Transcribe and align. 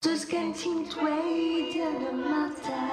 Does 0.00 0.22
gen 0.24 0.54
ti'n 0.56 0.86
dweud 0.88 1.74
yn 1.76 1.96
y 2.08 2.12
mada 2.16 2.84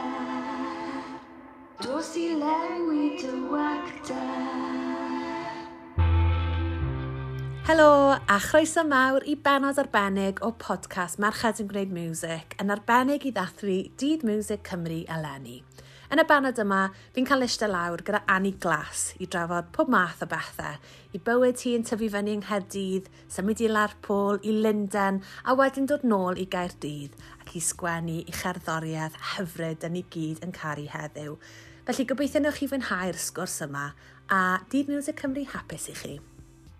Dos 1.79 2.09
i 2.19 2.25
lewi 2.35 3.13
dy 3.21 3.29
wagda 3.47 4.17
Helo, 7.69 7.87
a 8.19 8.37
chroeso 8.43 8.83
mawr 8.83 9.23
i 9.23 9.37
benod 9.39 9.79
arbennig 9.79 10.43
o 10.43 10.51
podcast 10.59 11.15
Marchad 11.23 11.63
yn 11.63 11.71
Gwneud 11.71 11.95
Music 11.95 12.59
yn 12.59 12.75
arbennig 12.75 13.23
i 13.23 13.31
ddathlu 13.39 13.77
Dydd 13.95 14.27
Music 14.27 14.67
Cymru 14.67 15.05
eleni. 15.07 15.61
Yn 16.07 16.21
y 16.21 16.23
benod 16.23 16.55
yma, 16.63 16.85
fi'n 17.11 17.25
cael 17.27 17.43
eistedd 17.43 17.67
lawr 17.73 17.99
gyda 18.07 18.21
Annie 18.31 18.55
Glass 18.63 19.09
i 19.19 19.25
drafod 19.27 19.73
pob 19.75 19.89
math 19.91 20.21
o 20.23 20.27
bethau, 20.31 20.77
i 21.11 21.19
bywyd 21.19 21.59
hi 21.59 21.73
yn 21.75 21.81
tyfu 21.83 22.07
fyny 22.13 22.29
yng 22.31 22.43
Nghaerdydd, 22.45 23.09
symud 23.27 23.59
i 23.59 23.67
Lerpwl, 23.67 24.37
i 24.47 24.53
Linden, 24.55 25.17
a 25.43 25.55
wedyn 25.59 25.89
dod 25.91 26.05
nôl 26.07 26.39
i 26.39 26.45
Gaerdydd 26.47 27.17
ac 27.41 27.51
i 27.59 27.61
sgwennu 27.65 28.21
i 28.21 28.35
cherddoriaeth 28.37 29.17
hyfryd 29.33 29.83
yn 29.83 29.97
ei 29.99 30.05
gyd 30.13 30.45
yn 30.47 30.55
caru 30.55 30.85
heddiw. 30.93 31.35
Felly 31.89 32.05
gobeithio 32.07 32.39
newch 32.45 32.61
chi 32.61 32.69
fwynhau'r 32.71 33.19
sgwrs 33.19 33.57
yma 33.67 33.89
a 34.31 34.39
Dydd 34.71 34.93
News 34.93 35.11
Cymru 35.19 35.43
hapus 35.51 35.89
i 35.91 35.95
chi. 35.97 36.13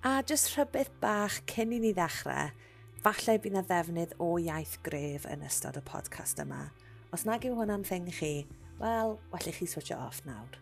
A 0.08 0.22
jyst 0.24 0.54
rhywbeth 0.54 0.94
bach 1.04 1.42
cyn 1.52 1.76
i 1.76 1.82
ni 1.84 1.92
ddechrau, 1.98 2.56
falle 3.04 3.36
bydd 3.44 3.60
na 3.60 3.66
ddefnydd 3.68 4.16
o 4.24 4.38
iaith 4.40 4.78
gref 4.88 5.28
yn 5.28 5.44
ystod 5.52 5.76
y 5.76 5.84
podcast 5.92 6.40
yma. 6.40 6.70
Os 7.12 7.28
nag 7.28 7.44
yw 7.44 7.60
hwnna'n 7.60 7.84
thing 7.88 8.08
chi, 8.08 8.32
wel, 8.80 9.20
well 9.32 9.48
i 9.48 9.52
chi 9.52 9.66
switch 9.66 9.92
it 9.92 9.98
off 9.98 10.22
nawr. 10.26 10.58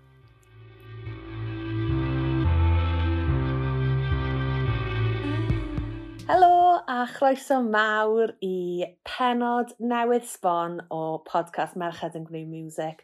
Helo 6.25 6.81
a 6.87 7.05
chroeso 7.05 7.59
mawr 7.61 8.31
i 8.41 8.85
penod 9.05 9.75
newydd 9.77 10.25
sbon 10.25 10.79
o 10.89 11.01
podcast 11.27 11.77
Merched 11.77 12.17
yn 12.17 12.25
Gwneud 12.25 12.49
Music. 12.49 13.03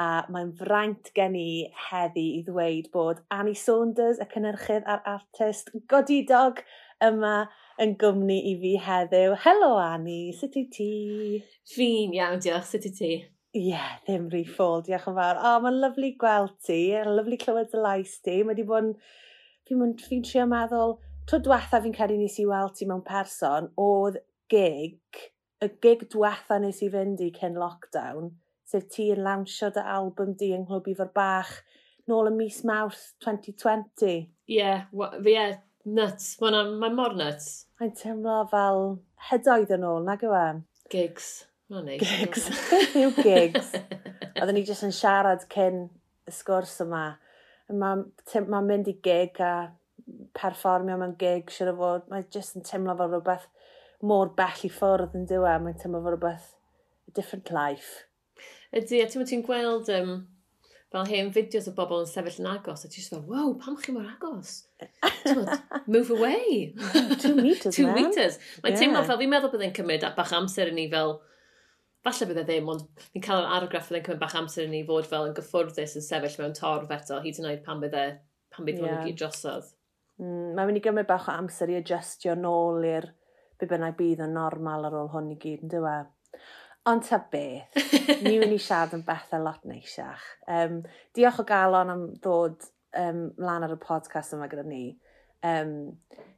A 0.00 0.24
mae'n 0.32 0.54
fraint 0.56 1.10
gen 1.14 1.36
i 1.36 1.68
heddi 1.90 2.24
i 2.38 2.40
ddweud 2.46 2.88
bod 2.94 3.20
Annie 3.34 3.58
Saunders, 3.58 4.22
y 4.24 4.26
cynnyrchydd 4.32 4.88
a'r 4.88 5.04
artist 5.18 5.68
godidog 5.92 6.64
yma 7.04 7.34
yn 7.82 7.92
gwmni 8.00 8.40
i 8.54 8.56
fi 8.64 8.72
heddiw. 8.86 9.36
Helo 9.44 9.74
Annie, 9.82 10.32
sut 10.40 10.56
i 10.56 10.64
ti? 10.72 10.90
Fi'n 11.74 12.16
iawn, 12.16 12.40
diolch, 12.40 12.72
sut 12.72 12.88
i 12.88 12.96
ti? 12.96 13.12
Ie, 13.52 13.66
yeah, 13.68 13.98
ddim 14.06 14.30
rhy 14.32 14.46
ffôl, 14.48 14.80
diolch 14.80 15.10
yn 15.10 15.16
fawr. 15.18 15.36
O, 15.36 15.48
oh, 15.50 15.58
mae'n 15.60 15.74
lyflu 15.82 16.08
gweld 16.20 16.54
ti, 16.64 16.76
lyflu 17.04 17.36
clywed 17.42 17.68
dy 17.68 17.82
lais 17.84 18.14
ti. 18.24 18.38
Mae 18.40 18.54
wedi 18.54 18.64
bod 18.70 18.86
yn... 18.86 18.94
Fi'n 19.68 19.92
fi 20.00 20.20
trio 20.24 20.46
meddwl, 20.48 20.94
tro 21.28 21.40
diwetha 21.44 21.82
fi'n 21.84 21.92
credu 21.92 22.16
nes 22.16 22.38
i 22.40 22.46
weld 22.48 22.72
ti 22.78 22.88
mewn 22.88 23.02
person, 23.04 23.68
oedd 23.76 24.16
gig, 24.52 25.20
y 25.60 25.68
gig 25.84 26.06
diwetha 26.14 26.58
nes 26.64 26.80
i 26.80 26.88
fynd 26.96 27.20
i 27.20 27.28
cyn 27.36 27.60
lockdown, 27.60 28.32
sef 28.72 28.88
ti 28.96 29.10
yn 29.12 29.20
lawnsio 29.28 29.68
dy 29.76 29.84
album 29.98 30.32
di 30.40 30.54
yng 30.56 30.64
Nghlwb 30.64 30.88
Ifor 30.94 31.12
Bach, 31.12 31.52
nôl 32.08 32.32
y 32.32 32.34
mis 32.38 32.64
Mawrth 32.68 33.04
2020. 33.28 34.08
Ie, 34.08 34.24
yeah, 34.56 34.88
fi 35.20 35.38
e, 35.44 35.46
nuts. 35.92 36.34
Mae'n 36.40 36.74
ma 36.80 36.92
mor 36.96 37.20
nuts. 37.20 37.52
Mae'n 37.76 37.96
teimlo 38.00 38.42
fel 38.56 38.84
hedoedd 39.28 39.76
yn 39.76 39.88
ôl, 39.92 40.04
nag 40.08 40.24
yw 40.24 40.38
e? 40.40 40.46
Gigs 40.88 41.34
Gigs. 41.72 42.48
Yw 42.98 43.12
gigs. 43.24 43.72
Oedden 44.36 44.56
ni 44.58 44.64
jyst 44.68 44.84
yn 44.84 44.92
siarad 44.92 45.46
cyn 45.52 45.86
y 46.28 46.34
sgwrs 46.34 46.74
yma. 46.84 47.04
Mae'n 47.72 48.04
ma 48.52 48.60
mynd 48.66 48.90
i 48.92 48.98
gig 49.04 49.40
a 49.40 49.70
perfformio 50.36 50.98
mewn 51.00 51.14
gig, 51.20 51.48
siwr 51.52 51.72
o 51.72 51.76
fod. 51.78 52.10
Mae'n 52.12 52.28
jyst 52.34 52.58
yn 52.58 52.66
teimlo 52.68 52.96
fel 52.98 53.14
rhywbeth 53.14 53.48
mor 54.04 54.34
bell 54.36 54.66
i 54.66 54.72
ffwrdd 54.72 55.16
yn 55.16 55.24
dyw. 55.30 55.46
E? 55.48 55.56
Mae'n 55.64 55.80
teimlo 55.80 56.02
fel 56.04 56.16
rhywbeth 56.16 56.52
a 57.08 57.16
different 57.16 57.54
life. 57.54 58.04
Ydy, 58.76 59.00
a 59.04 59.08
ti'n 59.08 59.44
gweld 59.46 59.88
um, 59.96 60.14
fel 60.92 61.08
hen 61.08 61.32
fideos 61.32 61.68
o 61.70 61.74
bobl 61.76 62.04
yn 62.04 62.08
sefyll 62.08 62.40
yn 62.42 62.52
agos, 62.52 62.84
a 62.84 62.92
ti'n 62.92 63.08
fel, 63.08 63.24
wow, 63.28 63.52
pam 63.60 63.76
chi 63.80 63.96
mor 63.96 64.08
agos? 64.12 64.66
move 65.86 66.12
away. 66.12 66.72
Two 67.22 67.36
metres, 67.36 67.76
Two 67.76 67.88
man. 67.88 67.96
metres. 68.00 68.40
Mae'n 68.60 68.74
yeah. 68.74 68.80
teimlo 68.80 69.04
fel, 69.08 69.20
fi'n 69.20 69.32
meddwl 69.32 69.52
byddai'n 69.54 69.76
cymryd 69.76 70.08
bach 70.16 70.32
amser 70.36 70.72
i 70.72 70.76
ni 70.76 70.90
fel, 70.92 71.20
falle 72.02 72.28
bydde 72.28 72.44
ddim, 72.48 72.70
ond 72.72 73.04
ni'n 73.14 73.24
cael 73.24 73.44
yr 73.44 73.54
argraff 73.58 73.88
fydde'n 73.88 74.06
cymryd 74.08 74.22
bach 74.22 74.34
amser 74.38 74.66
i 74.66 74.70
ni 74.72 74.82
fod 74.86 75.06
fel 75.08 75.28
yn 75.28 75.36
gyffwrddus 75.36 75.96
yn 76.00 76.06
sefyll 76.06 76.38
mewn 76.40 76.56
torf 76.58 76.90
eto, 76.96 77.20
hyd 77.22 77.38
yn 77.38 77.50
oed 77.52 77.62
pan 77.66 77.82
bydde, 77.82 78.06
pan 78.54 78.68
bydde 78.68 78.88
yeah. 78.88 79.04
gyd 79.06 79.20
drosodd. 79.20 79.70
Mm, 80.22 80.50
Mae'n 80.56 80.68
mynd 80.68 80.80
i 80.80 80.84
gymryd 80.84 81.08
bach 81.10 81.30
o 81.30 81.36
amser 81.36 81.70
i 81.72 81.78
adjustio 81.78 82.34
nôl 82.38 82.82
i'r 82.88 83.06
be 83.60 83.70
bynnag 83.70 83.94
bydd 84.00 84.24
yn 84.26 84.34
normal 84.34 84.88
ar 84.88 84.98
ôl 84.98 85.12
hwn 85.14 85.30
i 85.36 85.38
gyd, 85.42 85.62
yn 85.62 85.72
dywe? 85.72 85.94
Ond 86.90 87.06
ta 87.06 87.20
beth, 87.30 87.78
ni 88.26 88.34
wedi 88.42 88.58
siarad 88.58 88.96
yn 88.96 89.06
bethau 89.06 89.44
lot 89.44 89.62
neisiach. 89.70 90.24
Um, 90.50 90.80
diolch 91.14 91.38
o 91.38 91.46
galon 91.46 91.94
am 91.94 92.06
ddod 92.18 92.66
um, 92.98 93.28
lan 93.38 93.62
ar 93.62 93.76
y 93.76 93.78
podcast 93.82 94.34
yma 94.34 94.50
gyda 94.50 94.66
ni. 94.66 94.88
Um, 95.46 95.92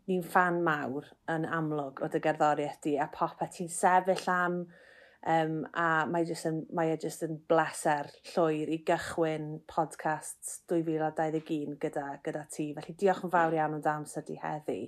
ni'n 0.09 0.25
fan 0.29 0.61
mawr 0.65 1.07
yn 1.33 1.47
amlwg 1.49 2.03
o 2.05 2.09
dy 2.13 2.21
gerddoriaeth 2.25 2.83
di 2.85 2.99
a 3.01 3.09
popeth 3.13 3.57
ti'n 3.57 3.73
sefyll 3.73 4.29
am 4.33 4.59
Um, 5.25 5.63
a 5.73 6.05
mae, 6.05 6.27
jyst 6.29 6.45
yn, 6.51 6.59
mae 6.77 6.91
e 6.93 6.97
jyst 7.01 7.23
yn 7.25 7.39
bleser 7.49 8.11
llwyr 8.35 8.69
i 8.75 8.83
gychwyn 8.85 9.55
podcast 9.71 10.59
2021 10.69 11.79
gyda, 11.81 12.19
gyda 12.27 12.43
ti. 12.53 12.67
Felly 12.77 12.97
diolch 13.01 13.23
yn 13.25 13.33
fawr 13.33 13.57
iawn 13.57 13.79
ond 13.79 13.89
amser 13.89 14.27
di 14.27 14.37
heddi. 14.43 14.83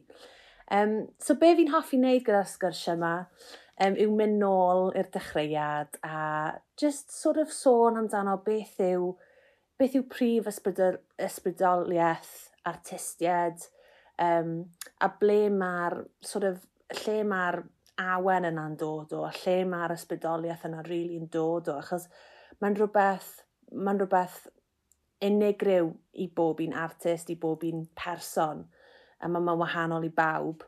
Um, 0.76 1.06
so 1.22 1.38
be 1.41 1.54
fi'n 1.56 1.70
hoffi 1.72 1.97
wneud 1.97 2.26
gyda'r 2.26 2.50
sgwrs 2.50 2.82
yma 2.92 3.12
um, 3.80 3.97
yw 3.97 4.12
mynd 4.19 4.41
nôl 4.42 4.91
i'r 4.98 5.08
dechreuad 5.14 5.97
a 6.04 6.19
just 6.76 7.14
sort 7.14 7.41
of 7.41 7.54
sôn 7.54 7.97
amdano 8.03 8.34
beth 8.44 8.76
yw, 8.82 9.12
beth 9.80 9.97
yw 9.97 10.04
prif 10.10 10.50
ysbrydol, 10.50 10.98
ysbrydoliaeth 11.22 12.34
artistiaid 12.68 13.68
um, 14.20 14.66
a 15.00 15.10
ble 15.20 15.47
mae'r 15.54 16.03
sort 16.24 16.48
of, 16.50 16.60
lle 17.04 17.22
mae'r 17.30 17.62
awen 18.00 18.48
yna'n 18.50 18.76
dod 18.80 19.12
o, 19.16 19.24
a 19.24 19.32
lle 19.42 19.56
mae'r 19.68 19.94
ysbrydoliaeth 19.96 20.66
yna 20.68 20.82
rili 20.84 20.98
really 21.02 21.20
yn 21.22 21.30
dod 21.32 21.70
o, 21.72 21.78
achos 21.80 22.06
mae'n 22.60 22.76
rhywbeth, 22.76 23.30
mae'n 23.72 24.00
rhywbeth 24.00 24.40
unigryw 25.26 25.90
i 26.20 26.28
bob 26.36 26.60
un 26.64 26.76
artist, 26.76 27.30
i 27.32 27.38
bob 27.40 27.64
un 27.64 27.86
person, 27.96 28.64
a 29.20 29.28
mae'n 29.28 29.46
ma 29.46 29.56
wahanol 29.56 30.04
i 30.04 30.12
bawb. 30.12 30.64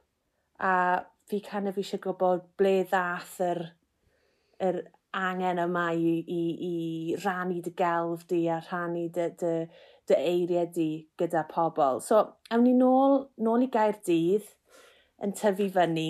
A 0.64 0.72
fi 1.28 1.40
kind 1.44 1.68
of 1.68 1.76
eisiau 1.80 2.00
gwybod 2.02 2.46
ble 2.60 2.78
ddath 2.88 3.36
yr, 3.44 3.60
yr 4.64 4.80
angen 5.18 5.60
yma 5.62 5.90
i, 5.96 6.14
i, 6.24 6.40
i 6.68 7.16
rannu 7.24 7.60
dy 7.64 7.74
gelf 7.76 8.24
di 8.28 8.46
a 8.48 8.58
rhannu 8.62 9.06
dy, 9.12 9.28
dy, 9.40 9.52
dy 10.08 10.16
eiriau 10.16 10.70
di 10.72 10.88
gyda 11.20 11.44
pobl. 11.50 12.00
So, 12.04 12.24
awn 12.50 12.64
ni 12.64 12.74
nôl, 12.76 13.26
nôl 13.44 13.66
i 13.66 13.70
gair 13.72 14.00
dydd 14.06 14.48
yn 15.24 15.36
tyfu 15.36 15.68
fyny 15.74 16.08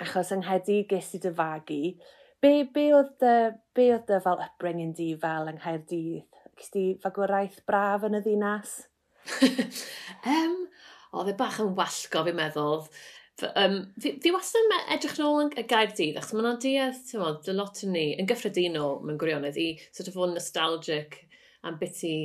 achos 0.00 0.32
yng 0.34 0.44
Nghaerdydd 0.44 0.88
ges 0.90 1.12
i 1.16 1.20
dy 1.22 1.32
fagu. 1.36 1.82
Be, 2.40 2.52
be 2.74 2.86
oedd 2.96 3.14
dy, 3.20 3.36
be 3.76 3.90
oedd 3.94 4.06
dy 4.08 4.20
fel 4.24 4.42
upbringing 4.46 4.94
di 4.96 5.12
fel 5.20 5.50
yng 5.50 5.60
Nghaerdydd? 5.60 6.40
Gys 6.56 6.74
di 6.74 6.84
fagwraeth 7.02 7.60
braf 7.68 8.06
yn 8.08 8.18
y 8.18 8.22
ddinas? 8.24 8.76
um, 10.34 10.58
oedd 11.16 11.32
e 11.32 11.36
bach 11.38 11.60
yn 11.62 11.74
wallgo 11.78 12.24
fi'n 12.26 12.38
meddwl. 12.38 12.84
Um, 13.56 13.76
fi, 14.00 14.14
fi 14.20 14.32
wastad 14.34 14.66
yn 14.66 14.92
edrych 14.96 15.16
yn 15.16 15.26
ôl 15.26 15.48
y 15.48 15.64
Gaerdydd, 15.68 16.18
achos 16.20 16.34
mae'n 16.36 16.50
adead, 16.50 16.98
ti'n 17.08 17.22
modd, 17.22 17.40
dy 17.46 17.54
lot 17.56 17.80
yn 17.86 17.94
ni, 17.96 18.06
yn 18.20 18.28
gyffredinol 18.28 19.00
mewn 19.04 19.20
gwirionedd, 19.20 19.56
i 19.60 19.70
sort 19.88 20.10
of 20.10 20.16
fod 20.18 20.34
nostalgic 20.34 21.22
am 21.64 21.78
beth 21.80 22.02
i, 22.08 22.16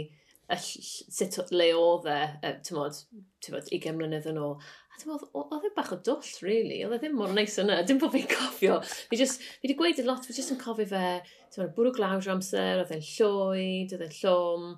sut 0.60 1.40
le 1.56 1.70
oedd 1.78 2.10
e, 2.12 2.20
ti'n 2.68 2.78
modd, 2.78 3.00
20 3.48 3.96
mlynedd 3.96 4.28
yn 4.32 4.42
ôl. 4.44 4.58
A 4.96 5.00
dwi'n 5.02 5.12
meddwl, 5.12 5.42
oedd 5.52 5.66
e 5.68 5.70
bach 5.76 5.90
o 5.92 5.96
dwll, 6.08 6.28
really. 6.46 6.78
Oedd 6.86 6.94
e 6.96 6.98
ddim 7.02 7.18
mor 7.20 7.34
neis 7.36 7.58
yna. 7.60 7.82
Dim 7.84 7.98
bod 8.00 8.14
fi'n 8.14 8.30
cofio. 8.32 8.78
Fi 9.10 9.18
wedi 9.20 9.76
gweud 9.76 9.98
y 10.00 10.06
lot, 10.06 10.24
fi 10.24 10.36
jyst 10.38 10.54
yn 10.54 10.60
cofio 10.62 10.88
fe. 10.88 11.08
Ti'n 11.52 11.62
meddwl, 11.62 11.74
bwrw 11.76 11.92
glawd 11.98 12.30
amser, 12.32 12.80
oedd 12.80 12.94
e'n 12.96 13.04
llwyd, 13.04 13.92
oedd 13.92 14.06
e'n 14.06 14.14
llwm. 14.22 14.70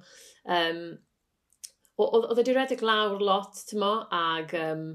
Um, 0.57 0.81
oedd 2.01 2.33
e 2.33 2.39
wedi 2.39 2.55
redeg 2.57 2.81
lawr 2.81 3.21
lot, 3.21 3.61
ti'n 3.69 3.83
mo, 3.83 3.93
ag... 4.17 4.57
Um, 4.57 4.87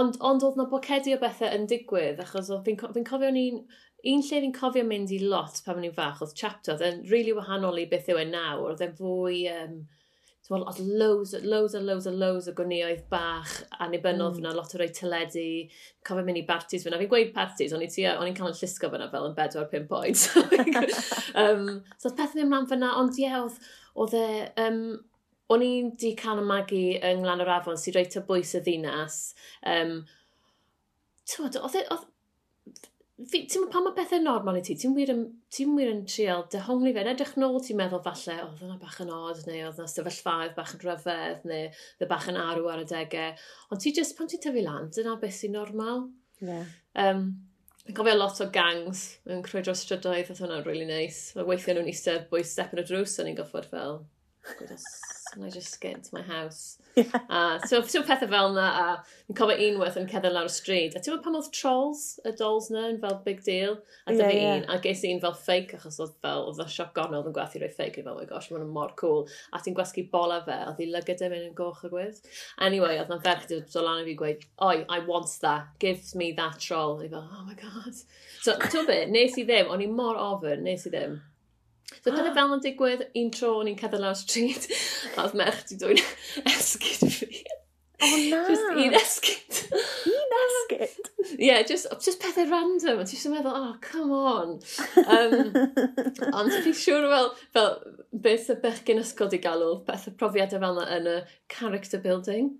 ond, 0.00 0.18
ond 0.26 0.48
oedd 0.48 0.58
na 0.58 0.66
bocedi 0.74 1.14
o 1.14 1.20
bethau 1.22 1.54
yn 1.54 1.70
digwydd, 1.70 2.18
achos 2.24 2.50
fi'n 2.66 2.82
fi 2.82 3.04
cofio 3.06 3.30
ni'n... 3.36 3.62
Un 4.10 4.26
lle 4.26 4.40
fi'n 4.42 4.56
cofio 4.58 4.82
mynd 4.86 5.14
i 5.14 5.20
lot 5.22 5.62
pan 5.62 5.78
o'n 5.78 5.86
i'n 5.86 5.94
fach, 5.94 6.18
oedd 6.26 6.34
chapter, 6.34 6.74
oedd 6.74 6.82
e'n 6.82 6.98
rili 7.04 7.12
really 7.12 7.38
wahanol 7.38 7.78
i 7.78 7.86
beth 7.94 8.10
yw 8.10 8.24
e 8.24 8.26
nawr, 8.32 8.72
oedd 8.72 8.82
e'n 8.88 8.98
fwy... 8.98 9.44
Um, 9.54 9.84
oedd 10.54 10.78
loads, 10.78 11.34
loads 11.42 11.74
a 11.74 11.80
loads 11.82 12.06
a 12.06 12.12
loads 12.14 12.46
o 12.50 12.54
gwneoedd 12.54 13.02
bach 13.10 13.54
annibynnol 13.82 14.30
mm. 14.30 14.36
fyna, 14.38 14.52
lot 14.54 14.74
o 14.76 14.78
roi 14.78 14.88
teledu, 14.94 15.46
cofio 16.06 16.26
mynd 16.26 16.40
i 16.40 16.44
bartis 16.46 16.86
fyna. 16.86 17.00
Fi'n 17.00 17.10
gweud 17.10 17.32
parties, 17.34 17.74
o'n 17.74 17.82
i'n 17.82 18.36
cael 18.36 18.52
yn 18.52 18.58
llusgo 18.60 18.92
fyna 18.92 19.10
fel 19.10 19.26
yn 19.30 19.36
4-5 19.38 19.96
oed. 19.98 20.22
um, 21.42 21.66
so 21.98 22.10
oedd 22.10 22.18
pethau 22.20 22.38
ddim 22.38 22.54
rhan 22.54 22.70
fyna, 22.70 22.94
ond 23.02 23.20
ie, 23.22 23.30
oedd, 23.42 23.60
oedd 23.98 24.18
e... 24.20 24.26
Um, 24.66 24.80
o'n 25.52 25.62
i'n 25.62 25.92
di 25.94 26.10
can 26.18 26.40
ymagu 26.42 26.96
yng 26.96 27.20
Nglan 27.22 27.44
yr 27.44 27.52
Afon 27.54 27.76
sy'n 27.78 27.94
reit 27.94 28.16
o 28.18 28.22
bwys 28.26 28.56
y 28.58 28.60
ddinas. 28.66 29.18
Um, 29.62 30.00
oedd, 31.44 31.58
e, 31.62 31.84
oedd 31.86 32.06
ti'n 33.16 33.68
pan 33.72 33.84
mae 33.86 33.94
pethau 33.96 34.20
normal 34.20 34.58
i 34.58 34.62
ti, 34.64 34.74
ti'n 34.76 34.92
wir, 34.96 35.10
ti 35.52 35.64
wir 35.70 35.88
yn 35.88 36.02
trial 36.10 36.44
dehongli 36.52 36.92
fe, 36.92 37.00
yn 37.00 37.12
edrych 37.14 37.32
nôl 37.40 37.56
ti'n 37.64 37.78
meddwl 37.80 38.02
falle, 38.04 38.36
oedd 38.44 38.64
yna 38.66 38.76
bach 38.82 38.98
yn 39.04 39.12
od, 39.14 39.40
neu 39.48 39.62
oedd 39.70 39.80
yna 39.80 39.88
sefyllfaoedd 39.88 40.56
bach 40.58 40.74
yn 40.76 40.82
rhyfedd, 40.84 41.46
neu 41.48 41.70
oedd 41.70 42.10
bach 42.10 42.28
yn 42.28 42.40
arw 42.42 42.68
ar 42.72 42.84
y 42.84 42.88
degau. 42.90 43.32
Ond 43.72 43.82
ti 43.82 43.94
just, 43.96 44.16
pan 44.18 44.28
ti'n 44.28 44.42
tyfu 44.44 44.64
lan, 44.66 44.90
dyna 44.92 45.16
beth 45.22 45.38
sy'n 45.38 45.56
normal. 45.56 46.08
Yeah. 46.44 46.68
Um, 46.92 47.28
Yn 47.86 47.94
cofio 47.94 48.16
lot 48.16 48.40
o 48.42 48.48
gangs 48.50 49.00
yn 49.30 49.44
crwydro 49.46 49.70
strydoedd, 49.78 50.32
oedd 50.32 50.40
hwnna'n 50.42 50.64
really 50.66 50.88
nice. 50.88 51.36
Weithio 51.38 51.76
nhw'n 51.76 51.86
eistedd 51.92 52.24
bwys 52.32 52.50
step 52.50 52.74
yn 52.74 52.82
y 52.82 52.84
drws, 52.88 53.14
o'n 53.22 53.30
i'n 53.30 53.36
goffod 53.38 53.68
fel, 53.70 54.00
gwybod 54.54 54.86
I 55.42 55.50
just 55.50 55.80
get 55.80 55.94
into 55.94 56.14
my 56.14 56.22
house. 56.22 56.78
Yeah. 56.96 57.20
Uh, 57.28 57.58
so, 57.58 57.82
so 57.82 58.00
pethau 58.02 58.26
fel 58.30 58.54
yna, 58.54 58.66
a 58.80 58.84
yn 59.28 59.36
cofio 59.36 59.58
unwaith 59.66 59.98
yn 60.00 60.06
cedda 60.08 60.30
lawr 60.32 60.46
y 60.48 60.52
stryd. 60.54 60.94
A 60.96 61.02
ti'n 61.04 61.12
meddwl 61.12 61.26
pan 61.26 61.34
oedd 61.36 61.50
trolls, 61.52 62.04
y 62.24 62.32
dolls 62.38 62.70
na, 62.72 62.86
yn 62.88 62.96
fel 63.02 63.18
big 63.26 63.42
deal. 63.44 63.76
A 64.06 64.14
dyfa 64.14 64.30
yeah, 64.30 64.38
yeah. 64.46 64.54
un, 64.62 64.64
a 64.72 64.78
ges 64.80 65.02
un 65.04 65.20
fel 65.20 65.36
fake, 65.36 65.76
achos 65.76 66.00
oedd 66.00 66.14
fel, 66.24 66.46
oedd 66.48 66.62
y 66.64 66.66
sioc 66.72 66.94
gornod 66.96 67.28
yn 67.28 67.36
gwerthu 67.36 67.60
rhoi 67.60 67.68
fake. 67.68 68.00
Fel, 68.00 68.14
oh 68.14 68.22
my 68.22 68.24
gosh, 68.30 68.48
mae'n 68.48 68.72
mor 68.72 68.96
cool. 68.96 69.28
A 69.52 69.60
ti'n 69.60 69.76
gwasgu 69.76 70.06
bola 70.16 70.40
fe, 70.48 70.56
oedd 70.70 70.80
hi 70.80 70.88
lygyd 70.94 71.20
yn 71.20 71.28
e 71.28 71.34
mynd 71.34 71.50
yn 71.50 71.60
goch 71.60 71.84
y 71.84 71.92
gwydd. 71.92 72.24
Anyway, 72.70 72.96
oedd 72.96 73.12
na 73.12 73.20
ferch 73.28 73.44
wedi 73.44 73.60
dod 73.76 73.88
lan 73.90 74.00
i 74.00 74.08
fi 74.08 74.18
gweud, 74.24 74.50
oi, 74.70 74.74
I 74.88 75.02
want 75.12 75.36
that, 75.44 75.76
give 75.84 76.00
me 76.16 76.32
that 76.40 76.64
troll. 76.64 77.02
I 77.04 77.12
fel, 77.12 77.28
oh 77.28 77.44
my 77.44 77.60
god. 77.60 77.92
So, 78.40 78.56
ti'n 78.56 78.88
byd, 78.88 79.12
nes 79.12 79.36
i 79.36 79.44
ddim, 79.44 79.68
o'n 79.68 79.84
i 79.84 79.92
mor 80.00 80.16
ofyn, 80.30 80.64
nes 80.64 80.88
i 80.88 80.96
ddim. 80.96 81.20
So 81.94 82.10
dyna 82.10 82.30
ah. 82.30 82.34
fel 82.34 82.54
yn 82.56 82.62
digwydd, 82.64 83.04
un 83.20 83.28
tro 83.34 83.52
o'n 83.60 83.70
i'n 83.70 83.78
cedda 83.78 84.00
lawr 84.02 84.16
street, 84.18 84.66
a 85.14 85.22
oedd 85.26 85.36
merch 85.38 85.68
di 85.70 85.78
dwi'n 85.80 86.02
esgyd 86.56 87.06
fi. 87.14 87.44
O 87.96 88.08
oh, 88.08 88.16
na! 88.28 88.40
Just 88.50 88.72
un 88.72 88.96
esgyd. 88.98 89.60
Un 90.12 90.34
esgyd? 90.42 91.06
yeah, 91.38 91.62
just, 91.70 91.86
just 92.04 92.20
pethau 92.20 92.50
random, 92.50 93.00
a 93.00 93.06
ti 93.06 93.16
eisiau 93.16 93.32
meddwl, 93.32 93.54
oh, 93.56 93.76
come 93.80 94.12
on. 94.12 94.56
Um, 95.06 95.54
ond 96.32 96.52
fi'n 96.52 96.76
siŵr 96.76 97.06
fel, 97.12 97.30
fel 97.56 97.70
beth 98.26 98.50
y 98.52 98.58
bechgyn 98.62 99.00
ysgol 99.02 99.30
di 99.32 99.40
galw, 99.42 99.78
beth 99.86 100.08
y 100.10 100.14
profiadau 100.20 100.62
fel 100.62 100.82
yna 100.82 100.86
yn 100.98 101.10
y 101.14 101.16
character 101.52 102.02
building. 102.02 102.52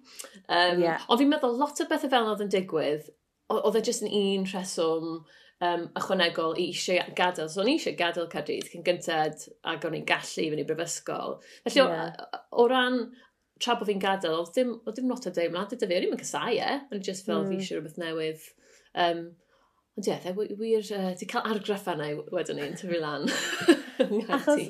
Um, 0.48 0.82
yeah. 0.82 1.04
Ond 1.08 1.20
fi'n 1.20 1.32
meddwl 1.34 1.58
lot 1.60 1.82
o 1.82 1.88
bethau 1.90 2.12
fel 2.12 2.24
yna 2.24 2.36
oedd 2.36 2.46
yn 2.46 2.54
digwydd, 2.56 3.10
oedd 3.52 3.80
e 3.80 3.84
just 3.90 4.06
yn 4.06 4.14
un 4.22 4.48
rheswm, 4.48 5.18
um, 5.64 5.86
ychwanegol 5.96 6.56
i 6.58 6.68
eisiau 6.72 7.14
gadael. 7.18 7.48
So, 7.52 7.62
o'n 7.62 7.70
i 7.72 7.76
eisiau 7.78 7.96
gadael 7.98 8.28
Caerdydd 8.32 8.68
cyn 8.72 8.84
gyntad 8.86 9.46
ac 9.72 9.86
o'n 9.88 9.96
i'n 9.98 10.08
gallu 10.08 10.50
fynd 10.50 10.64
i 10.64 10.66
brifysgol. 10.68 11.38
Felly, 11.64 11.80
yeah. 11.82 12.12
o, 12.12 12.42
o 12.64 12.68
ran 12.72 13.00
tra 13.62 13.78
bod 13.78 13.88
fi'n 13.88 14.02
gadael, 14.02 14.38
oedd 14.42 14.54
dim, 14.56 14.76
o 14.84 14.94
dim 14.94 15.08
not 15.08 15.26
o 15.28 15.32
deimlad, 15.32 15.72
dyda 15.72 15.88
fi, 15.88 15.98
o'n 15.98 16.08
i'n 16.10 16.22
casau 16.22 16.52
e. 16.52 16.78
O'n 16.90 17.00
i 17.00 17.08
just 17.08 17.28
fel 17.28 17.42
mm. 17.42 17.50
fi 17.50 17.56
hmm. 17.56 17.64
eisiau 17.64 17.80
rhywbeth 17.80 18.00
newydd. 18.02 18.46
Um, 19.06 19.26
Ond 19.96 20.04
ie, 20.04 20.12
yeah, 20.12 20.34
wir, 20.36 20.82
uh, 20.92 21.14
di 21.16 21.24
cael 21.24 21.46
argraff 21.48 21.86
yna 21.88 22.10
wedyn 22.28 22.58
ni'n 22.60 22.74
tyfu 22.76 22.98
lan. 23.00 23.22
achos, 24.36 24.66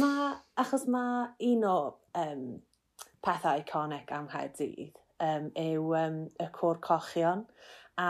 ma, 0.00 0.30
achos 0.56 0.86
mae 0.88 1.26
un 1.50 1.66
o 1.68 1.74
um, 2.16 2.46
pethau 3.26 3.60
iconic 3.60 4.08
am 4.16 4.30
Nghaerdydd 4.30 4.96
um, 5.20 5.50
yw 5.60 5.92
um, 6.00 6.16
y 6.40 6.48
cwr 6.56 6.80
cochion 6.88 7.44
a 8.00 8.08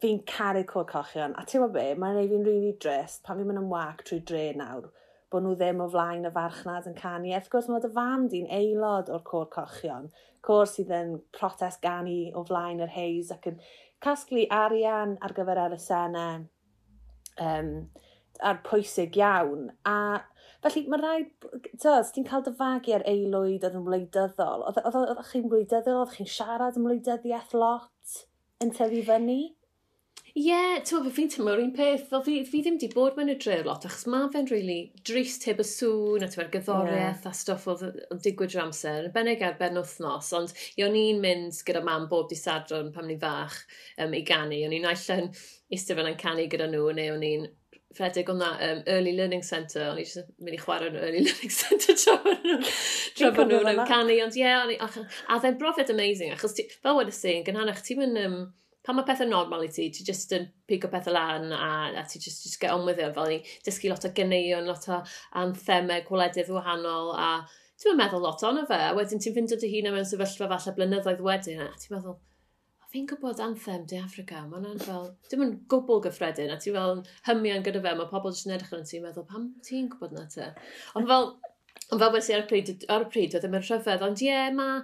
fi'n 0.00 0.22
caru 0.28 0.62
cwr 0.68 0.86
cochion. 0.90 1.34
A 1.36 1.44
ti'n 1.48 1.66
be, 1.72 1.88
mae'n 2.00 2.20
ei 2.20 2.28
fi'n 2.30 2.44
rili 2.46 2.60
really 2.60 2.76
drist 2.80 3.22
pan 3.24 3.40
fi'n 3.40 3.50
mynd 3.50 3.62
yn 3.64 3.72
wac 3.72 4.04
trwy 4.06 4.22
dre 4.28 4.46
nawr, 4.56 4.88
bod 5.32 5.44
nhw 5.44 5.56
ddim 5.60 5.82
o 5.84 5.88
flaen 5.92 6.28
y 6.28 6.32
farchnad 6.32 6.88
yn 6.88 6.96
canu. 6.96 7.32
Eth 7.36 7.50
gwrs, 7.52 7.68
mae 7.68 7.84
dy 7.84 7.90
fam 7.92 8.28
di'n 8.32 8.48
aelod 8.58 9.10
o'r 9.12 9.24
cwr 9.28 9.50
cochion, 9.52 10.08
cwr 10.46 10.70
sydd 10.70 10.94
yn 10.96 11.16
protest 11.36 11.82
gani 11.84 12.30
o 12.32 12.44
flaen 12.48 12.80
yr 12.86 12.94
heis 12.94 13.32
ac 13.34 13.50
yn 13.50 13.58
casglu 14.04 14.46
arian 14.52 15.16
ar 15.24 15.34
gyfer 15.36 15.60
yr 15.66 15.76
senau 15.82 16.46
um, 17.42 17.70
a'r 18.40 18.62
pwysig 18.64 19.18
iawn. 19.20 19.68
A 19.88 20.22
felly 20.64 20.86
mae 20.90 21.02
rhaid, 21.02 21.28
tyd, 21.82 22.08
ti'n 22.14 22.28
cael 22.30 22.46
dyfagu 22.46 22.96
ar 22.96 23.04
aelwyd 23.10 23.66
oedd 23.68 23.76
yn 23.76 23.84
wleidyddol. 23.86 24.64
Oedd 24.70 24.80
e, 24.80 25.26
chi'n 25.30 25.50
wleidyddol, 25.52 26.00
oedd 26.04 26.16
chi'n 26.16 26.32
siarad 26.38 26.80
yn 26.80 26.88
wleidyddiaeth 26.88 27.54
lot? 27.56 28.16
yn 28.64 28.72
tyfu 28.76 29.04
fyny? 29.06 29.40
Ie, 30.36 30.42
yeah, 30.44 30.82
ti'n 30.84 31.06
fi'n 31.16 31.30
teimlo 31.32 31.54
un 31.56 31.70
peth, 31.72 32.02
fel 32.10 32.20
fi, 32.26 32.34
fi 32.44 32.58
ddim 32.60 32.74
di 32.76 32.90
bod 32.92 33.14
mewn 33.16 33.32
y 33.32 33.36
dre 33.40 33.54
lot, 33.64 33.86
achos 33.88 34.02
mae 34.12 34.26
fe'n 34.34 34.50
really 34.50 34.90
drist 35.08 35.46
heb 35.48 35.62
y 35.62 35.64
sŵn, 35.64 36.26
a 36.26 36.28
ti'n 36.28 36.50
gyddoriaeth 36.52 37.24
yeah. 37.24 37.30
a 37.30 37.38
stwff 37.38 37.64
oedd 37.72 37.84
yn 37.88 38.20
digwydd 38.20 38.52
yr 38.58 38.66
amser, 38.66 39.08
yn 39.08 39.14
bennig 39.14 39.44
ar 39.46 39.56
ben 39.56 39.80
wythnos, 39.80 40.28
ond 40.36 40.52
i 40.76 40.84
o'n 40.84 40.98
i'n 41.00 41.22
mynd 41.24 41.62
gyda 41.64 41.80
mam 41.88 42.04
bob 42.10 42.28
di 42.28 42.36
sadron 42.36 42.92
pam 42.92 43.08
ni'n 43.08 43.22
fach 43.22 43.56
um, 44.04 44.12
i 44.12 44.20
ganu, 44.28 44.60
o'n 44.68 44.76
i'n 44.76 44.90
allan 44.92 45.32
eistedd 45.72 45.96
fel 46.02 46.12
yn 46.12 46.20
canu 46.20 46.44
gyda 46.52 46.68
nhw, 46.68 46.84
neu 47.00 47.16
o'n 47.16 47.24
i'n 47.32 47.48
rhedeg 47.98 48.28
o'na 48.32 48.50
um, 48.68 48.82
Early 48.92 49.14
Learning 49.16 49.44
Centre, 49.46 49.88
o'n 49.90 50.00
i 50.00 50.04
jyst 50.04 50.28
mynd 50.42 50.56
i 50.56 50.60
chwarae 50.60 50.90
yn 50.92 51.00
Early 51.00 51.24
Learning 51.26 51.54
Centre 51.54 51.96
tra 52.00 52.18
bod 52.24 52.44
nhw'n 52.44 52.68
tra 53.16 53.32
bod 53.36 53.50
nhw'n 53.52 53.72
am 53.72 53.82
canu, 53.88 54.20
ond 54.24 54.38
ie, 54.38 54.44
yeah, 54.44 54.68
i, 54.70 54.78
a 54.80 55.40
dda'n 55.40 55.58
brofiad 55.60 55.92
amazing, 55.94 56.34
achos 56.34 56.56
ti, 56.56 56.68
fel 56.82 57.00
wedi 57.00 57.14
si, 57.16 57.34
yn 57.40 57.46
gynharach, 57.46 57.82
ti'n 57.86 58.02
mynd, 58.02 58.22
um, 58.22 58.38
pan 58.86 58.94
mae 58.94 59.06
pethau 59.08 59.26
normal 59.28 59.64
i 59.66 59.70
ti, 59.72 59.88
ti 59.90 60.04
jyst 60.06 60.34
yn 60.36 60.46
pigo 60.70 60.90
pethau 60.92 61.14
lan 61.16 61.50
a, 61.56 61.70
a 61.98 62.04
ti 62.06 62.20
jyst, 62.22 62.44
jyst 62.46 62.60
get 62.62 62.74
on 62.74 62.86
with 62.86 63.02
it, 63.02 63.14
fel 63.16 63.32
ni 63.32 63.40
dysgu 63.66 63.90
lot 63.90 64.06
o 64.06 64.12
gyneuon, 64.14 64.68
lot 64.70 64.86
o 64.92 65.00
anthemau, 65.42 66.04
gwledydd 66.06 66.52
wahanol, 66.54 67.10
a 67.18 67.30
ti'n 67.82 67.98
meddwl 67.98 68.22
lot 68.22 68.44
ono 68.46 68.62
fe, 68.68 68.78
a 68.86 68.94
wedyn 68.96 69.22
ti'n 69.22 69.34
fynd 69.34 69.56
o 69.56 69.60
dy 69.60 69.72
hun 69.74 69.90
mewn 69.90 70.06
sefyllfa 70.06 70.48
falle 70.52 70.76
blynyddoedd 70.78 71.24
wedyn, 71.26 71.64
a 71.66 71.72
ti'n 71.74 71.96
meddwl, 71.96 72.20
fi'n 72.96 73.08
gwybod 73.10 73.40
anthem 73.44 73.84
De 73.90 73.98
Africa, 74.00 74.42
mae 74.48 74.60
hwnna'n 74.60 74.80
fel, 74.80 75.10
dim 75.30 75.44
yn 75.44 75.56
gwbl 75.72 76.00
gyffredin, 76.06 76.52
a 76.52 76.56
ti 76.60 76.72
fel 76.72 77.02
hymian 77.28 77.64
gyda 77.66 77.82
fe, 77.84 77.92
mae 77.98 78.08
pobl 78.12 78.32
jyst 78.32 78.48
yn 78.48 78.54
edrych 78.56 78.72
yn 78.76 78.86
ti'n 78.88 79.04
meddwl, 79.04 79.26
pam 79.28 79.50
ti'n 79.66 79.90
gwybod 79.92 80.14
na 80.16 80.24
te? 80.32 80.48
Ond 80.96 81.10
fel, 81.10 81.28
ond 81.90 82.02
fel 82.02 82.14
wedi 82.14 82.36
ar 82.36 82.46
y 82.46 82.48
pryd, 82.52 82.72
ar 82.92 83.04
y 83.04 83.10
pryd, 83.12 83.36
oedd 83.36 83.44
e 83.44 83.52
yn 83.52 83.58
rhyfedd, 83.60 84.06
ond 84.06 84.24
ie, 84.24 84.30
yeah, 84.30 84.48
mae, 84.56 84.80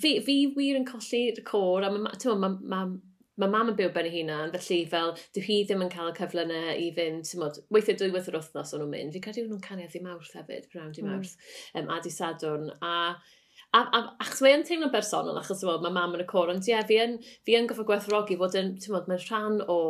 fi, 0.00 0.16
fi 0.24 0.38
wir 0.56 0.80
yn 0.80 0.88
colli'r 0.88 1.44
cor, 1.50 1.84
a 1.84 1.92
mae, 1.92 2.06
ma, 2.40 2.50
ma, 2.56 2.82
mae 3.36 3.52
mam 3.52 3.72
yn 3.74 3.78
byw 3.78 3.92
ben 3.92 4.08
ei 4.08 4.14
hunan, 4.16 4.52
felly 4.56 4.82
fel, 4.92 5.12
dyw 5.36 5.44
hi 5.44 5.62
ddim 5.68 5.84
yn 5.84 5.92
cael 5.92 6.12
y 6.12 6.16
cyfle 6.16 6.46
yna 6.46 6.60
i 6.72 6.90
fynd, 6.96 7.26
ti'n 7.28 7.42
modd, 7.42 7.60
weithiau 7.74 8.00
dwywaith 8.00 8.30
yr 8.32 8.38
wythnos 8.40 8.72
o'n 8.72 8.80
nhw'n 8.80 8.94
mynd, 8.94 9.12
fi'n 9.12 9.26
credu 9.26 9.44
nhw'n 9.50 9.64
canu 9.66 9.84
a 9.84 9.90
ddim 9.92 10.08
awrth 10.14 10.32
hefyd, 10.38 10.70
brawn 10.72 10.94
dim 10.96 11.10
hmm. 11.10 11.18
awrth, 11.18 11.36
mm. 11.74 11.82
um, 11.82 11.92
a 11.92 12.00
di 12.00 12.14
sadwrn, 12.14 12.70
a 12.80 12.94
A, 13.74 13.80
a, 13.82 14.02
achos 14.22 14.42
mae 14.44 14.54
yn 14.56 14.62
teimlo'n 14.64 14.92
bersonol, 14.92 15.38
achos 15.40 15.64
well, 15.66 15.80
mae 15.84 15.92
mam 15.92 16.14
yn 16.16 16.22
y 16.22 16.28
cor, 16.28 16.52
ond 16.52 16.64
ie, 16.64 16.72
yeah, 16.72 16.84
fi 16.86 17.00
yn, 17.02 17.16
fi 17.44 17.56
yn 17.58 17.66
goffa 17.68 17.84
gwerthrogi 17.88 18.38
fod 18.40 18.54
yn, 18.56 18.76
ti'n 18.80 18.94
modd, 18.94 19.08
mae'n 19.10 19.24
rhan 19.26 19.58
o 19.72 19.80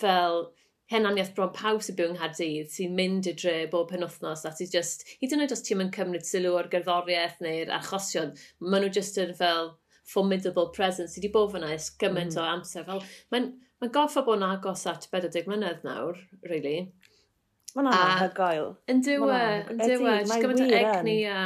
fel 0.00 0.48
henaniaeth 0.92 1.34
bron 1.36 1.52
pawb 1.52 1.82
sy'n 1.84 1.98
byw 1.98 2.08
yng 2.08 2.16
Nghaerdydd 2.16 2.70
sy'n 2.72 2.94
mynd 2.96 3.28
i 3.28 3.34
dre 3.36 3.56
bob 3.72 3.90
penwthnos 3.92 4.46
a 4.48 4.52
sy'n 4.56 4.70
just, 4.72 5.04
hyd 5.20 5.34
yn 5.36 5.44
oed 5.44 5.52
os 5.52 5.62
ti'n 5.66 5.82
mynd 5.82 5.92
cymryd 5.94 6.24
sylw 6.26 6.54
o'r 6.56 6.70
gerddoriaeth 6.72 7.42
neu'r 7.44 7.72
achosion, 7.76 8.32
maen 8.64 8.86
nhw 8.86 8.92
just 8.96 9.20
yn 9.20 9.34
fel 9.36 9.74
formidable 10.08 10.70
presence 10.72 11.12
sydd 11.12 11.26
wedi 11.26 11.34
bod 11.34 11.52
fyna 11.52 11.74
ys 11.74 11.90
gymaint 12.00 12.32
mm. 12.32 12.40
o 12.40 12.46
amser. 12.54 12.86
Fel, 12.88 13.02
mae'n 13.34 13.50
mae 13.82 13.92
goffa 13.92 14.24
bod 14.24 14.40
yn 14.40 14.46
agos 14.48 14.86
at 14.88 15.04
40 15.12 15.50
mlynedd 15.50 15.84
nawr, 15.84 16.16
really. 16.48 16.78
E, 16.80 16.86
e, 16.88 17.76
mae'n 17.76 17.90
anodd 17.92 18.22
hygoel. 18.24 18.72
Yn 18.88 19.04
dywe, 19.04 19.42
yn 19.74 19.84
dywe, 19.84 20.16
just 20.24 20.40
gymaint 20.40 20.64
o 20.64 20.70
egni 20.80 21.20
a 21.28 21.42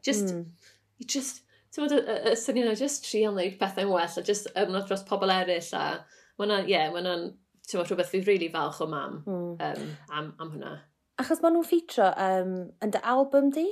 just... 0.00 0.32
Mm 0.32 0.65
i 1.00 1.08
just, 1.16 1.42
ti'n 1.74 1.86
bod, 1.86 1.96
y, 1.96 2.18
y 2.32 2.34
syniad 2.40 2.72
o 2.72 2.76
just 2.78 3.06
trio 3.08 3.32
wneud 3.32 3.58
pethau'n 3.60 3.92
well, 3.92 4.18
a 4.20 4.26
just 4.26 4.50
ymwneud 4.54 4.86
dros 4.88 5.06
pobl 5.08 5.32
eraill, 5.32 5.72
a 5.76 5.86
mae'n, 6.40 6.58
ie, 6.64 6.74
yeah, 6.74 6.92
mae'n, 6.94 7.32
ti'n 7.66 7.80
bod, 7.80 7.90
rhywbeth 7.90 8.12
fi'n 8.12 8.28
really 8.28 8.50
falch 8.52 8.82
o 8.84 8.90
mam 8.90 9.22
mm. 9.24 9.56
um, 9.70 9.88
am, 10.10 10.30
am 10.40 10.52
hwnna. 10.54 10.76
Achos 11.22 11.40
maen 11.42 11.56
nhw'n 11.56 11.66
ffitro 11.66 12.12
um, 12.20 12.54
yn 12.84 12.92
dy 12.92 13.02
album 13.14 13.50
di? 13.54 13.66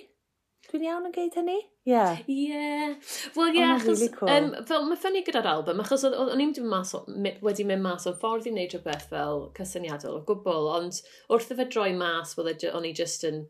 Dwi'n 0.71 0.85
iawn 0.87 1.09
yn 1.11 1.13
geid 1.13 1.35
hynny? 1.37 1.59
Ie. 1.61 1.93
Yeah. 1.93 2.21
Ie. 2.25 2.37
Yeah. 2.49 2.95
Wel, 3.37 3.51
ie, 3.51 3.59
yeah, 3.59 3.75
oh, 3.75 3.81
achos... 3.83 4.01
Really 4.01 4.09
cool. 4.15 4.31
um, 4.33 4.47
fel, 4.69 4.87
mae 4.89 5.01
ffynnu 5.01 5.21
gyda'r 5.27 5.49
album, 5.51 5.83
achos 5.85 6.07
o'n 6.09 6.41
i'n 6.41 6.55
ddim 6.57 6.71
mas 6.73 6.95
o, 6.97 7.03
wedi 7.45 7.67
mynd 7.69 7.85
mas 7.85 8.09
o 8.09 8.15
ffordd 8.17 8.49
i 8.49 8.55
wneud 8.55 8.73
rhywbeth 8.73 9.11
fel 9.11 9.45
cysyniadol 9.59 10.23
o 10.23 10.23
gwbl, 10.31 10.71
ond 10.79 11.03
wrth 11.29 11.53
y 11.53 11.59
fe 11.61 11.69
droi 11.69 11.91
mas, 11.99 12.33
e 12.41 12.71
o'n 12.73 12.89
i 12.89 12.95
just 12.97 13.29
yn 13.29 13.45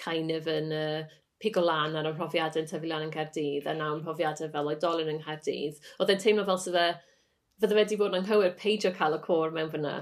kind 0.00 0.30
of 0.36 0.46
yn 0.50 0.70
uh, 0.76 1.02
pigo 1.40 1.62
lan 1.64 1.96
ar 1.96 2.08
y 2.08 2.14
ymhrofiadau 2.14 2.62
yn 2.62 2.70
tyfu 2.70 2.90
lan 2.90 3.06
yn 3.06 3.14
Caerdydd 3.14 3.68
a 3.70 3.76
nawr 3.76 3.98
ymhrofiadau 3.98 4.50
fel 4.54 4.72
oedolyn 4.72 5.14
yng 5.14 5.22
Nghaerdydd, 5.22 5.80
oedd 5.98 6.12
e'n 6.14 6.20
teimlo 6.24 6.44
fel 6.48 6.60
sydd 6.64 6.80
e, 6.80 6.88
fydde 7.60 7.76
fe 7.76 7.80
wedi 7.82 7.96
bod 8.00 8.14
yn 8.14 8.22
anghywir 8.22 8.52
peidio 8.56 8.90
cael 8.96 9.14
y 9.16 9.20
cwr 9.24 9.50
mewn 9.52 9.70
fyna. 9.72 9.94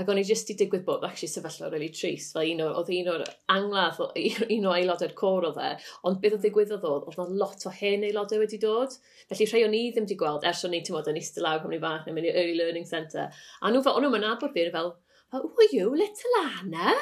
Ac 0.00 0.08
o'n 0.10 0.18
i 0.18 0.24
jyst 0.26 0.48
i 0.50 0.56
digwydd 0.58 0.82
bod, 0.86 1.04
actually, 1.06 1.30
sefyllfa 1.30 1.68
really 1.70 1.90
trist. 1.94 2.32
Fel 2.34 2.50
un 2.50 2.62
o'r, 2.64 2.72
oedd 2.80 2.90
un 2.96 3.10
o'r 3.12 3.22
angladd, 3.54 4.00
un 4.56 4.66
o 4.66 4.72
aelodau'r 4.74 5.14
cwr 5.20 5.46
oedd 5.50 5.60
e. 5.62 5.68
Ond 6.10 6.18
beth 6.24 6.34
oedd 6.34 6.46
digwyddodd 6.48 6.88
oedd, 6.90 7.06
oedd 7.12 7.20
o 7.22 7.28
lot 7.38 7.66
o 7.70 7.74
hen 7.76 8.06
aelodau 8.08 8.42
wedi 8.42 8.58
dod. 8.64 8.98
Felly 9.30 9.46
rhai 9.46 9.62
o'n 9.68 9.78
i 9.78 9.84
ddim 9.94 10.08
wedi 10.08 10.18
gweld, 10.18 10.46
ers 10.50 10.64
o'n 10.66 10.74
i, 10.74 10.82
ti'n 10.82 10.98
modd, 10.98 11.12
yn 11.12 11.20
eistedd 11.20 11.46
lawr 11.46 11.62
cymryd 11.62 11.84
bach 11.84 12.08
neu 12.08 12.18
mynd 12.18 12.30
i 12.32 12.34
Early 12.34 12.58
Learning 12.58 12.90
Centre. 12.90 13.28
A 13.62 13.70
nhw 13.70 13.84
fel, 13.86 14.00
o'n 14.00 14.08
nhw'n 14.08 14.26
abod 14.32 14.56
fi, 14.56 14.66
fel, 14.74 14.96
Oh, 15.34 15.40
who 15.42 15.64
are 15.64 15.72
you, 15.72 15.90
little 15.90 16.36
Anna? 16.44 16.92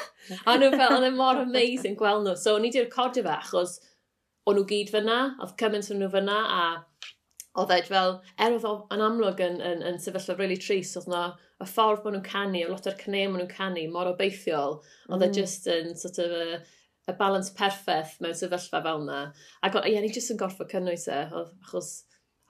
a 0.49 0.55
nhw 0.57 0.71
fel, 0.73 0.95
oedd 0.95 1.05
e 1.05 1.11
mor 1.13 1.37
amazing 1.43 1.97
gweld 1.99 2.25
nhw. 2.25 2.33
So, 2.39 2.55
o'n 2.57 2.65
i 2.65 2.71
wedi 2.71 2.81
recordio 2.81 3.21
fe, 3.27 3.35
achos 3.35 3.75
o'n 4.49 4.57
nhw 4.57 4.63
gyd 4.71 4.89
fyna, 4.89 5.17
oedd 5.43 5.53
cymaint 5.59 5.91
o'n 5.93 6.01
nhw 6.01 6.09
fyna, 6.15 6.39
a 6.57 6.63
oedd 7.61 7.73
e 7.75 7.81
fel, 7.85 8.15
er 8.41 8.55
oedd 8.57 8.95
yn 8.95 9.03
amlwg 9.05 9.43
yn, 9.45 9.59
yn, 9.61 9.83
yn 9.91 9.99
sefyllfa 10.01 10.37
really 10.39 10.57
tris, 10.57 10.95
oedd 10.97 11.11
na 11.13 11.25
y 11.61 11.67
ffordd 11.69 12.01
maen 12.01 12.17
nhw'n 12.17 12.25
canu, 12.31 12.63
a 12.65 12.71
lot 12.71 12.89
o'r 12.89 12.97
cyneu 13.03 13.27
maen 13.29 13.43
nhw'n 13.43 13.53
canu, 13.53 13.83
mor 13.93 14.09
obeithiol, 14.09 14.79
oedd 15.11 15.27
e 15.27 15.29
mm. 15.29 15.37
just 15.37 15.69
yn 15.69 15.93
sort 15.99 16.17
of 16.23 16.33
a, 16.39 16.63
y 17.05 17.15
balance 17.19 17.53
perffaith 17.53 18.17
mewn 18.23 18.33
sefyllfa 18.39 18.81
fel 18.87 19.05
yna. 19.05 19.21
Ac 19.67 19.77
ie, 19.83 19.99
ni 20.01 20.09
jyst 20.09 20.33
yn 20.33 20.41
gorfod 20.41 20.73
cynnwys 20.73 21.05
e, 21.11 21.21
achos 21.43 21.93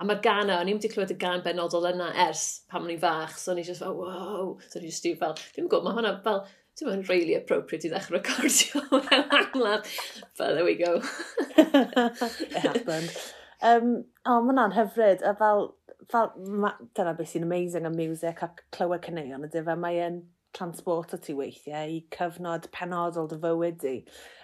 A 0.03 0.07
mae'r 0.07 0.19
gan 0.19 0.49
o'n 0.51 0.67
i'n 0.67 0.75
wedi 0.75 0.89
clywed 0.91 1.13
y 1.13 1.15
gan 1.15 1.43
benodol 1.45 1.85
yna 1.87 2.09
ers 2.25 2.41
pam 2.67 2.83
o'n 2.83 2.91
i'n 2.91 2.99
fach, 2.99 3.37
so 3.39 3.53
o'n 3.53 3.61
i'n 3.61 3.67
just 3.69 3.79
fel, 3.85 3.95
wow, 3.95 4.49
so 4.67 4.75
o'n 4.75 4.83
i'n 4.83 4.91
just 4.91 5.07
fel, 5.21 5.37
dwi'n 5.55 5.69
gwybod, 5.71 5.85
mae 5.85 5.95
hwnna 5.95 6.11
fel, 6.25 6.41
dwi'n 6.75 6.89
meddwl, 6.89 7.05
really 7.07 7.37
appropriate 7.37 7.87
i 7.87 7.91
ddechrau 7.93 8.17
recordio 8.17 8.81
mewn 8.91 9.31
angladd. 9.37 9.87
But 10.35 10.57
there 10.57 10.67
we 10.67 10.75
go. 10.75 10.97
It 11.55 12.57
happened. 12.65 13.15
Um, 13.63 13.87
o, 14.27 14.41
mae 14.41 14.49
hwnna'n 14.49 14.75
hyfryd, 14.75 15.23
a 15.23 15.31
fel, 15.39 15.69
fel 16.11 16.33
ma, 16.51 16.73
dyna 16.99 17.15
beth 17.15 17.31
sy'n 17.31 17.47
amazing 17.47 17.87
am 17.87 17.95
music 17.95 18.43
a 18.43 18.51
clywed 18.75 19.07
cyneuon 19.07 19.47
ydy 19.47 19.63
fe, 19.63 19.77
mae'n 19.85 20.19
transport 20.59 21.15
o 21.15 21.21
ti 21.23 21.37
weithiau 21.37 21.95
i 21.95 22.03
cyfnod 22.11 22.67
penodol 22.75 23.31
dy 23.31 23.39
fywyd 23.47 23.79
di. 23.87 23.95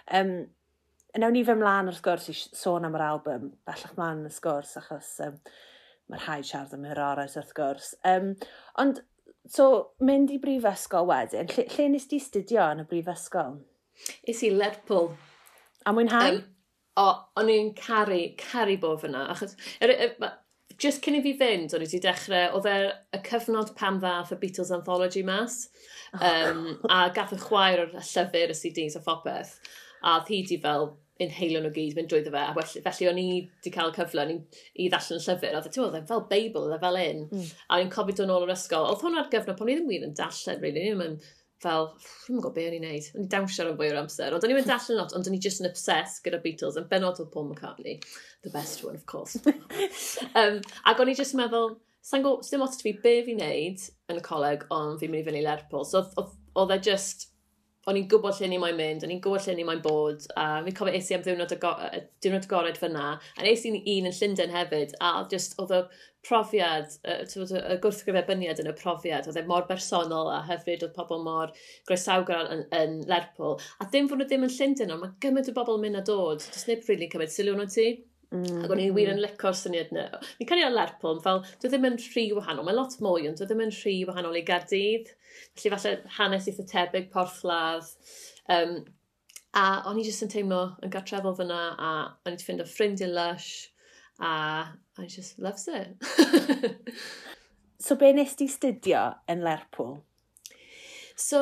Um, 0.08 0.38
Nawn 1.18 1.34
ni 1.34 1.42
fy 1.46 1.56
mlaen 1.58 1.90
wrth 1.90 2.02
gwrs 2.04 2.28
i 2.30 2.34
sôn 2.36 2.86
am 2.86 2.96
yr 2.98 3.06
album, 3.06 3.48
bellach 3.66 3.96
mlaen 3.96 4.26
y 4.28 4.32
sgwrs, 4.34 4.76
achos 4.78 5.08
um, 5.26 5.38
mae'r 6.10 6.26
rhaid 6.26 6.46
siarad 6.46 6.76
am 6.76 6.86
yr 6.86 7.00
oes 7.06 7.34
wrth 7.40 7.54
gwrs. 7.56 7.94
Um, 8.06 8.30
ond, 8.82 9.02
so, 9.50 9.66
mynd 10.06 10.30
i 10.34 10.38
brifysgol 10.42 11.08
wedyn, 11.10 11.50
lle, 11.50 11.66
lle 11.74 11.88
nes 11.90 12.06
di 12.10 12.20
studio 12.22 12.68
yn 12.74 12.84
y 12.84 12.86
brifysgol? 12.90 13.58
Is 14.30 14.44
i 14.46 14.52
Lerpwl. 14.54 15.10
A 15.86 15.96
mwynhau? 15.96 16.36
Um, 16.36 16.44
o, 17.00 17.08
o'n 17.40 17.50
i'n 17.50 17.74
caru, 17.78 18.20
caru 18.38 18.78
bod 18.82 19.02
fyna, 19.02 19.26
achos 19.34 19.56
er, 19.82 19.94
er, 19.94 20.14
ma, 20.22 20.30
just 20.80 21.02
cyn 21.04 21.18
i 21.18 21.24
fi 21.24 21.34
fynd, 21.40 21.74
o'n 21.74 21.84
i 21.84 21.88
wedi 21.88 22.00
dechrau, 22.04 22.56
oedd 22.56 22.70
e 22.70 22.78
y 23.16 23.22
cyfnod 23.26 23.74
pam 23.78 24.00
ddath 24.02 24.32
y 24.34 24.40
Beatles 24.40 24.72
Anthology 24.74 25.22
mas, 25.26 25.62
um, 26.16 26.64
oh. 26.78 26.88
a 26.88 27.04
gath 27.16 27.34
y 27.36 27.40
chwaer 27.42 27.84
o'r 27.84 27.94
llyfr 27.98 28.54
y 28.54 28.56
CDs 28.56 28.98
a 28.98 29.04
phopeth. 29.04 29.56
A 30.00 30.18
oedd 30.18 30.32
hi 30.32 30.42
di 30.48 30.60
fel 30.62 30.92
inhalio 31.20 31.60
nhw 31.60 31.72
gyd, 31.74 31.96
mynd 31.96 32.08
drwyddo 32.10 32.32
fe. 32.32 32.42
A 32.42 32.54
well, 32.56 32.70
felly 32.86 33.08
o'n 33.10 33.20
i 33.20 33.26
wedi 33.40 33.72
cael 33.74 33.92
cyfle 33.96 34.24
i, 34.32 34.38
i 34.80 34.86
ddallan 34.92 35.20
y 35.20 35.24
llyfr. 35.26 35.58
Oedd 35.58 35.68
e, 35.68 35.82
oedd 35.84 35.98
e 35.98 36.06
fel 36.08 36.24
Beibl, 36.30 36.64
oedd 36.64 36.76
e 36.76 36.80
fel 36.84 37.00
un. 37.02 37.26
Mm. 37.28 37.50
A 37.68 37.76
o'n 37.76 37.84
i'n 37.84 37.92
cofio 37.92 38.16
dod 38.20 38.30
nôl 38.30 38.46
o'r 38.46 38.54
ysgol. 38.54 38.88
Oedd 38.88 39.04
hwnna'r 39.04 39.28
gyfnod 39.34 39.58
pan 39.58 39.68
o'n 39.68 39.74
i 39.74 39.76
ddim 39.78 39.92
wir 39.92 40.06
yn 40.08 40.16
darllen, 40.16 40.64
really. 40.64 40.86
O'n 40.94 41.04
i'n 41.04 41.18
fel, 41.60 41.90
dwi'n 42.24 42.40
gwybod 42.40 42.56
beth 42.56 42.70
o'n 42.70 42.78
i'n 42.78 42.86
neud. 42.88 43.10
O'n 43.12 43.26
i 43.26 43.30
dawnsio 43.34 43.66
am 43.68 43.76
fwy 43.76 43.90
o'r 43.92 44.00
amser. 44.00 44.36
Ond 44.36 44.48
o'n 44.48 44.54
i'n 44.54 44.70
darllen 44.70 45.00
lot, 45.02 45.14
ond 45.18 45.28
o'n 45.28 45.36
i 45.36 45.42
just 45.44 45.60
yn 45.60 45.68
obsessed 45.68 46.24
gyda 46.24 46.40
Beatles. 46.44 46.80
Yn 46.80 46.88
benod 46.88 47.20
oedd 47.20 47.32
Paul 47.34 47.50
McCartney. 47.50 48.00
The 48.46 48.54
best 48.54 48.84
one, 48.86 48.96
of 48.96 49.04
course. 49.04 49.36
um, 50.40 50.60
ac 50.88 51.04
o'n 51.04 51.12
i 51.12 51.16
just 51.18 51.36
meddwl, 51.36 51.74
sa'n 52.00 52.24
gwybod, 52.24 52.48
dim 52.48 52.64
ots 52.64 52.80
fi 52.80 52.94
be 53.04 53.18
fi'n 53.26 53.42
neud 53.44 53.84
yn 54.08 54.22
y 54.22 54.24
coleg, 54.24 54.64
ond 54.72 55.02
fi'n 55.02 55.12
mynd 55.12 55.26
i 55.26 55.28
fyny 55.28 55.44
Lerpwl. 55.44 55.84
So 55.84 56.06
oedd 56.56 56.72
e 56.72 56.80
just 56.88 57.28
o'n 57.88 57.96
i'n 57.96 58.08
gwybod 58.12 58.36
lle 58.36 58.48
ni 58.50 58.58
mae'n 58.60 58.76
mynd, 58.76 59.04
o'n 59.06 59.12
i'n 59.14 59.22
gwybod 59.24 59.46
lle 59.46 59.54
ni 59.56 59.64
mae'n 59.64 59.80
bod, 59.84 60.26
a 60.36 60.46
fi'n 60.66 60.76
cofio 60.76 60.92
eisi 60.98 61.16
am 61.16 61.22
ddiwrnod 61.24 61.54
y 61.56 62.40
gored 62.50 62.80
fyna, 62.80 63.06
a 63.16 63.46
eisi 63.48 63.72
ni 63.72 63.80
un 63.96 64.10
yn 64.10 64.16
Llundain 64.16 64.52
hefyd, 64.52 64.92
a 65.00 65.12
just 65.32 65.56
oedd 65.62 65.72
y 65.78 65.80
profiad, 66.28 66.92
y 67.08 67.78
gwrthgryfebyniad 67.80 68.60
yn 68.60 68.68
y 68.68 68.76
profiad, 68.76 69.30
oedd 69.30 69.40
e 69.40 69.46
mor 69.48 69.64
bersonol 69.70 70.28
a 70.34 70.42
hefyd 70.50 70.84
oedd 70.84 70.96
pobl 70.98 71.24
mor 71.24 71.54
groesawgar 71.88 72.52
yn, 72.52 72.66
yn 72.76 73.00
Lerpwl. 73.08 73.56
A 73.80 73.88
dim 73.94 74.10
fod 74.10 74.20
nhw 74.20 74.28
ddim 74.28 74.44
yn 74.44 74.54
Llundain, 74.58 74.94
ond 74.96 75.06
mae 75.06 75.16
gymaint 75.24 75.48
o 75.48 75.56
bobl 75.56 75.80
yn 75.80 75.86
mynd 75.86 76.02
a 76.02 76.04
dod, 76.04 76.44
does 76.44 76.68
neb 76.68 76.84
rili 76.84 76.92
really 76.92 77.12
cymryd 77.14 77.32
sylw 77.32 77.56
nhw 77.56 77.68
ti. 77.72 77.88
Mm. 78.30 78.60
Ac 78.62 78.70
o'n 78.70 78.82
i 78.82 78.90
wir 78.94 79.10
yn 79.10 79.20
licor 79.22 79.56
syniad 79.58 79.90
yna. 79.90 80.06
Ni'n 80.38 80.48
cael 80.48 80.62
ei 80.62 80.70
lerpwl, 80.70 81.18
fel, 81.24 81.42
dwi 81.62 81.70
ddim 81.72 81.88
yn 81.88 81.98
rhy 81.98 82.28
wahanol. 82.36 82.66
Mae 82.66 82.76
lot 82.76 82.94
mwy, 83.02 83.26
ond 83.30 83.40
dwi 83.40 83.48
ddim 83.50 83.64
yn 83.64 83.74
rhy 83.74 83.96
wahanol 84.08 84.38
i 84.38 84.44
gardydd. 84.46 85.10
Felly 85.58 85.74
falle 85.74 85.96
hanes 86.18 86.46
eitha 86.50 86.66
tebyg, 86.70 87.10
porthladd. 87.14 87.90
Um, 88.50 88.76
a 89.58 89.64
o'n 89.90 89.98
i 89.98 90.06
jyst 90.06 90.22
yn 90.26 90.30
teimlo 90.30 90.60
yn 90.84 90.92
gartrefol 90.94 91.34
fyna, 91.38 91.62
a 91.74 91.90
o'n 92.22 92.30
i 92.30 92.36
wedi 92.36 92.46
ffind 92.46 92.62
o 92.62 92.68
ffrindiau 92.70 93.10
lush, 93.16 93.50
a 94.20 94.30
I 95.00 95.06
just 95.06 95.38
loves 95.38 95.66
it. 95.66 95.96
so 97.78 97.96
be 97.96 98.12
nes 98.12 98.34
di 98.36 98.46
studio 98.52 99.06
yn 99.32 99.40
Lerpwl? 99.46 99.94
So, 101.20 101.40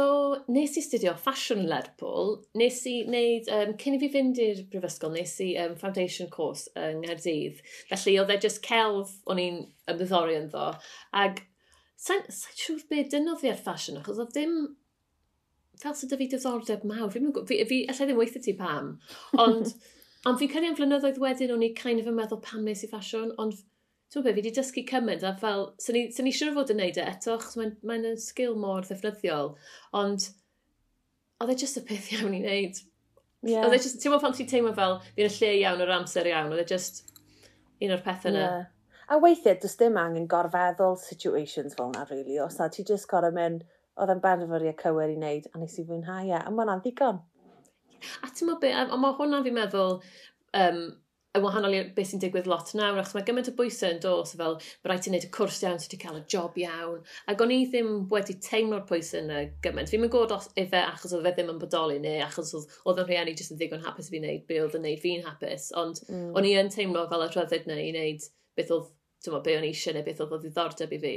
nes 0.50 0.72
i 0.74 0.82
studio 0.82 1.12
ffasiwn 1.14 1.60
yn 1.62 1.68
Lerpwl, 1.70 2.32
nes 2.58 2.80
i 2.90 2.94
wneud, 3.06 3.50
um, 3.54 3.76
cyn 3.78 3.94
i 3.94 4.00
fi 4.02 4.08
fynd 4.10 4.40
i'r 4.42 4.64
brifysgol, 4.72 5.12
nes 5.14 5.36
i 5.44 5.52
um, 5.62 5.76
foundation 5.78 6.30
course 6.32 6.66
yng 6.74 7.04
Nghaerdydd. 7.04 7.60
Felly, 7.92 8.16
oedd 8.18 8.32
e 8.34 8.38
just 8.42 8.58
celf 8.66 9.12
o'n 9.30 9.38
i'n 9.42 9.60
ymddiddori 9.92 10.34
yn 10.40 10.50
ddo. 10.50 10.72
Ac, 11.22 11.44
sa'n 12.08 12.26
sa 12.26 12.50
siŵr 12.58 12.82
be 12.90 13.04
dynodd 13.12 13.38
fi 13.44 13.52
ar 13.52 13.62
ffasiwn, 13.62 14.00
achos 14.02 14.18
oedd 14.18 14.34
ddim 14.34 14.58
fel 15.78 15.94
sydd 15.94 16.10
dy 16.16 16.20
fi 16.24 16.30
diddordeb 16.34 16.86
mawr. 16.90 17.14
fi, 17.14 17.22
fi, 17.22 17.62
fi, 17.70 17.80
allai 17.92 18.10
ddim 18.10 18.18
weithio 18.18 18.42
ti 18.42 18.56
pam. 18.58 18.96
Ond, 19.38 19.74
ond 20.26 20.42
fi'n 20.42 20.54
cyrraedd 20.56 20.78
flynyddoedd 20.80 21.22
wedyn, 21.22 21.54
o'n 21.54 21.66
i 21.68 21.70
kind 21.78 22.02
of 22.02 22.10
yn 22.10 22.18
meddwl 22.18 22.42
pam 22.42 22.66
nes 22.66 22.82
i 22.82 22.90
ffasiwn, 22.90 23.30
ond 23.38 23.62
Ti'n 24.08 24.22
gwybod, 24.22 24.38
fi 24.38 24.40
wedi 24.40 24.54
dysgu 24.56 24.84
cymaint 24.88 25.24
a 25.28 25.34
fel, 25.36 25.66
sy'n 25.84 25.96
ni, 25.98 26.02
sy 26.16 26.24
ni 26.24 26.30
siŵr 26.32 26.54
fod 26.56 26.70
yn 26.72 26.78
neud 26.80 26.96
e 26.96 27.02
eto, 27.04 27.34
achos 27.34 27.58
mae'n 27.60 27.74
mae, 27.84 27.98
n, 28.00 28.14
sgil 28.22 28.54
mor 28.56 28.86
ddefnyddiol, 28.88 29.50
ond 30.00 30.30
oedd 31.42 31.52
e 31.52 31.56
just 31.60 31.76
y 31.76 31.82
peth 31.90 32.08
iawn 32.16 32.36
i 32.38 32.40
wneud. 32.40 32.80
Yeah. 33.44 33.66
Oedd 33.66 33.76
e 33.76 33.80
just, 33.84 33.98
ti'n 34.00 34.08
gwybod 34.08 34.24
pan 34.24 34.36
ti'n 34.38 34.48
teimlo 34.48 34.72
fel, 34.78 34.96
fi'n 35.12 35.28
y 35.28 35.34
lle 35.34 35.50
iawn 35.60 35.84
o'r 35.84 35.92
amser 35.98 36.30
iawn, 36.30 36.54
oedd 36.54 36.64
e 36.64 36.66
just 36.70 37.02
un 37.84 37.92
o'r 37.94 38.04
pethau 38.06 38.32
yna. 38.32 38.44
Yeah. 38.46 38.64
A 39.08 39.18
weithiau, 39.22 39.58
does 39.60 39.76
dim 39.80 39.96
angen 40.00 40.28
gorfeddol 40.28 40.96
situations 41.00 41.76
fel 41.76 41.92
yna, 41.92 42.06
really. 42.10 42.38
Os 42.44 42.56
na, 42.60 42.70
ti 42.72 42.84
just 42.88 43.08
gorau 43.12 43.34
mynd, 43.36 43.66
oedd 43.98 44.14
e'n 44.14 44.22
benderfyriau 44.24 44.76
cywir 44.80 45.12
i 45.12 45.18
wneud, 45.18 45.50
a 45.52 45.60
nes 45.60 45.76
i 45.76 45.84
fwynhau 45.84 46.32
e, 46.32 46.40
a 46.40 46.54
mae'n 46.54 46.80
ddigon. 46.84 47.20
A 48.24 48.32
ti'n 48.32 48.48
meddwl 48.48 48.60
be, 48.62 48.72
a, 48.72 48.86
a 48.88 48.98
mae 49.00 49.16
hwnna 49.20 49.40
fi'n 49.44 49.56
meddwl, 49.56 50.00
um, 50.64 50.82
yn 51.36 51.44
wahanol 51.44 51.74
i 51.76 51.80
beth 51.94 52.08
sy'n 52.10 52.22
digwydd 52.22 52.48
lot 52.48 52.70
nawr, 52.78 52.98
achos 53.00 53.14
mae 53.16 53.26
gymaint 53.26 53.50
o 53.50 53.54
bwysau 53.58 53.92
yn 53.92 54.00
dos, 54.02 54.32
fel 54.38 54.56
mae 54.58 54.90
rhaid 54.90 55.00
i 55.00 55.04
ti 55.04 55.10
wneud 55.12 55.26
y 55.26 55.30
cwrs 55.34 55.58
iawn, 55.64 55.80
so 55.82 55.90
ti 55.92 55.98
cael 56.00 56.16
y 56.20 56.22
job 56.32 56.56
iawn. 56.62 57.02
Ac 57.28 57.42
o'n 57.44 57.52
i 57.52 57.58
ddim 57.68 57.90
wedi 58.12 58.38
teimlo'r 58.44 58.86
pwysau 58.88 59.20
yna 59.20 59.42
gymaint. 59.64 59.92
Fi'n 59.92 60.02
mynd 60.04 60.14
god 60.14 60.32
os 60.38 60.48
efe 60.58 60.80
achos 60.80 61.12
oedd 61.16 61.28
e 61.28 61.34
ddim 61.36 61.52
yn 61.52 61.60
bodoli, 61.60 61.98
neu 62.02 62.22
achos 62.24 62.54
oedd 62.56 62.78
oedd 62.88 63.02
yn 63.04 63.10
rhieni 63.10 63.36
jyst 63.36 63.52
yn 63.54 63.60
ddigon 63.60 63.84
hapus 63.84 64.08
i 64.08 64.14
fi 64.14 64.22
wneud 64.22 64.46
be 64.48 64.62
oedd 64.62 64.78
yn 64.78 64.86
wneud 64.86 65.04
fi'n 65.04 65.26
hapus. 65.28 65.68
Ond 65.82 66.00
mm. 66.08 66.30
o'n 66.32 66.48
i 66.48 66.54
yn 66.62 66.72
teimlo 66.72 67.04
fel 67.12 67.26
y 67.26 67.28
rhyddid 67.34 67.68
yna 67.68 67.78
i 67.82 67.92
wneud 67.92 68.28
beth 68.58 68.72
oedd, 68.78 68.88
ti'n 69.20 69.34
meddwl, 69.34 69.44
be 69.44 69.58
o'n 69.58 69.68
i 69.68 69.72
eisiau 69.74 69.98
neu 69.98 70.08
beth 70.08 70.24
oedd 70.24 70.34
o 70.38 70.40
ddiddordeb 70.42 70.96
i 70.96 71.02
fi. 71.04 71.14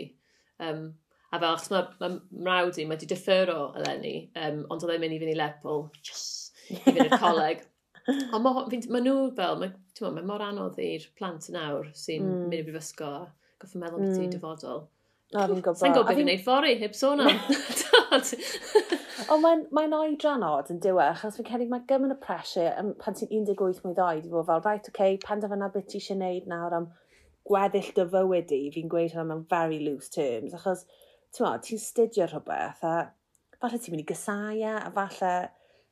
Um, 0.62 0.86
a 1.32 1.40
fel, 1.40 1.56
achos 1.56 1.72
mae 1.72 1.88
ma 2.04 2.12
mrawd 2.44 2.82
i, 2.82 2.86
mae 2.86 2.98
wedi 2.98 3.08
diffyro 3.10 3.72
eleni, 3.80 4.16
um, 4.36 4.66
ond 4.68 4.84
oedd 4.84 4.98
e'n 4.98 5.04
mynd 5.06 5.16
i 5.16 5.20
fynd 5.22 5.32
i 5.32 5.38
Lerpwl, 5.40 5.86
yes, 6.04 6.26
i 6.68 6.82
fynd 6.84 7.06
i'r 7.08 7.22
coleg. 7.22 7.64
Ond 8.10 8.46
mae 8.46 9.04
nhw 9.04 9.18
fel, 9.38 9.60
mae, 9.62 9.74
ma, 10.02 10.14
ma 10.16 10.24
mor 10.32 10.46
anodd 10.46 10.80
i'r 10.82 11.06
plant 11.20 11.50
yn 11.52 11.60
awr 11.62 11.92
sy'n 11.94 12.26
mm. 12.26 12.40
mynd 12.46 12.58
i 12.58 12.64
brifysgol 12.66 13.20
a 13.20 13.28
goff 13.62 13.76
yn 13.78 13.84
meddwl 13.84 14.02
mm. 14.02 14.10
beth 14.10 14.24
i 14.26 14.32
dyfodol. 14.34 14.88
O, 15.32 15.44
fi'n 15.48 15.62
gwybod. 15.62 15.78
Sa'n 15.80 15.94
gwybod 15.94 16.10
beth 16.10 16.24
i'n 16.24 16.30
neud 16.32 16.42
ffori, 16.46 16.74
heb 16.82 16.98
sôn 16.98 17.22
am. 17.24 17.38
Ond 19.32 19.44
mae'n 19.44 19.62
mae 19.76 19.92
oedran 19.96 20.44
od 20.44 20.72
yn 20.74 20.82
diwe, 20.84 21.06
achos 21.14 21.38
fi'n 21.38 21.48
cedig 21.48 21.70
mae 21.72 21.86
gymryd 21.88 22.16
y 22.16 22.18
pressure 22.24 22.74
pan 23.00 23.18
ti'n 23.18 23.32
18 23.32 23.84
mwy 23.86 23.96
ddoed 23.96 24.26
i 24.28 24.34
fod 24.34 24.50
fel, 24.50 24.64
right, 24.66 24.82
oce, 24.82 24.92
okay, 24.92 25.20
penderfyna 25.24 25.70
beth 25.72 25.88
ti 25.92 26.02
eisiau 26.02 26.18
gwneud 26.18 26.50
nawr 26.52 26.76
am 26.80 26.90
gweddill 27.48 27.94
dy 27.96 28.08
fywyd 28.16 28.52
i, 28.58 28.62
fi'n 28.74 28.92
gweud 28.92 29.16
hynny 29.16 29.30
mewn 29.30 29.46
very 29.52 29.80
loose 29.86 30.12
terms, 30.14 30.56
achos 30.58 30.84
ti'n 31.32 31.46
meddwl, 31.46 31.64
ti'n 31.68 31.84
studio 31.86 32.28
rhywbeth 32.28 32.84
a 32.88 32.96
falle 33.62 33.80
ti'n 33.80 33.96
mynd 33.96 34.04
i 34.04 34.08
gysau 34.12 34.58
e, 34.58 34.74
a 34.74 34.92
falle 34.98 35.34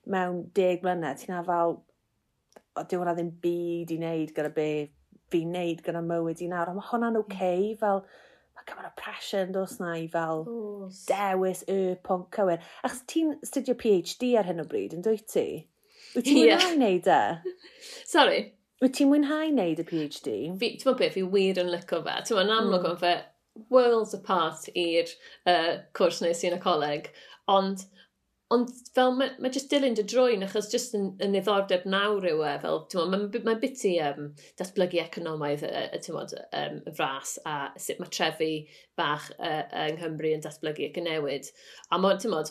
mewn 0.10 0.44
deg 0.58 0.84
mlynedd 0.84 1.24
ti'n 1.24 1.38
a 1.38 1.44
fel 1.48 1.78
dyw 2.78 3.02
hwnna 3.02 3.16
ddim 3.18 3.32
byd 3.44 3.94
i 3.94 4.00
wneud 4.00 4.34
gyda 4.36 4.52
be 4.56 4.70
fi'n 5.34 5.54
wneud 5.54 5.84
gyda 5.86 6.02
mywyd 6.06 6.44
i 6.44 6.50
nawr. 6.52 6.72
A 6.72 6.76
mae 6.78 6.90
hwnna'n 6.90 7.20
oce, 7.20 7.36
okay, 7.36 7.74
fel 7.80 8.04
mae 8.58 8.68
gymaint 8.70 8.90
o 8.90 8.94
pressure 9.00 9.48
yn 9.48 9.56
dos 9.56 9.78
na 9.82 9.96
i 10.00 10.08
fel 10.12 10.46
Oos. 10.50 11.04
dewis 11.10 11.66
y 11.72 11.80
pwnc 12.06 12.30
cywir. 12.36 12.64
Achos 12.84 13.04
ti'n 13.12 13.36
studio 13.48 13.76
PhD 13.80 14.36
ar 14.40 14.50
hyn 14.50 14.64
o 14.64 14.68
bryd, 14.70 14.96
yn 14.98 15.06
dwyt 15.06 15.28
ti? 15.34 15.48
Wyt 16.16 16.26
ti'n 16.26 16.42
yeah. 16.42 16.64
mwynhau 16.64 16.78
wneud 16.78 17.12
e? 17.14 17.58
Sorry. 18.14 18.40
Wyt 18.84 18.96
ti'n 18.98 19.12
mwynhau 19.12 19.52
wneud 19.52 19.84
y 19.84 19.86
PhD? 19.90 20.38
Fi, 20.62 20.72
Ti'n 20.80 20.90
mwyn 20.90 21.02
beth, 21.02 21.16
fi 21.18 21.26
wir 21.36 21.62
yn 21.62 21.74
lyco 21.74 22.02
fe. 22.06 22.18
Ti'n 22.26 22.40
mwyn 22.40 22.56
amlwg 22.56 22.86
mm. 22.86 22.92
o'n 22.94 23.02
fe 23.04 23.16
worlds 23.74 24.16
apart 24.16 24.70
i'r 24.78 25.10
uh, 25.50 25.80
cwrs 25.98 26.22
nes 26.24 26.44
i 26.44 26.50
yn 26.50 26.58
y 26.58 26.62
coleg. 26.64 27.10
Ond 27.52 27.86
Ond 28.50 28.70
fel 28.96 29.12
mae, 29.14 29.30
mae 29.38 29.52
just 29.54 29.70
dilyn 29.70 29.94
dy 29.94 30.02
drwy'n 30.10 30.42
achos 30.48 30.72
just 30.72 30.96
yn, 30.98 31.12
yn 31.22 31.36
iddordeb 31.38 31.84
nawr 31.86 32.24
yw 32.32 32.40
e, 32.42 32.54
fel 32.64 32.80
mae'n 33.12 33.28
ma 33.46 33.54
biti 33.62 33.92
um, 34.02 34.32
datblygu 34.58 34.98
economaidd 35.04 35.66
y, 35.68 35.70
y, 35.70 36.00
y, 36.02 36.40
um, 36.62 36.80
y 36.90 36.94
fras 36.98 37.36
a 37.46 37.54
sut 37.78 38.02
mae 38.02 38.10
trefi 38.16 38.50
bach 38.98 39.28
uh, 39.38 39.62
yng 39.84 40.00
Nghymru 40.00 40.34
yn 40.34 40.42
datblygu 40.48 40.88
ac 40.90 40.98
yn 40.98 41.06
newid. 41.12 41.52
A 41.94 42.02
mae, 42.02 42.18
mo, 42.26 42.40
mod, 42.40 42.50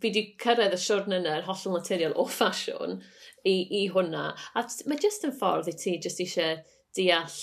fi 0.00 0.08
wedi 0.08 0.24
cyrraedd 0.40 0.78
y 0.78 0.80
siwrn 0.86 1.18
yna 1.18 1.36
yn 1.42 1.46
hollol 1.50 1.76
naturiol 1.76 2.16
o 2.16 2.24
ffasiwn 2.32 2.96
i, 3.44 3.58
i 3.82 3.84
hwnna. 3.92 4.30
A 4.56 4.64
mae 4.88 5.04
just 5.04 5.28
yn 5.28 5.36
ffordd 5.36 5.68
i 5.68 5.76
ti 5.76 5.98
just 6.00 6.24
eisiau 6.24 6.64
deall 6.96 7.40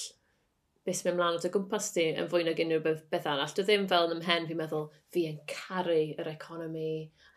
beth 0.84 1.00
sy'n 1.00 1.10
mynd 1.10 1.20
mlaen 1.20 1.38
at 1.40 1.48
o 1.48 1.52
gwmpas 1.54 1.90
ti 1.96 2.06
yn 2.12 2.30
fwy 2.32 2.44
nag 2.48 2.60
unrhyw 2.60 2.82
beth, 2.84 3.04
beth 3.14 3.28
arall. 3.32 3.52
Dwi 3.56 3.64
ddim 3.68 3.86
fel 3.92 4.10
yn 4.10 4.18
ymhen 4.18 4.48
fi'n 4.50 4.60
meddwl, 4.60 4.90
fi 5.16 5.26
yn 5.30 5.38
caru 5.50 6.00
yr 6.20 6.30
economi, 6.34 6.90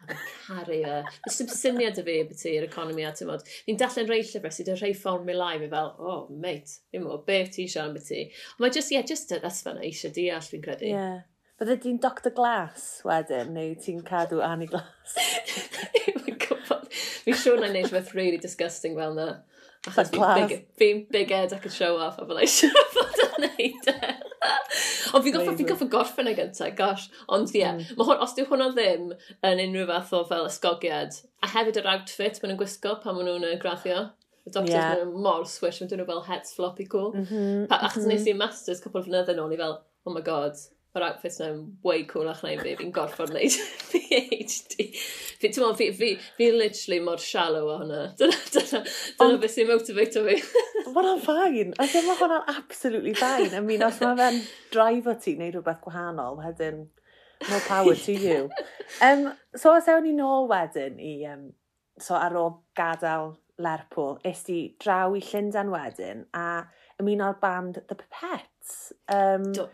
a 0.02 0.08
fi'n 0.10 0.24
caru 0.46 0.80
y... 0.80 0.96
Fes 1.26 1.38
dim 1.42 1.52
syniad 1.52 2.00
y 2.02 2.06
fi 2.08 2.16
beth 2.26 2.42
ti'r 2.42 2.66
economi 2.66 3.06
a 3.06 3.14
ti'n 3.14 3.30
modd. 3.30 3.46
Fi'n 3.68 3.78
dallen 3.82 4.10
rei 4.10 4.24
llyfr 4.26 4.56
sydd 4.56 4.72
yn 4.74 4.80
rhai 4.80 4.92
fformulau 4.98 5.62
fi 5.62 5.70
fel, 5.76 5.94
oh, 6.02 6.26
mate, 6.42 6.80
fi'n 6.90 7.06
mwyn, 7.06 7.22
beth 7.28 7.54
ti 7.54 7.68
eisiau 7.68 7.86
am 7.86 7.94
beth 7.94 8.10
ti. 8.10 8.26
Ond 8.56 8.66
mae 8.66 8.74
just, 8.74 8.90
ie, 8.90 8.98
yeah, 8.98 9.08
just 9.14 9.30
y 9.30 9.40
ddasfana 9.42 9.86
eisiau 9.86 10.14
deall 10.16 10.50
fi'n 10.50 10.66
credu. 10.66 10.90
Yeah. 10.90 11.24
Bydde 11.56 11.78
ti'n 11.80 12.02
Dr 12.04 12.34
Glass 12.36 12.98
wedyn, 13.08 13.54
neu 13.56 13.70
ti'n 13.80 14.02
cadw 14.04 14.42
Annie 14.44 14.68
Glass? 14.68 15.14
Fi'n 16.02 16.34
gwybod. 16.42 16.90
Fi'n 17.24 17.38
siŵr 17.40 17.62
na'n 17.62 17.72
neud 17.72 17.86
rhywbeth 17.88 18.12
really 18.18 18.42
disgusting 18.42 18.98
fel 18.98 19.16
na. 19.16 19.30
Achos 19.88 20.10
fi'n 20.12 20.50
big, 20.76 21.06
big 21.14 21.32
ed 21.32 21.54
ac 21.56 21.64
yn 21.70 21.72
show 21.72 21.94
off 21.96 22.18
a 22.20 22.26
fel 22.28 22.42
eisiau 22.42 23.15
wneud 23.36 23.88
e. 23.92 24.12
Ond 25.14 25.24
fi'n 25.24 25.34
goffa, 25.36 25.54
fi'n 25.58 25.68
goffa 25.70 25.88
gorffen 25.92 26.30
y 26.30 26.34
gyntaf, 26.36 26.74
gosh. 26.78 27.08
Ond 27.32 27.52
ie, 27.54 27.62
yeah, 27.62 27.78
mm. 27.78 28.02
hwn, 28.02 28.22
os 28.24 28.36
dyw 28.36 28.46
hwnna 28.50 28.68
ddim 28.74 29.10
yn 29.46 29.64
unrhyw 29.64 29.88
fath 29.90 30.14
o 30.18 30.22
fel 30.28 30.48
ysgogiad, 30.50 31.18
a 31.44 31.50
hefyd 31.54 31.80
yr 31.82 31.90
outfit 31.94 32.40
maen 32.42 32.52
nhw'n 32.52 32.62
gwisgo 32.62 32.96
pan 33.02 33.18
maen 33.18 33.30
nhw'n 33.30 33.60
graddio. 33.62 34.06
Y 34.46 34.52
doctors 34.52 34.74
yeah. 34.74 34.92
maen 34.92 35.04
nhw 35.10 35.24
mor 35.26 35.46
swish, 35.50 35.82
maen 35.82 36.00
nhw 36.00 36.08
fel 36.10 36.24
het 36.28 36.54
floppy 36.54 36.86
cool. 36.92 37.12
Mm 37.14 37.28
-hmm, 37.30 37.66
pa, 37.70 37.80
achos 37.82 38.02
mm 38.02 38.08
-hmm. 38.08 38.14
nes 38.14 38.22
mhm. 38.22 38.32
i'n 38.34 38.42
masters 38.44 38.82
cwpl 38.84 39.02
o 39.02 39.06
flynyddoedd 39.06 39.40
nôl 39.40 39.54
i 39.56 39.60
fel, 39.62 39.78
oh 40.06 40.14
my 40.14 40.24
god, 40.26 40.60
yr 40.96 41.04
outfit 41.06 41.38
yna'n 41.40 41.60
way 41.84 42.04
coolach 42.08 42.42
na 42.44 42.52
i 42.54 42.58
fi, 42.60 42.74
fi'n 42.78 42.92
gorfod 42.94 43.32
wneud 43.32 43.56
PhD. 43.90 44.86
Fi, 45.40 45.50
ti'n 45.50 45.76
fi, 45.78 45.88
fi, 45.96 46.10
fi 46.38 46.50
literally 46.54 47.00
mor 47.04 47.22
shallow 47.22 47.70
o 47.72 47.78
hwnna. 47.82 48.02
Dyna, 48.18 48.38
dyna, 48.54 48.82
dyna 49.20 49.38
beth 49.42 49.54
sy'n 49.54 49.70
motivato 49.70 50.24
fi. 50.26 50.36
Mae'n 50.86 50.96
hwnna'n 50.96 51.22
ffain. 51.24 51.72
A 51.76 51.88
ddim 51.90 52.08
mae 52.08 52.20
hwnna'n 52.20 52.52
absolutely 52.56 53.14
ffain. 53.18 53.54
I 53.56 53.62
mean, 53.64 53.84
os 53.86 54.00
mae 54.02 54.18
fe'n 54.20 54.42
drive 54.74 55.12
o 55.12 55.16
ti 55.20 55.36
wneud 55.36 55.58
rhywbeth 55.58 55.82
gwahanol, 55.84 56.40
wedyn, 56.42 56.84
more 57.50 57.64
power 57.68 57.94
to 57.94 58.18
you. 58.26 58.50
Um, 59.04 59.30
so, 59.54 59.74
os 59.76 59.88
ewn 59.92 60.06
ni 60.08 60.14
nôl 60.16 60.48
wedyn 60.52 61.00
i, 61.02 61.16
um, 61.32 61.50
so 62.00 62.16
ar 62.18 62.36
ôl 62.36 62.54
gadael 62.78 63.34
Lerpwl, 63.62 64.18
is 64.28 64.42
di 64.44 64.60
draw 64.82 65.14
i 65.16 65.22
Llundain 65.24 65.72
wedyn, 65.72 66.26
a 66.36 66.66
ymuno'r 67.00 67.40
band 67.40 67.82
The 67.88 67.96
Pipettes. 67.96 68.92
Um, 69.08 69.52
Do 69.56 69.68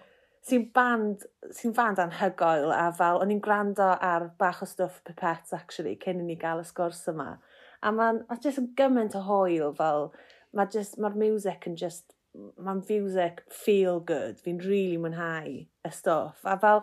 sy'n 0.49 0.65
band, 0.75 1.27
sy'n 1.55 1.75
band 1.77 2.01
anhygoel 2.03 2.73
a 2.75 2.87
fel 2.99 3.21
o'n 3.23 3.31
i'n 3.31 3.43
gwrando 3.43 3.93
ar 3.95 4.29
bach 4.41 4.63
o 4.65 4.67
stwff 4.67 5.03
pipet 5.07 5.55
actually 5.55 5.95
cyn 6.03 6.23
i 6.23 6.27
ni 6.27 6.37
gael 6.41 6.63
y 6.63 6.67
sgwrs 6.67 7.05
yma. 7.13 7.37
A 7.83 7.93
mae'n 7.95 8.23
ma 8.29 8.39
jyst 8.43 8.61
yn 8.63 8.73
gymaint 8.79 9.15
o 9.19 9.23
hwyl 9.27 9.75
fel 9.79 10.11
mae 10.53 10.67
ma, 10.67 10.83
mae'r 11.05 11.19
music 11.21 11.69
yn 11.71 11.79
just 11.79 12.17
mae'n 12.35 12.83
music 12.89 13.43
feel 13.51 14.01
good. 14.01 14.41
Fi'n 14.43 14.61
rili 14.63 14.71
really 14.71 14.99
mwynhau 15.03 15.53
y 15.63 15.93
stwff. 15.93 16.43
A 16.49 16.57
fel, 16.61 16.83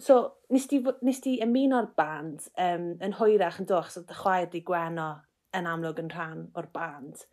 so, 0.00 0.18
nes 0.52 0.68
ti, 0.70 0.80
nes 1.04 1.20
ti 1.24 1.36
ymuno'r 1.44 1.90
band 1.98 2.48
um, 2.62 2.92
yn 3.02 3.16
hwyrach 3.20 3.60
yn 3.62 3.68
doch, 3.68 3.90
so 3.92 4.04
dy 4.06 4.16
chwaer 4.16 4.48
di 4.52 4.62
gweno 4.66 5.10
yn 5.56 5.68
amlwg 5.68 6.00
yn 6.04 6.12
rhan 6.14 6.46
o'r 6.56 6.70
band. 6.72 7.26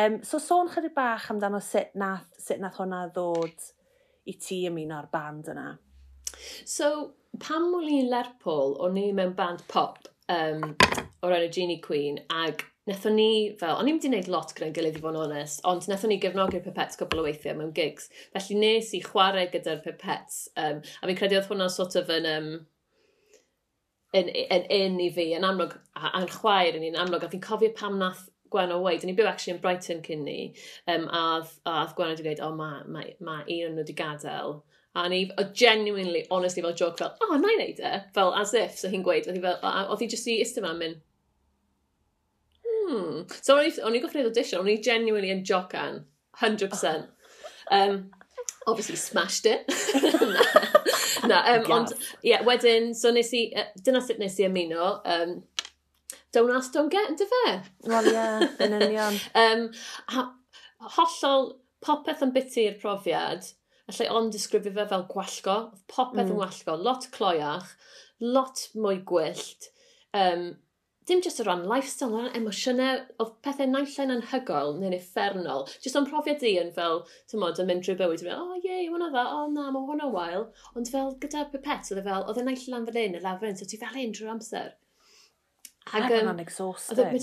Um, 0.00 0.22
so, 0.24 0.40
sôn 0.40 0.72
chydig 0.72 0.96
bach 0.96 1.28
amdano 1.32 1.60
sut 1.60 1.92
nath, 1.98 2.28
sut 2.40 2.62
nath 2.62 2.80
hwnna 2.80 3.06
ddod 3.12 3.72
i 4.28 4.36
ti 4.38 4.62
ymuno 4.68 4.98
ar 4.98 5.08
band 5.12 5.50
yna? 5.52 5.68
So, 6.68 6.88
pan 7.42 7.70
mwyn 7.70 7.90
i'n 8.00 8.10
Lerpwl, 8.12 8.76
o'n 8.82 8.98
i 9.00 9.08
mewn 9.16 9.34
band 9.38 9.64
pop 9.70 9.98
um, 10.32 10.74
o'r 11.22 11.38
enw 11.38 11.50
Genie 11.54 11.80
Queen, 11.84 12.20
ag 12.30 12.66
Nethon 12.90 13.14
ni, 13.14 13.54
fel, 13.60 13.76
o'n 13.78 13.86
i'n 13.86 13.94
mynd 13.94 14.04
i 14.08 14.10
wneud 14.10 14.28
lot 14.32 14.52
gyda'n 14.56 14.72
gilydd 14.74 14.96
i 14.98 15.00
fod 15.02 15.14
yn 15.14 15.20
onest, 15.20 15.60
ond 15.70 15.84
nethon 15.86 16.10
ni 16.10 16.16
gefnogi'r 16.22 16.64
pipets 16.64 16.98
cwbl 16.98 17.20
o 17.20 17.26
weithiau 17.28 17.54
mewn 17.54 17.70
gigs. 17.76 18.08
Felly 18.34 18.56
nes 18.58 18.88
i 18.98 18.98
chwarae 19.04 19.44
gyda'r 19.52 19.84
pipets, 19.84 20.40
um, 20.58 20.80
a 20.82 21.10
fi'n 21.10 21.18
credu 21.20 21.38
oedd 21.38 21.46
hwnna 21.46 21.68
sort 21.70 21.94
of 22.00 22.10
yn, 22.10 22.26
um, 22.26 22.48
yn, 24.18 24.32
yn, 24.34 24.66
yn, 24.80 24.98
i 25.04 25.06
fi, 25.14 25.28
yn 25.38 25.46
amlwg, 25.46 25.76
a'n 26.10 26.26
chwaer 26.34 26.80
yn 26.80 26.88
un 26.90 26.98
amlwg, 27.04 27.22
a 27.22 27.30
fi'n 27.30 27.44
cofio 27.46 27.70
pam 27.78 28.02
nath 28.02 28.26
Gwanol 28.52 28.84
weid, 28.84 29.04
o'n 29.04 29.12
i'n 29.12 29.18
byw 29.18 29.30
actually 29.30 29.56
yn 29.56 29.62
Brighton 29.62 30.02
cyn 30.06 30.26
ni, 30.26 30.36
um, 30.92 31.08
a 31.08 31.22
oedd 31.38 31.96
Gwanol 31.96 32.14
wedi 32.16 32.26
gweud, 32.28 32.42
o, 32.42 32.50
oh, 32.50 32.58
mae 32.58 32.84
ma, 32.86 33.06
ma 33.24 33.38
un 33.40 33.66
o'n 33.68 33.74
nhw 33.76 33.84
wedi 33.84 33.96
gadael. 33.98 34.60
A 34.98 35.06
ni, 35.08 35.22
o 35.40 35.46
genuinely, 35.56 36.26
honestly, 36.30 36.62
fel 36.64 36.76
joke, 36.76 36.98
fel, 37.00 37.14
o, 37.16 37.30
oh, 37.30 37.40
na 37.40 37.48
i 37.48 37.56
wneud 37.56 37.80
e, 37.80 37.94
fel 38.12 38.34
as 38.36 38.52
if, 38.58 38.76
so 38.76 38.92
hi'n 38.92 39.04
gweud, 39.06 39.28
oedd 39.28 39.40
hi 39.40 39.44
fel, 39.46 39.58
oedd 39.64 40.04
hi 40.04 40.10
jyst 40.12 40.28
i 40.28 40.38
istedd 40.44 40.68
yn 40.68 40.80
mynd, 40.82 41.00
hmm. 42.66 43.22
So, 43.38 43.56
o'n 43.56 43.96
i'n 43.96 44.04
goffi 44.04 44.20
wneud 44.20 44.32
audition, 44.32 44.60
o'n 44.60 44.72
i 44.72 44.80
genuinely 44.84 45.32
yn 45.32 45.46
jocan, 45.48 46.02
100%. 46.40 47.08
Um, 47.72 48.10
obviously 48.66 48.96
smashed 48.96 49.46
it. 49.46 49.64
na, 51.26 51.28
na 51.28 51.54
um, 51.54 51.72
ond, 51.72 51.92
ie, 52.22 52.32
yeah, 52.32 52.44
wedyn, 52.46 52.94
so 52.94 53.12
nes 53.14 53.32
i, 53.36 53.46
uh, 53.56 53.68
dyna 53.84 54.02
sut 54.04 54.20
nes 54.22 54.38
i 54.40 54.46
ymuno, 54.48 54.92
um, 55.14 55.36
don't 56.32 56.54
ask, 56.56 56.72
don't 56.72 56.92
get, 56.92 57.10
ynddo 57.12 57.28
fe? 57.30 57.56
Wel, 57.90 58.08
ie, 58.12 58.52
yn 58.66 58.78
union. 58.78 59.18
um, 59.44 59.66
ha, 60.14 60.28
hollol 60.96 61.52
popeth 61.84 62.24
yn 62.24 62.32
biti 62.34 62.66
i'r 62.68 62.80
profiad, 62.82 63.52
allai 63.90 64.08
ond 64.14 64.34
disgrifio 64.34 64.74
fe 64.74 64.88
fel 64.90 65.06
gwallgo, 65.12 65.58
popeth 65.92 66.26
mm. 66.26 66.34
yn 66.34 66.40
wallgo, 66.40 66.76
lot 66.88 67.08
cloiach, 67.14 67.72
lot 68.22 68.66
mwy 68.78 69.00
gwyllt, 69.08 69.70
um, 70.16 70.52
dim 71.08 71.22
jyst 71.24 71.42
o 71.42 71.46
ran 71.46 71.64
lifestyle, 71.66 72.14
o 72.14 72.20
ran 72.22 72.36
emosiynau, 72.38 73.00
oedd 73.22 73.32
pethau 73.44 73.66
naillain 73.68 74.14
anhygol 74.14 74.76
neu'n 74.78 74.94
effernol. 74.96 75.66
Jyst 75.82 75.98
o'n 75.98 76.06
profiad 76.08 76.38
di 76.42 76.54
yn 76.60 76.70
fel, 76.76 77.02
ti'n 77.30 77.42
modd, 77.42 77.58
yn 77.62 77.68
mynd 77.68 77.84
drwy 77.86 77.96
bywyd, 77.98 78.22
yn 78.24 78.36
oh 78.36 78.54
ie, 78.60 78.84
hwnna 78.86 79.10
dda, 79.10 79.24
o 79.34 79.40
oh, 79.40 79.48
na, 79.52 79.66
mae 79.74 79.88
hwnna 79.88 80.08
wael. 80.14 80.46
Ond 80.78 80.92
fel 80.94 81.16
gyda 81.24 81.48
pipet, 81.52 81.90
oedd 81.90 82.04
e 82.04 82.06
fel, 82.06 82.28
oedd 82.30 82.38
e 82.38 82.46
naill 82.46 82.68
lan 82.70 82.86
fan 82.88 83.00
hyn, 83.00 83.18
y 83.18 83.24
lafren, 83.24 83.58
so 83.58 83.66
ti 83.68 83.80
fel 83.82 83.98
hyn 83.98 84.14
drwy'r 84.14 84.36
amser. 84.36 84.70
Ac 85.90 86.10
yn 86.14 86.30
um, 86.30 86.40
exhausting. 86.42 87.22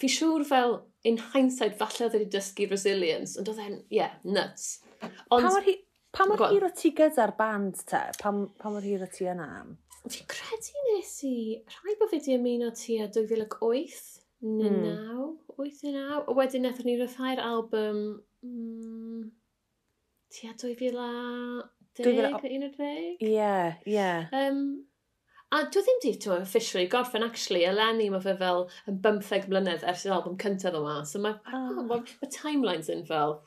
Fi 0.00 0.08
siŵr 0.08 0.44
fel, 0.48 0.76
in 1.08 1.18
hindsight, 1.32 1.76
falle 1.80 2.06
oedd 2.06 2.16
wedi 2.16 2.30
dysgu 2.32 2.68
resilience, 2.70 3.36
ond 3.40 3.50
oedd 3.52 3.60
e'n, 3.62 3.78
yeah, 3.92 4.14
nuts. 4.24 4.80
Ond, 5.02 5.12
pa 5.28 5.50
mor, 5.50 5.66
hi, 5.66 5.76
pa 6.14 6.26
mor 6.30 6.44
hir 6.48 6.66
o 6.66 6.70
ti 6.76 6.92
gyda'r 6.96 7.34
band 7.38 7.82
te? 7.90 8.02
Pa, 8.22 8.32
pa 8.32 8.72
mor 8.72 8.86
hir 8.86 9.04
o 9.04 9.10
ti 9.10 9.28
yna 9.30 9.48
am? 9.60 9.76
Fi 10.02 10.24
credu 10.30 10.86
nes 10.88 11.12
i, 11.28 11.36
rhai 11.76 11.94
bod 12.00 12.10
fi 12.10 12.18
wedi 12.18 12.34
ymuno 12.38 12.72
ti 12.74 12.96
a 13.02 13.06
2008 13.12 14.00
hmm. 14.42 14.56
neu 14.58 14.72
mm. 14.72 14.80
9, 14.88 15.28
8 15.62 15.84
neu 15.86 15.94
9. 15.98 16.34
Wedyn 16.38 16.66
nethon 16.66 16.88
ni 16.88 16.96
rhyddhau'r 16.98 17.42
album 17.44 18.00
mm, 18.42 19.28
ti 20.32 20.50
a 20.50 20.56
2010, 20.58 21.68
11? 22.02 23.20
Ie, 23.28 23.52
ie. 23.92 24.10
A 25.52 25.62
dwi 25.68 25.82
ddim 25.84 25.98
di 26.00 26.14
tywa, 26.16 26.40
officially 26.40 26.86
gorffen, 26.88 27.24
actually, 27.26 27.66
eleni 27.68 28.08
mae 28.12 28.24
fe 28.24 28.32
fel 28.40 28.66
yn 28.88 29.00
15 29.04 29.50
mlynedd 29.52 29.84
ers 29.92 30.06
yr 30.08 30.14
album 30.16 30.38
cyntaf 30.40 30.78
yma. 30.78 31.00
So 31.08 31.20
mae 31.20 31.36
ah. 31.44 31.58
oh. 31.58 31.82
ma, 31.88 32.00
ma 32.00 32.30
timelines 32.38 32.88
yn 32.92 33.04
fel... 33.08 33.38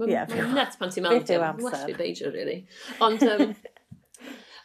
Mae'n 0.00 0.08
yeah, 0.08 0.30
ma 0.32 0.46
nuts 0.56 0.78
pan 0.80 0.88
ti'n 0.88 1.04
meddwl. 1.04 1.20
Beth 1.20 1.34
yw 1.36 1.42
amser? 1.44 1.90
beidio, 1.98 2.30
really. 2.32 2.62
Ond, 3.04 3.26
um, 3.28 3.52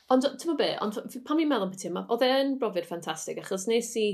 Ond, 0.07 0.23
ti'n 0.23 0.53
meddwl 0.53 0.59
be, 0.61 0.67
ond 0.79 1.17
pan 1.27 1.35
mi'n 1.35 1.49
meddwl 1.51 1.67
beth 1.73 1.83
yma, 1.89 2.05
oedd 2.15 2.21
e'n 2.23 2.53
brofiad 2.61 2.85
ffantastig, 2.87 3.41
achos 3.41 3.65
nes 3.67 3.89
i 3.99 4.05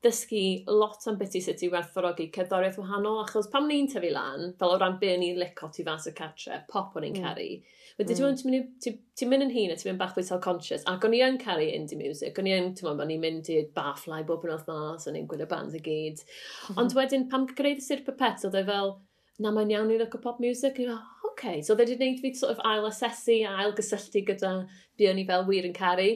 ddysgu 0.00 0.44
lot 0.72 1.04
am 1.10 1.18
beth 1.20 1.36
i 1.36 1.42
sut 1.44 1.60
i 1.66 1.68
werthfawrogi 1.74 2.30
cerddoriaeth 2.32 2.78
wahanol, 2.80 3.18
achos 3.20 3.50
pan 3.52 3.68
ni'n 3.68 3.90
tyfu 3.92 4.14
lan, 4.14 4.54
fel 4.56 4.72
o 4.72 4.78
ran 4.80 4.96
be 5.02 5.10
i'n 5.12 5.26
lico 5.36 5.68
tu 5.68 5.84
fas 5.84 6.08
y 6.08 6.14
catre, 6.16 6.62
pop 6.72 6.96
o'n 6.96 7.04
i'n 7.10 7.18
mm. 7.18 7.26
caru, 7.26 7.50
Wedi, 7.98 8.16
mm. 8.16 8.40
ti'n 8.40 8.52
mynd, 8.52 8.88
ti 9.18 9.28
mynd 9.28 9.46
yn 9.46 9.54
hun 9.54 9.72
a 9.74 9.78
ti'n 9.78 9.90
mynd 9.90 10.00
bach 10.00 10.14
fwy 10.16 10.24
self-conscious. 10.26 10.84
Ac 10.90 11.06
o'n 11.06 11.16
i 11.16 11.22
yn 11.26 11.38
caru 11.42 11.66
indie 11.68 11.98
music. 12.00 12.38
O'n 12.40 12.48
i 12.48 12.54
yn, 12.56 12.72
ti'n 12.78 12.88
mynd, 12.88 13.04
o'n 13.04 13.14
i'n 13.14 13.22
mynd 13.22 13.50
i'r 13.52 13.70
bafflai 13.76 14.22
bob 14.28 14.46
yn 14.48 14.54
othnos, 14.56 15.08
o'n 15.08 15.18
i'n 15.18 15.28
gwylio 15.30 15.48
bands 15.50 15.76
y 15.76 15.82
gyd. 15.84 16.22
Mhm. 16.24 16.82
Ond 16.82 16.96
wedyn, 16.98 17.28
pam 17.32 17.48
greu 17.52 17.78
Sir 17.82 18.04
pipet, 18.06 18.46
oedd 18.48 18.60
e 18.60 18.64
fel, 18.68 18.96
na 19.42 19.52
mae'n 19.52 19.72
iawn 19.74 19.92
i 19.92 19.98
look 20.00 20.16
o 20.16 20.22
pop 20.22 20.40
music. 20.42 20.78
O'n 20.78 20.86
i'n 20.86 20.92
fel, 20.94 21.02
oce. 21.22 21.30
Okay. 21.32 21.62
So, 21.62 21.74
oedd 21.74 21.82
e 21.82 21.86
wedi 21.86 21.98
gwneud 21.98 22.20
fi 22.20 22.34
sort 22.36 22.52
of 22.52 22.60
ail-asesu 22.68 23.40
a 23.48 23.56
ail-gysylltu 23.62 24.24
gyda 24.28 24.52
be 24.98 25.08
o'n 25.10 25.20
i 25.20 25.26
fel 25.28 25.46
wir 25.48 25.66
yn 25.68 25.76
caru. 25.76 26.10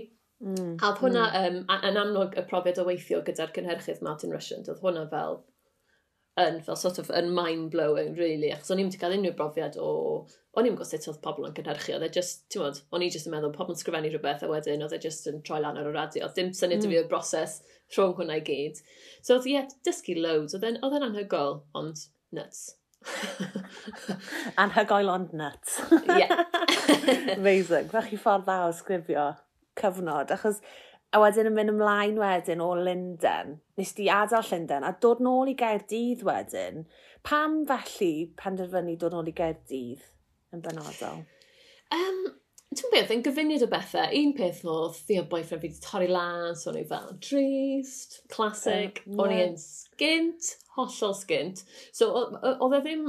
Mm. 0.45 0.77
A 0.83 0.91
oedd 0.91 1.01
hwnna, 1.01 1.27
mm. 1.33 1.61
um, 1.65 1.85
yn 1.89 2.01
amlwg 2.01 2.37
y 2.37 2.45
profiad 2.51 2.81
o 2.83 2.87
weithio 2.89 3.23
gyda'r 3.25 3.55
cynhyrchydd 3.57 4.03
Martin 4.05 4.35
Russian, 4.35 4.67
oedd 4.69 4.83
hwnna 4.85 5.07
fel 5.13 5.41
yn 6.41 6.59
fel 6.65 6.77
sort 6.77 6.99
of 7.01 7.09
yn 7.17 7.31
mind-blowing, 7.37 8.17
really, 8.19 8.51
achos 8.53 8.73
o'n 8.73 8.81
i'n 8.83 8.89
mynd 8.89 8.97
i 8.99 9.01
cael 9.01 9.15
unrhyw 9.17 9.37
brofiad 9.39 9.79
o... 9.81 9.93
O'n 10.57 10.65
i'n 10.65 10.77
gwybod 10.77 10.89
sut 10.89 11.09
oedd 11.11 11.21
pobl 11.25 11.45
yn 11.49 11.55
cynhyrchu, 11.57 11.93
oedd 11.97 12.05
e 12.07 12.09
just, 12.13 12.47
ti'n 12.53 12.63
modd, 12.63 12.79
o'n 12.97 13.05
i 13.05 13.11
just 13.13 13.29
yn 13.29 13.35
meddwl, 13.35 13.53
pobl 13.53 13.75
yn 13.75 13.81
sgrifennu 13.81 14.09
rhywbeth, 14.13 14.45
a 14.45 14.49
wedyn 14.49 14.85
oedd 14.87 14.95
e 14.97 15.01
just 15.03 15.29
yn 15.29 15.43
troi 15.45 15.59
lan 15.61 15.77
ar 15.81 15.91
y 15.91 15.93
radio, 15.93 16.23
oedd 16.25 16.37
dim 16.39 16.53
syniad 16.57 16.81
mm. 16.81 16.89
fi 16.89 16.97
hmm. 16.97 17.03
o'r 17.03 17.11
broses 17.11 17.59
rhwng 17.93 18.15
hwnna 18.21 18.39
i 18.41 18.45
gyd. 18.47 18.81
So 19.21 19.37
oedd 19.37 19.49
ie, 19.53 19.61
dysgu 19.85 20.17
loads, 20.17 20.57
oedd 20.57 20.65
e'n 20.71 20.81
anhygoel, 20.81 21.61
ond 21.77 22.07
nuts. 22.37 22.63
anhygoel 24.65 25.13
ond 25.13 25.37
nuts. 25.37 25.77
Ie. 25.99 26.23
yeah. 26.23 26.45
Amazing, 27.37 27.93
fach 27.93 28.09
chi 28.09 28.21
ffordd 28.21 28.49
dda 28.49 28.59
o 28.71 28.73
sgrifio 28.77 29.29
cyfnod, 29.77 30.33
achos 30.33 30.63
A 31.15 31.21
wedyn 31.23 31.49
yn 31.51 31.55
mynd 31.57 31.73
ymlaen 31.73 32.19
wedyn 32.21 32.63
o 32.65 32.73
Lundain, 32.77 33.57
nes 33.79 33.93
di 33.97 34.09
adael 34.13 34.49
Lundain, 34.51 34.85
a 34.87 34.93
dod 35.01 35.23
nôl 35.25 35.53
i 35.53 35.55
Gaerdydd 35.59 36.25
wedyn. 36.27 36.83
Pam 37.27 37.61
felly 37.69 38.33
penderfynu 38.41 38.97
dod 39.01 39.15
nôl 39.15 39.31
i 39.31 39.37
Gaerdydd 39.37 40.03
yn 40.55 40.65
benodol? 40.65 41.23
Um, 41.95 42.27
Ti'n 42.77 42.91
beth, 42.93 43.13
yn 43.15 43.23
gyfuniad 43.25 43.63
o 43.63 43.69
bethau, 43.71 44.11
un 44.19 44.33
peth 44.37 44.65
oedd 44.69 44.97
fi 45.07 45.21
o 45.21 45.25
boyfriend 45.31 45.63
fi 45.63 45.69
wedi 45.71 45.83
torri 45.85 46.09
lan, 46.11 46.57
so 46.59 46.73
o'n 46.73 46.81
i 46.81 46.83
fel 46.91 47.13
drist, 47.23 48.19
classic, 48.33 48.99
um, 49.07 49.21
o'n 49.23 49.33
i 49.33 49.39
yn 49.45 49.55
sgint, 49.63 50.51
hollol 50.75 51.15
sgint. 51.17 51.63
So, 51.95 52.11
oedd 52.51 52.75
e 52.77 52.81
ddim, 52.83 53.07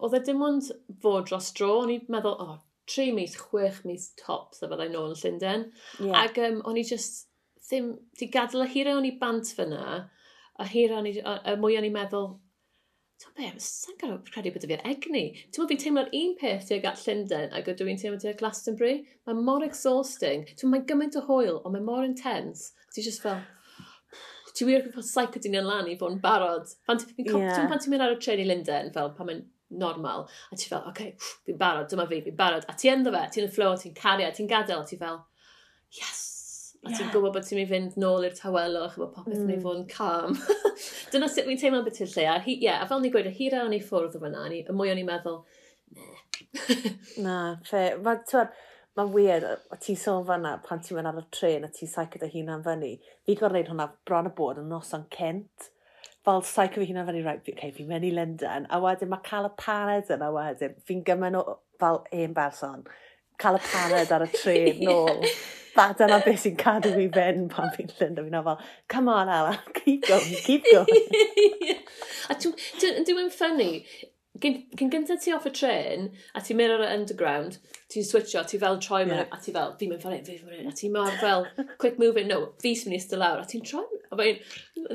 oedd 0.00 0.14
e 0.16 0.22
dim 0.28 0.44
ond 0.46 0.70
fod 1.02 1.26
dros 1.28 1.50
dro, 1.58 1.72
o'n 1.82 1.92
i'n 1.96 2.06
meddwl, 2.14 2.38
o, 2.38 2.54
oh, 2.54 2.62
tri 2.90 3.10
mis, 3.14 3.34
chwech 3.50 3.82
mis 3.84 4.12
tops 4.22 4.62
a 4.62 4.70
fyddai 4.70 4.88
nôl 4.94 5.10
yn 5.10 5.18
Llundain. 5.18 5.66
Yeah. 5.98 6.22
Ac 6.22 6.38
um, 6.46 6.62
o'n 6.70 6.78
i 6.80 6.86
just 6.86 7.26
ddim, 7.70 7.90
di 8.18 8.28
gadael 8.34 8.66
y 8.66 8.70
hira 8.74 8.94
o'n 8.98 9.08
i 9.08 9.16
bant 9.20 9.50
fyna, 9.56 10.04
a 10.60 10.68
hira 10.68 11.00
o'n 11.00 11.08
i, 11.08 11.16
y 11.22 11.56
mwy 11.60 11.78
o'n 11.78 11.86
i'n 11.88 11.94
meddwl, 11.94 12.32
ti'n 13.20 13.36
be, 13.36 13.52
sa'n 13.60 13.98
gael 14.00 14.18
credu 14.26 14.52
bod 14.54 14.66
y 14.66 14.70
fi'r 14.72 14.82
egni. 14.88 15.24
Ti'n 15.36 15.62
meddwl 15.62 15.70
fi'n 15.72 15.82
teimlo'r 15.84 16.12
un 16.20 16.34
peth 16.40 16.68
tuag 16.68 16.88
at 16.90 17.04
Llundain 17.04 17.54
ac 17.56 17.70
ydw 17.72 17.88
i'n 17.92 18.00
teimlo 18.00 18.20
tuag 18.20 18.38
Glastonbury. 18.40 18.98
Mae 19.28 19.46
mor 19.48 19.64
exhausting. 19.66 20.46
Ti'n 20.56 20.72
mae'n 20.72 20.86
gymaint 20.88 21.18
o 21.20 21.24
hwyl, 21.28 21.60
ond 21.60 21.76
mae'n 21.76 21.86
mor 21.86 22.06
intense. 22.06 22.72
Ti'n 22.94 23.06
just 23.06 23.24
fel, 23.24 23.42
ti 24.56 24.66
wir 24.68 24.88
fel 24.94 25.06
saico 25.06 25.40
dyn 25.42 25.60
yn 25.60 25.68
lan 25.68 25.88
i 25.88 25.96
fod 26.00 26.16
yn 26.16 26.22
barod. 26.24 26.72
Pan 26.88 27.00
ti'n 27.00 27.28
yeah. 27.28 27.68
pan 27.70 27.80
ti'n 27.80 27.94
mynd 27.94 28.06
ar 28.06 28.16
y 28.16 28.20
tren 28.20 28.40
i 28.42 28.48
Lundain, 28.48 28.92
fel 28.96 29.12
pan 29.16 29.28
mae'n 29.28 29.44
normal, 29.70 30.26
a 30.50 30.56
ti'n 30.56 30.72
fel, 30.72 30.82
oce, 30.82 30.90
okay, 30.90 31.12
fi'n 31.46 31.58
barod, 31.60 31.86
dyma 31.90 32.08
fi, 32.10 32.20
fi'n 32.24 32.36
barod, 32.38 32.66
a 32.66 32.74
ti 32.74 32.90
ynddo 32.90 33.12
fe, 33.14 33.22
ti'n 33.36 33.46
y 33.46 33.52
flow, 33.54 33.76
ti'n 33.78 33.94
cario, 33.94 34.30
ti'n 34.34 34.50
gadael, 34.50 34.82
ti'n 34.88 34.98
fel, 34.98 35.20
yes, 36.00 36.24
a 36.86 36.92
ti'n 36.94 37.10
gwybod 37.12 37.34
bod 37.34 37.44
ti'n 37.44 37.58
mynd 37.58 37.66
i 37.66 37.70
fynd 37.70 37.96
nôl 38.00 38.24
i'r 38.24 38.36
tawelwch 38.36 38.96
a 38.96 39.02
bod 39.02 39.14
popeth 39.16 39.40
yn 39.42 39.50
ei 39.52 39.58
i 39.58 39.62
fod 39.64 39.82
yn 39.82 39.88
calm. 39.90 40.38
Dyna 41.12 41.28
sut 41.28 41.48
fi'n 41.48 41.60
teimlo 41.60 41.82
beth 41.84 42.00
i'r 42.00 42.14
lle. 42.14 42.28
A, 42.32 42.38
hi, 42.46 42.56
yeah, 42.62 42.80
a 42.80 42.88
fel 42.88 43.02
ni'n 43.04 43.12
gweud, 43.12 43.28
y 43.28 43.34
hira 43.36 43.64
o'n 43.66 43.76
i 43.76 43.82
ffwrdd 43.84 44.16
o 44.16 44.22
fyna, 44.22 44.46
ni, 44.48 44.62
y 44.64 44.76
mwy 44.76 44.92
o'n 44.92 45.02
i'n 45.02 45.10
meddwl, 45.10 45.42
Na, 47.24 47.34
fe, 47.68 47.82
mae'n 48.00 48.22
ma 48.98 49.04
weird, 49.14 49.44
o 49.70 49.76
ti'n 49.80 49.98
sôn 49.98 50.24
fanna 50.28 50.56
pan 50.64 50.80
ti'n 50.82 50.98
mynd 50.98 51.10
ar 51.10 51.20
y 51.20 51.26
tren 51.34 51.66
a 51.66 51.70
ti'n 51.74 51.90
saic 51.90 52.16
gyda 52.16 52.30
hunan 52.32 52.64
fyny. 52.64 52.94
Fi 53.26 53.36
gorau 53.38 53.52
gwneud 53.52 53.70
hwnna 53.70 53.86
bron 54.08 54.30
y 54.30 54.32
bod 54.36 54.60
yn 54.62 54.72
noson 54.72 55.06
cynt. 55.14 55.68
Fel 56.26 56.42
saic 56.48 56.76
fy 56.76 56.88
hunan 56.88 57.06
fyny, 57.08 57.22
right, 57.26 57.52
okay, 57.52 57.74
fi'n 57.76 57.88
mynd 57.90 58.08
i 58.08 58.14
London. 58.16 58.66
A 58.72 58.80
wedyn 58.82 59.12
mae 59.12 59.22
cael 59.26 59.48
y 59.48 59.52
paned 59.60 60.10
yna 60.16 60.32
wedyn, 60.34 60.80
fi'n 60.88 61.04
gymaint 61.06 61.38
o 61.38 61.44
fel 61.80 62.02
un 62.12 62.36
berson 62.36 62.84
cael 63.40 63.58
y 63.58 63.64
paned 63.70 64.14
ar 64.16 64.26
y 64.26 64.30
tren 64.34 64.84
nôl. 64.88 65.26
Fa, 65.70 65.90
dyna 65.96 66.18
beth 66.24 66.44
sy'n 66.44 66.56
cadw 66.60 66.92
fi 66.96 67.08
fynd 67.14 67.50
pan 67.52 67.74
fi'n 67.76 67.90
Llundain. 67.96 68.30
Fi'n 68.30 68.46
fel, 68.46 68.62
come 68.90 69.12
on, 69.14 69.32
Ella, 69.32 69.58
keep 69.80 70.06
going, 70.08 70.38
keep 70.46 70.66
going. 70.70 71.76
a 72.30 72.38
dwi'n 72.40 73.30
ffynnu, 73.34 73.74
Cyn 74.40 74.90
gyntaf 74.92 75.20
ti 75.20 75.32
off 75.34 75.46
y 75.48 75.50
tren, 75.52 76.06
a 76.38 76.40
ti'n 76.40 76.56
mynd 76.56 76.72
ar 76.72 76.84
y 76.84 76.90
underground, 76.94 77.58
ti'n 77.92 78.04
switcho, 78.06 78.44
ti 78.46 78.60
fel 78.62 78.78
troi 78.80 79.02
mewn, 79.02 79.24
yeah. 79.24 79.34
a 79.34 79.42
ti 79.42 79.52
fel, 79.52 79.74
fi 79.76 79.88
mynd 79.90 80.04
fan 80.04 80.14
hyn, 80.14 80.22
fi 80.24 80.36
fan 80.38 80.54
hyn, 80.54 80.68
a 80.70 80.72
ti'n 80.76 80.94
mynd 80.94 81.18
fel, 81.20 81.44
quick 81.82 81.98
moving, 81.98 82.28
no, 82.30 82.38
fi 82.62 82.72
sy'n 82.78 82.94
mynd 82.94 83.16
i 83.16 83.18
lawr, 83.20 83.42
a 83.42 83.48
ti'n 83.50 83.66
troi, 83.66 83.82
a 84.08 84.20
fe'n, 84.20 84.38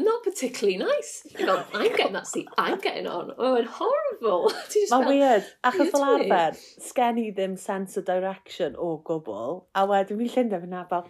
not 0.08 0.24
particularly 0.24 0.80
nice. 0.80 1.28
You're 1.30 1.52
fel, 1.52 1.66
I'm 1.76 1.92
getting 1.98 2.16
that 2.16 2.32
seat, 2.32 2.48
I'm 2.58 2.80
getting 2.80 3.12
on, 3.12 3.34
oh, 3.38 3.56
and 3.60 3.68
horrible 3.68 4.05
horrible. 4.16 4.52
Mae'n 4.92 5.08
weird, 5.08 5.48
achos 5.64 5.92
fel 5.92 6.06
arfer, 6.06 6.60
sgen 6.82 7.20
i 7.20 7.30
ddim 7.32 7.58
sense 7.60 7.98
of 7.98 8.06
direction 8.06 8.76
o 8.78 8.96
gwbl, 9.08 9.64
a 9.76 9.86
wedyn 9.90 10.20
fi'n 10.20 10.34
llyndau 10.36 10.64
fyna 10.64 10.84
fel, 10.90 11.08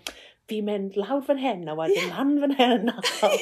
fi'n 0.50 0.68
mynd 0.68 1.00
lawr 1.00 1.24
fan 1.26 1.41
hyn, 1.41 1.68
a 1.70 1.76
wedyn 1.78 2.02
yeah. 2.02 2.18
lan 2.18 2.36
fan 2.44 2.56
hyn, 2.60 2.94
yn 2.94 3.10
fel, 3.20 3.38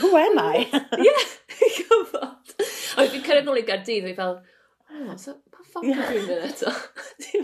who 0.00 0.16
am 0.20 0.40
I? 0.42 0.66
Ie, 0.98 1.14
gyfod. 1.78 2.56
A 2.96 3.06
fi'n 3.06 3.24
cyrraedd 3.24 3.48
nôl 3.48 3.62
i 3.62 3.66
Gardydd, 3.68 4.08
fi 4.08 4.16
fel, 4.18 4.40
oh, 4.92 5.14
so, 5.20 5.36
pa 5.52 5.64
ffordd 5.66 5.92
yeah. 5.92 6.02
dwi'n 6.08 6.26
mynd 6.28 6.48
eto? 6.50 6.74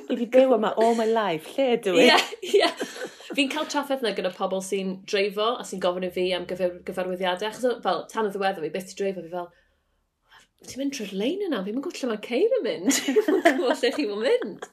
I 0.08 0.18
fi 0.22 0.32
byw 0.38 0.56
yma 0.58 0.74
all 0.80 0.98
my 0.98 1.08
life, 1.08 1.54
lle 1.56 1.70
ydw 1.76 1.96
i? 1.98 2.08
Ie, 2.08 2.18
ie. 2.54 2.72
Fi'n 3.36 3.50
cael 3.52 3.68
trafferth 3.70 4.02
yna 4.02 4.14
gyda 4.16 4.32
pobl 4.34 4.62
sy'n 4.64 4.98
dreifo 5.08 5.54
a 5.60 5.64
sy'n 5.66 5.80
gofyn 5.84 6.06
i 6.08 6.12
fi 6.12 6.30
am 6.34 6.46
gyfer, 6.48 6.78
gyfarwyddiadau. 6.86 7.50
Achos 7.50 7.82
fel, 7.84 8.04
tan 8.10 8.26
o 8.26 8.32
ddiweddar 8.32 8.64
fi, 8.64 8.70
beth 8.72 8.88
ti 8.88 8.96
dreifo 8.98 9.22
fi 9.22 9.32
fel, 9.34 9.50
ti'n 10.66 10.82
mynd 10.82 10.96
trwy'r 10.96 11.14
lein 11.20 11.46
yna, 11.46 11.62
fi'n 11.64 11.78
gwybod 11.78 12.00
lle 12.00 12.10
mae 12.10 12.20
Ceir 12.24 12.58
yn 12.58 12.64
mynd. 12.66 12.90
Fi'n 13.04 13.18
gwybod 13.46 13.82
lle 13.82 13.92
chi 13.94 14.06
fo'n 14.10 14.24
mynd. 14.24 14.68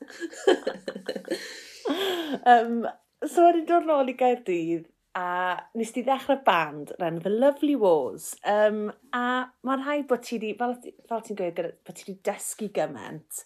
um, 2.54 2.84
so, 3.22 3.46
ar 3.46 3.60
i 3.60 3.64
dod 3.70 3.86
nôl 3.90 4.10
i 4.10 4.18
Gaerdydd, 4.18 4.88
a 5.16 5.56
nes 5.80 5.94
ti 5.96 6.04
ddechrau 6.04 6.42
band 6.48 6.92
ren 7.00 7.22
The 7.24 7.32
Lovely 7.32 7.76
Wars. 7.80 8.34
Um, 8.44 8.90
a 9.16 9.46
mae'n 9.68 9.86
rhaid 9.86 10.08
bod 10.10 10.26
ti 10.26 10.40
wedi, 10.40 10.56
fel, 10.60 10.76
fel 11.08 11.24
ti'n 11.24 11.40
gweud, 11.40 11.62
bod 11.88 12.00
ti 12.00 12.10
wedi 12.10 12.20
dysgu 12.28 12.72
gymaint 12.76 13.46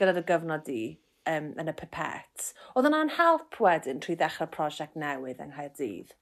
gyda 0.00 0.14
dy 0.16 0.24
gyfnod 0.30 0.64
di 0.66 0.82
um, 1.28 1.52
yn 1.60 1.70
y 1.70 1.76
pipet. 1.76 2.52
Oedd 2.72 2.88
yna'n 2.88 3.12
help 3.18 3.58
wedyn 3.62 4.00
trwy 4.02 4.16
ddechrau 4.18 4.48
prosiect 4.54 4.96
newydd 4.98 5.42
yng 5.44 5.52
Nghaerdydd? 5.52 6.14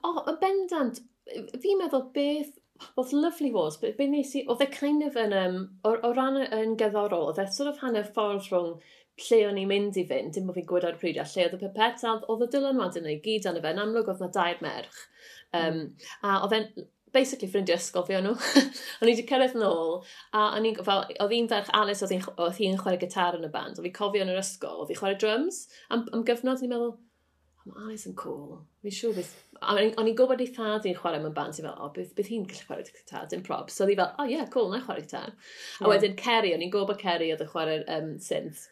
O, 0.00 0.10
oh, 0.10 0.18
yn 0.30 0.40
bendant, 0.42 1.00
fi'n 1.30 1.78
meddwl 1.78 2.08
beth 2.14 2.56
oedd 3.00 3.12
lovely 3.16 3.50
was, 3.54 3.76
but 3.80 3.96
be 3.98 4.06
nes 4.10 4.34
i, 4.38 4.44
oedd 4.48 4.64
e 4.64 4.70
kind 4.72 5.04
of 5.06 5.18
yn, 5.20 5.34
um, 5.36 5.60
o, 5.84 5.96
o 6.06 6.12
ran 6.16 6.40
yn 6.46 6.76
gyddorol, 6.80 7.30
oedd 7.30 7.42
e 7.42 7.48
sort 7.52 7.72
of 7.72 7.82
hanner 7.84 8.06
ffordd 8.08 8.48
rhwng 8.50 8.78
lle 9.26 9.40
o'n 9.48 9.58
i'n 9.60 9.68
mynd 9.68 9.98
i 10.00 10.06
fynd, 10.08 10.32
dim 10.34 10.46
bod 10.48 10.56
fi'n 10.56 10.68
gwybod 10.68 10.86
ar 10.88 10.96
y 10.96 11.00
pryd, 11.02 11.18
a 11.20 11.26
lle 11.28 11.46
oedd 11.46 11.58
y 11.58 11.60
pipet, 11.64 12.04
a 12.06 12.14
oedd 12.32 12.46
y 12.46 12.48
dylanwad 12.54 12.96
yna 13.00 13.12
i 13.12 13.18
gyd 13.24 13.48
arno 13.50 13.62
fe, 13.64 13.74
yn 13.74 13.82
amlwg 13.82 14.08
oedd 14.12 14.22
na 14.24 14.30
dair 14.36 14.62
merch. 14.64 15.02
Um, 15.56 15.82
a 16.24 16.38
oedd 16.46 16.56
e'n 16.56 16.70
basically 17.12 17.50
ffrindiau 17.50 17.80
ysgol 17.80 18.06
fi 18.06 18.16
o'n 18.16 18.28
nhw. 18.28 18.34
o'n 19.00 19.08
i 19.08 19.12
wedi 19.12 19.26
cyrraedd 19.28 19.58
nôl, 19.58 19.98
a 20.36 20.46
o'n 20.56 20.68
i'n, 20.70 20.80
fel, 20.86 21.04
oedd 21.18 21.34
hi'n 21.36 21.50
ferch 21.50 21.70
Alice, 21.76 22.06
oedd 22.06 22.60
hi'n 22.60 22.80
chwarae 22.80 23.00
gitar 23.02 23.38
yn 23.38 23.48
y 23.48 23.52
band, 23.52 23.78
oedd 23.78 23.88
hi'n 23.90 23.96
cofio 23.98 24.24
yn 24.24 24.32
yr 24.32 24.42
ysgol, 24.42 24.82
oedd 24.84 24.92
hi'n 24.94 25.00
chwarae 25.02 25.20
drums, 25.20 25.64
am, 25.90 26.06
am 26.14 26.24
gyfnod, 26.28 26.62
ni'n 26.62 26.72
meddwl, 26.72 26.94
mae 27.68 27.84
Alice 27.84 28.08
yn 28.08 28.16
cool. 28.18 28.58
Fi'n 28.84 28.96
siŵr 28.96 29.16
beth... 29.18 29.32
O'n 29.60 30.08
i'n 30.08 30.16
gwybod 30.16 30.40
ei 30.40 30.50
thad 30.56 30.88
i'n 30.88 30.96
chwarae 30.96 31.20
mewn 31.20 31.36
band, 31.36 31.58
i 31.60 31.64
fel, 31.64 31.76
o, 31.76 31.90
beth, 31.94 32.14
beth 32.16 32.30
hi'n 32.32 32.46
gallu 32.48 32.66
chwarae 32.66 32.86
gitar, 32.88 33.28
dim 33.30 33.44
prob. 33.46 33.70
So, 33.72 33.84
oedd 33.84 33.94
hi 33.94 33.98
fel, 34.00 34.12
o 34.14 34.24
oh, 34.24 34.28
ie, 34.28 34.36
yeah, 34.38 34.50
cool, 34.54 34.70
na 34.72 34.82
chwarae 34.84 35.04
gitar. 35.04 35.32
Yeah. 35.34 35.86
A 35.86 35.92
wedyn 35.92 36.18
Kerry, 36.20 36.54
o'n 36.56 36.64
i'n 36.64 36.72
gwybod 36.72 37.00
Kerry 37.00 37.32
oedd 37.34 37.44
y 37.44 37.48
chwarae 37.50 37.82
um, 37.96 38.14
synth. 38.24 38.68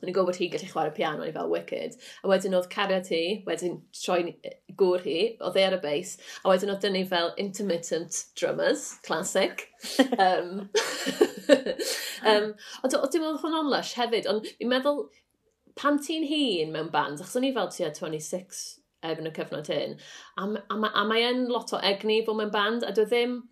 O'n 0.00 0.10
i'n 0.10 0.16
gwybod 0.16 0.38
hi'n 0.40 0.52
gallu 0.52 0.68
chwarae 0.70 0.94
piano, 0.96 1.22
o'n 1.22 1.30
i 1.30 1.34
fel, 1.36 1.50
wicked. 1.52 1.98
A 2.24 2.30
wedyn 2.32 2.56
oedd 2.56 2.70
cariad 2.72 3.10
hi, 3.12 3.22
wedyn 3.46 3.78
troi 3.96 4.34
gŵr 4.80 5.04
hi, 5.04 5.18
oedd 5.44 5.58
e 5.60 5.66
ar 5.68 5.76
y 5.76 5.80
bass. 5.84 6.16
A 6.42 6.52
wedyn 6.52 6.72
oedd 6.72 6.82
dynnu 6.84 7.04
fel 7.08 7.30
intermittent 7.40 8.22
drummers, 8.40 8.86
classic. 9.06 9.68
um, 10.26 10.64
um, 12.32 12.48
ond 12.84 12.96
dim 13.12 13.28
oedd 13.28 13.40
hwn 13.44 13.60
on 13.60 13.70
lush 13.72 13.94
hefyd, 14.00 14.28
ond 14.32 14.48
fi'n 14.48 14.72
meddwl 14.72 15.04
pan 15.80 15.98
ti'n 16.02 16.26
hun 16.30 16.74
mewn 16.74 16.92
band, 16.94 17.22
achos 17.22 17.38
o'n 17.40 17.48
i 17.48 17.54
fel 17.56 17.72
tua 17.74 17.90
26 17.94 18.62
efo'n 19.04 19.28
y 19.28 19.34
cyfnod 19.36 19.68
hyn, 19.68 19.98
a, 20.40 20.46
a, 20.46 20.76
a 20.88 21.02
mae 21.08 21.26
yn 21.28 21.44
lot 21.52 21.74
o 21.76 21.80
egni 21.84 22.22
fod 22.24 22.38
mewn 22.40 22.54
band, 22.54 22.86
a 22.86 22.94
dwi 22.96 23.04
ddim 23.10 23.42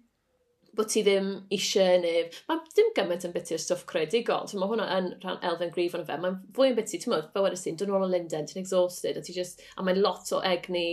bod 0.76 0.88
ti 0.88 1.02
ddim 1.04 1.28
eisiau 1.52 2.00
neu... 2.00 2.28
Mae 2.48 2.60
dim 2.76 2.92
gymaint 2.96 3.26
yn 3.28 3.34
biti 3.34 3.56
o 3.56 3.60
stwff 3.60 3.84
credigol. 3.88 4.48
Mae 4.56 4.70
hwnna 4.70 4.86
yn 4.96 5.08
rhan 5.20 5.42
elfen 5.44 5.72
grif 5.74 5.96
ond 5.98 6.06
fe. 6.08 6.16
Mae'n 6.20 6.38
fwy 6.56 6.70
yn 6.72 6.78
biti, 6.78 7.00
ti'n 7.00 7.12
modd, 7.12 7.26
fel 7.34 7.44
wedys 7.44 7.64
ti'n 7.66 7.80
dod 7.80 7.92
nôl 7.92 8.06
o 8.06 8.08
Linden, 8.08 8.48
ti'n 8.48 8.62
exhausted, 8.62 9.18
a, 9.20 9.24
ti 9.24 9.36
just, 9.36 9.60
a 9.76 9.84
mae'n 9.84 10.00
lot 10.00 10.32
o 10.32 10.40
egni 10.48 10.86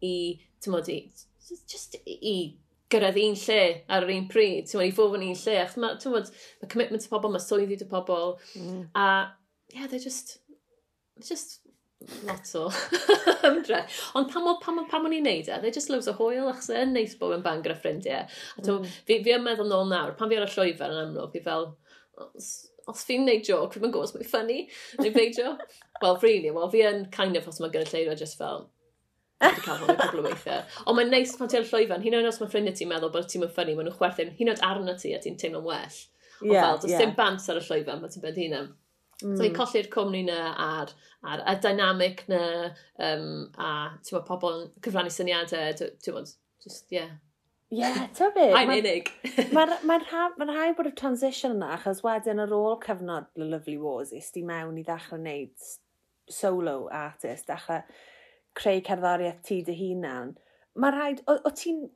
i, 0.00 0.14
ti'n 0.64 0.72
modd, 0.72 0.88
i, 0.92 1.02
just 1.68 1.98
i 2.06 2.36
gyrraedd 2.92 3.20
un 3.20 3.36
lle 3.42 3.60
ar 3.92 4.06
yr 4.06 4.14
un 4.14 4.28
pryd, 4.30 4.70
ti'n 4.70 4.80
mwyn, 4.80 4.88
i 4.88 4.96
fod 4.96 5.18
yn 5.18 5.28
un 5.28 5.40
lle, 5.42 5.58
achos 5.66 5.80
mae, 5.82 6.00
ti'n 6.00 6.14
mwyn, 6.14 6.32
mae 6.62 6.72
commitment 6.72 7.04
y 7.04 7.12
pobl, 7.12 7.32
mae 7.34 7.44
swyddi 7.44 7.80
y 7.82 7.90
pobl, 7.90 8.36
mm. 8.56 8.82
a, 8.96 9.06
yeah, 9.74 9.90
they're 9.90 10.00
just, 10.00 10.38
just 11.24 11.60
lot 12.24 12.54
o 12.54 12.68
ymdre. 13.48 13.82
Ond 14.14 14.30
pam, 14.32 14.46
pam, 14.62 14.80
pam 14.90 15.08
o'n 15.08 15.16
i'n 15.16 15.26
neud 15.26 15.48
e, 15.48 15.58
they 15.62 15.72
just 15.72 15.90
loads 15.90 16.08
o 16.10 16.14
hwyl, 16.18 16.50
achos 16.50 16.68
e'n 16.74 16.92
neis 16.94 17.16
bod 17.18 17.34
yn 17.38 17.44
bang 17.44 17.64
gyda 17.64 17.76
ffrindiau. 17.80 18.28
A 18.28 18.62
to, 18.62 18.78
mm. 18.78 18.94
fi, 19.08 19.18
fi 19.24 19.34
yn 19.36 19.44
meddwl 19.44 19.70
nôl 19.70 19.88
nawr, 19.90 20.14
pan 20.18 20.30
fi 20.30 20.38
ar 20.38 20.46
y 20.46 20.52
llwyfer 20.52 20.92
yn 20.92 21.02
amlwg, 21.02 21.32
fi 21.34 21.42
fel, 21.46 21.68
os, 22.22 22.50
os 22.92 23.04
fi'n 23.08 23.26
neud 23.26 23.44
joc, 23.48 23.74
fi'n 23.74 23.86
gwybod 23.88 24.08
os 24.08 24.14
mae'n 24.16 24.30
ffynnu, 24.30 24.62
neu 25.02 25.12
beidio. 25.14 25.56
Wel, 26.02 26.18
really, 26.22 26.52
well, 26.52 26.70
fi 26.72 26.84
yn 26.86 27.06
kind 27.14 27.38
of 27.40 27.48
os 27.48 27.62
mae'n 27.62 27.72
gynnu 27.74 27.92
lleir 27.94 28.18
just 28.20 28.36
fel, 28.38 28.66
wedi 29.40 29.64
cael 29.64 29.80
hwn 29.80 29.96
cwbl 29.96 30.20
o 30.20 30.26
weithiau. 30.28 30.66
Ond 30.84 31.00
mae'n 31.00 31.14
neis 31.14 31.32
pan 31.38 31.48
ti'n 31.48 31.64
ar 31.64 31.70
llwyfan, 31.70 32.04
hyn 32.04 32.18
o'n 32.20 32.28
os 32.28 32.42
mae 32.42 32.52
ffrindiau 32.52 32.76
ti'n 32.76 32.92
meddwl 32.92 33.14
bod 33.14 33.30
ti'n 33.32 33.42
mynd 33.42 33.56
ffynnu, 33.56 33.78
maen 33.78 33.88
nhw'n 33.88 33.96
chwerthin, 33.98 34.34
hyn 34.36 34.52
o'n 34.52 34.64
arno 34.68 34.96
ti 35.00 35.16
a 35.16 35.22
ti'n 35.24 35.40
teimlo'n 35.40 35.64
well. 35.64 36.02
Ond 36.42 36.52
yeah, 36.52 36.66
fel, 36.66 36.82
does 36.82 36.92
yeah. 36.92 37.00
dim 37.00 37.16
bant 37.16 37.48
ar 37.48 37.62
y 37.62 37.64
llwyfan, 37.64 38.02
mae 38.02 38.12
ti'n 38.12 38.24
byd 38.26 38.40
hunan. 38.42 38.68
Mm. 39.24 39.36
So 39.36 39.44
ni'n 39.44 39.54
colli'r 39.56 39.86
cwmni 39.92 40.24
na 40.26 40.40
a'r, 40.60 40.90
ar 41.24 41.44
y 41.48 41.54
dynamic 41.64 42.24
na 42.28 42.40
um, 43.00 43.46
a 43.56 43.70
ti'n 44.04 44.18
bod 44.18 44.26
pobl 44.28 44.58
yn 44.58 44.66
cyfrannu 44.84 45.12
syniadau, 45.12 45.72
ti'n 45.78 46.18
bod, 46.18 46.34
just, 46.64 46.84
yeah. 46.92 47.14
Yeah, 47.72 48.04
ti'n 48.14 48.34
be. 48.36 48.50
Mae'n 48.54 48.74
unig. 48.76 49.10
Mae'n 49.56 49.74
ma 49.88 49.98
rha, 50.02 50.28
ma 50.38 50.48
rhai 50.50 50.68
bod 50.76 50.90
y 50.90 50.94
transition 50.98 51.56
yna, 51.56 51.72
achos 51.78 52.04
wedyn 52.04 52.44
ar 52.44 52.54
ôl 52.54 52.76
cyfnod 52.84 53.32
The 53.34 53.48
Lovely 53.48 53.78
Wars, 53.80 54.12
is 54.12 54.28
di 54.34 54.44
mewn 54.46 54.78
i 54.78 54.84
ddechrau 54.86 55.18
wneud 55.18 55.70
solo 56.30 56.78
artist, 56.92 57.48
dechrau 57.48 57.82
creu 58.56 58.82
cerddoriaeth 58.84 59.42
ti 59.48 59.62
dy 59.64 59.76
hunan. 59.80 60.36
Mae 60.76 60.92
rhaid, 60.92 61.24
o, 61.26 61.38
o 61.40 61.52
ti'n 61.56 61.86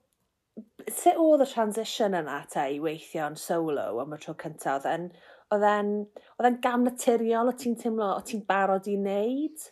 sut 0.88 1.20
oedd 1.20 1.44
y 1.44 1.48
transition 1.52 2.16
yna 2.16 2.40
ta 2.52 2.66
i 2.68 2.80
weithio 2.83 3.28
yn 3.30 3.38
solo 3.40 3.87
am 4.02 4.16
y 4.16 4.20
tro 4.24 4.35
cyntaf? 4.40 4.88
Yn, 4.88 5.11
oedd 5.54 5.66
e'n, 5.66 5.92
oedd 6.38 6.48
e'n 6.48 6.62
gam 6.64 6.86
naturiol 6.86 7.50
o 7.50 7.56
ti'n 7.58 7.76
teimlo, 7.80 8.14
o 8.16 8.24
ti'n 8.26 8.46
barod 8.48 8.88
i 8.90 8.96
wneud? 8.98 9.68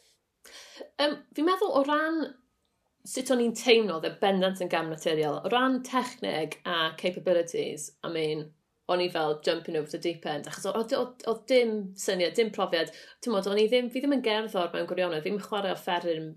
Um, 1.02 1.18
fi'n 1.36 1.48
meddwl 1.48 1.74
o 1.78 1.84
ran 1.86 2.22
sut 3.08 3.30
o'n 3.32 3.42
i'n 3.42 3.56
teimlo, 3.56 3.98
dde 4.02 4.14
bendant 4.20 4.60
yn 4.64 4.70
gam 4.72 4.90
naturiol, 4.92 5.40
o 5.40 5.52
ran 5.52 5.82
techneg 5.86 6.58
a 6.68 6.92
capabilities, 7.00 7.90
I 8.04 8.12
mean, 8.12 8.48
o'n 8.88 9.04
i 9.04 9.08
fel 9.12 9.38
jumping 9.44 9.76
over 9.76 9.90
the 9.92 10.00
deep 10.00 10.26
end, 10.26 10.48
achos 10.48 10.66
oedd 10.72 11.44
dim 11.50 11.72
syniad, 12.00 12.34
dim 12.36 12.50
profiad. 12.54 12.92
Ti'n 13.20 13.34
modd, 13.34 13.48
o'n 13.50 13.60
i 13.60 13.66
ddim, 13.68 13.90
fi 13.92 14.00
ddim 14.00 14.16
yn 14.16 14.24
gerddor 14.24 14.70
mewn 14.72 14.88
gwirionedd, 14.88 15.24
fi'n 15.26 15.40
chwarae 15.44 15.74
offeryn 15.74 16.30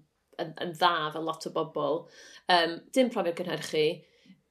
yn, 0.44 0.54
yn, 0.54 0.74
dda 0.76 1.12
fel 1.14 1.28
lot 1.28 1.48
o 1.48 1.54
bobl. 1.56 2.02
Um, 2.52 2.78
dim 2.96 3.12
profiad 3.14 3.40
gynhyrchu, 3.40 3.86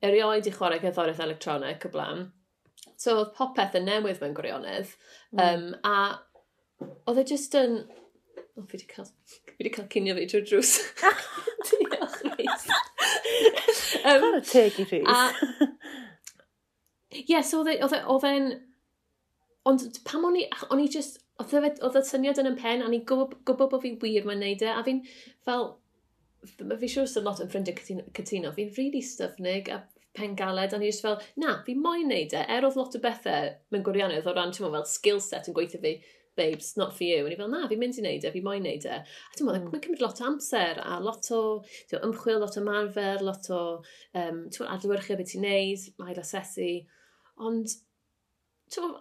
erioed 0.08 0.48
i 0.48 0.54
chwarae 0.54 0.80
gerddoriaeth 0.80 1.24
electronig 1.26 1.84
o 1.84 1.92
blaen. 1.92 2.24
So 3.00 3.16
oedd 3.16 3.32
popeth 3.36 3.76
yn 3.78 3.86
newydd 3.88 4.20
mewn 4.20 4.36
gwirionedd. 4.36 4.92
Mm. 5.32 5.40
Um, 5.46 5.66
a 5.88 6.90
oedd 7.08 7.22
e 7.22 7.24
just 7.30 7.54
yn... 7.56 7.78
O, 8.58 8.64
fi 8.68 8.76
wedi 8.76 8.88
cael, 8.90 9.08
fi 9.48 9.54
wedi 9.56 9.72
cael 9.72 9.88
cynio 9.92 10.16
fi 10.18 10.26
drwy'r 10.28 10.48
drws. 10.50 10.74
Diolch, 11.70 12.18
Rhys. 12.26 12.66
um, 14.04 14.26
Ar 14.28 14.36
y 14.36 14.42
teg 14.44 14.76
i 14.82 14.86
Rhys. 14.90 15.40
Ie, 17.20 17.24
yeah, 17.26 17.42
so 17.42 17.62
oedd 17.62 17.72
e, 17.72 17.78
e, 17.80 18.34
e'n... 18.34 18.50
Ond 19.70 19.86
pam 20.08 20.26
o'n 20.28 20.36
i... 20.42 20.44
O'n 20.68 20.82
i 20.84 20.88
just... 20.92 21.22
Oedd 21.40 21.56
e 21.56 21.72
y 21.72 22.04
syniad 22.04 22.42
yn 22.42 22.50
y 22.52 22.56
pen, 22.58 22.84
a 22.84 22.90
ni'n 22.92 23.06
gwybod 23.08 23.62
bod 23.62 23.80
fi'n 23.80 23.96
wir 24.02 24.28
mae'n 24.28 24.44
neud 24.44 24.66
e, 24.66 24.74
a 24.74 24.84
fi'n 24.84 25.00
fel... 25.48 25.70
Fi 26.44 26.88
siwr 26.88 27.08
sy'n 27.08 27.24
lot 27.24 27.40
yn 27.40 27.48
ffrindiau 27.52 28.04
cytuno. 28.16 28.52
Fi'n 28.56 28.76
really 28.76 29.00
styfnig, 29.04 29.72
a 29.72 29.80
pengaled, 30.16 30.72
a 30.72 30.78
ni 30.78 30.90
just 30.90 31.04
fel, 31.04 31.20
na, 31.40 31.58
fi 31.66 31.74
moyn 31.78 32.08
neud 32.10 32.34
e, 32.34 32.46
er 32.50 32.66
oedd 32.66 32.78
lot 32.78 32.96
o 32.96 33.02
bethau 33.02 33.52
mewn 33.70 33.84
gwirionydd 33.86 34.26
o 34.26 34.34
ran, 34.34 34.54
ti'n 34.54 34.66
fel 34.66 34.88
skill 34.88 35.22
set 35.24 35.50
yn 35.50 35.56
gweithio 35.56 35.82
fi, 35.82 35.98
babes, 36.40 36.76
not 36.76 36.96
for 36.96 37.04
you. 37.04 37.26
A 37.26 37.28
ni 37.28 37.36
fel, 37.36 37.50
na, 37.52 37.66
fi'n 37.68 37.80
mynd 37.80 37.98
i 38.00 38.04
neud 38.04 38.24
e, 38.24 38.32
fi 38.32 38.42
moyn 38.44 38.64
neud 38.64 38.86
e. 38.88 39.00
A 39.02 39.36
ti'n 39.36 39.46
meddwl, 39.46 39.66
mm. 39.66 39.72
mae'n 39.74 39.84
cymryd 39.84 40.04
lot 40.04 40.22
o 40.22 40.26
amser 40.28 40.80
a 40.82 40.98
lot 41.02 41.30
o 41.36 41.42
tiw, 41.90 42.00
ymchwil, 42.06 42.40
lot 42.42 42.58
o 42.58 42.64
marfer, 42.64 43.24
lot 43.26 43.50
o 43.54 43.60
um, 44.22 44.42
adlywyrchu 44.74 45.18
beth 45.18 45.32
ti'n 45.34 45.46
neud, 45.46 45.86
ail 46.06 46.22
asesu. 46.22 46.70
Ond, 47.48 47.74
ti'n 48.72 48.94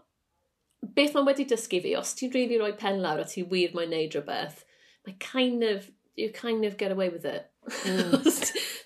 beth 0.95 1.15
mae'n 1.15 1.30
wedi 1.30 1.48
dysgu 1.50 1.82
fi, 1.86 1.95
os 2.00 2.15
ti'n 2.17 2.34
rili 2.34 2.56
really 2.56 2.63
rhoi 2.63 2.78
pen 2.80 3.02
lawr 3.04 3.24
a 3.24 3.30
ti 3.30 3.45
wir 3.54 3.76
mae'n 3.78 3.93
neud 3.95 4.17
rhywbeth, 4.17 4.65
mae 5.08 5.17
kind 5.24 5.65
of, 5.67 5.89
you 6.19 6.32
kind 6.36 6.65
of 6.65 6.78
get 6.78 6.91
away 6.91 7.10
with 7.10 7.26
it. 7.26 7.48
Mm. 7.86 8.19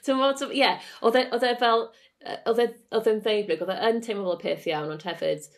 ti'n 0.04 0.20
meddwl, 0.20 0.52
ie, 0.52 0.60
yeah, 0.60 0.82
e, 1.02 1.06
oedd 1.08 1.48
e 1.48 1.56
fel, 1.62 1.88
E, 2.24 2.38
oedd 2.50 3.10
e'n 3.12 3.22
ddeiblyg, 3.24 3.64
oedd 3.66 3.74
e 3.76 3.90
yn 3.90 4.02
teimlo 4.04 4.30
fel 4.30 4.40
y 4.40 4.44
peth 4.46 4.70
iawn, 4.72 4.94
ond 4.96 5.06
hefyd 5.08 5.50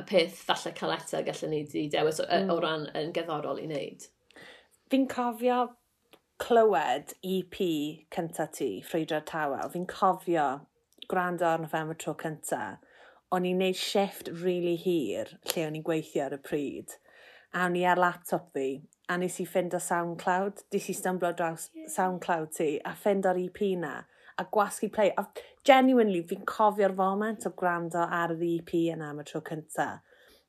y 0.00 0.06
peth 0.08 0.40
falle 0.46 0.72
cael 0.76 0.94
eto 0.96 1.20
gallwn 1.26 1.52
ni 1.54 1.64
di 1.68 1.84
dewis 1.92 2.22
o, 2.22 2.26
mm. 2.26 2.50
o 2.52 2.56
ran 2.62 2.88
yn 2.96 3.12
geddorol 3.16 3.60
i 3.60 3.68
wneud. 3.68 4.06
Fi'n 4.90 5.06
cofio 5.10 5.60
clywed 6.40 7.12
EP 7.22 7.58
cynta 8.14 8.46
ti, 8.50 8.70
Ffrwydra 8.86 9.20
Tawel. 9.28 9.68
Fi'n 9.74 9.86
cofio 9.90 10.46
gwrando 11.10 11.46
ar 11.46 11.60
November 11.60 11.94
tro 11.94 12.14
cynta. 12.14 12.78
O'n 13.30 13.46
i'n 13.46 13.60
neud 13.62 13.78
shift 13.78 14.30
rili 14.32 14.42
really 14.44 14.76
hir 14.80 15.34
lle 15.52 15.66
o'n 15.66 15.76
i'n 15.78 15.86
gweithio 15.86 16.24
ar 16.26 16.34
y 16.34 16.40
pryd. 16.48 16.96
A 17.54 17.66
o'n 17.66 17.76
i 17.78 17.84
ar 17.86 18.00
laptop 18.00 18.48
fi 18.56 18.80
a 19.10 19.18
nes 19.18 19.40
i 19.42 19.46
ffind 19.46 19.76
o 19.76 19.82
SoundCloud. 19.82 20.64
Dis 20.72 20.88
i 20.90 20.96
stumblo 20.96 21.32
draws 21.36 21.68
SoundCloud 21.94 22.54
ti 22.56 22.70
a 22.86 22.94
ffind 22.98 23.28
o'r 23.30 23.40
EP 23.44 23.62
na 23.78 23.94
a 24.38 24.46
gwasgu 24.56 24.90
play. 24.92 25.12
A 25.18 25.26
genuinely, 25.66 26.22
fi'n 26.26 26.46
cofio'r 26.48 26.94
foment 26.96 27.46
o 27.48 27.52
gwrando 27.56 28.06
ar 28.06 28.34
yr 28.36 28.46
EP 28.54 28.72
yna 28.94 29.10
am 29.12 29.20
y 29.22 29.26
tro 29.28 29.42
cynta. 29.46 29.90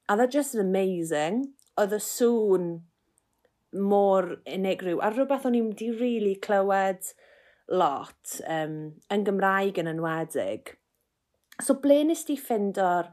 A 0.08 0.16
dda 0.18 0.30
just 0.32 0.56
amazing. 0.56 1.44
Oedd 1.80 1.96
y 1.96 2.02
sŵn 2.04 2.72
mor 3.92 4.38
unigryw. 4.46 5.00
A 5.00 5.12
rhywbeth 5.12 5.48
o'n 5.48 5.58
i'n 5.58 5.70
di 5.78 5.90
rili 5.92 6.00
really 6.02 6.36
clywed 6.44 7.14
lot 7.72 8.40
um, 8.48 8.78
yn 9.12 9.28
Gymraeg 9.28 9.80
yn 9.80 9.92
enwedig. 9.94 10.76
So 11.62 11.78
ble 11.80 12.02
nes 12.08 12.26
ti 12.28 12.36
ffindo'r 12.40 13.12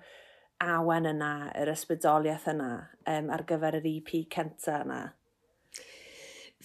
awen 0.64 1.06
yna, 1.12 1.32
yr 1.60 1.70
ysbrydoliaeth 1.70 2.48
yna 2.50 2.72
um, 3.06 3.30
ar 3.34 3.44
gyfer 3.46 3.78
yr 3.78 3.86
EP 3.92 4.14
cyntaf 4.34 4.82
yna? 4.86 5.02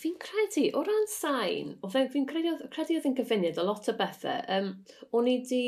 fi'n 0.04 0.20
credu, 0.20 0.68
o 0.76 0.84
ran 0.84 1.08
sain, 1.08 1.74
o 1.82 1.90
fe, 1.92 2.06
fi'n 2.12 2.28
credu, 2.28 2.58
credu 2.74 2.98
oedd 2.98 3.08
yn 3.08 3.16
gyfuniad 3.18 3.60
o 3.62 3.66
lot 3.68 3.88
o 3.88 3.96
bethau. 4.00 4.44
Um, 4.52 4.74
o'n 5.16 5.30
i 5.32 5.38
di, 5.48 5.64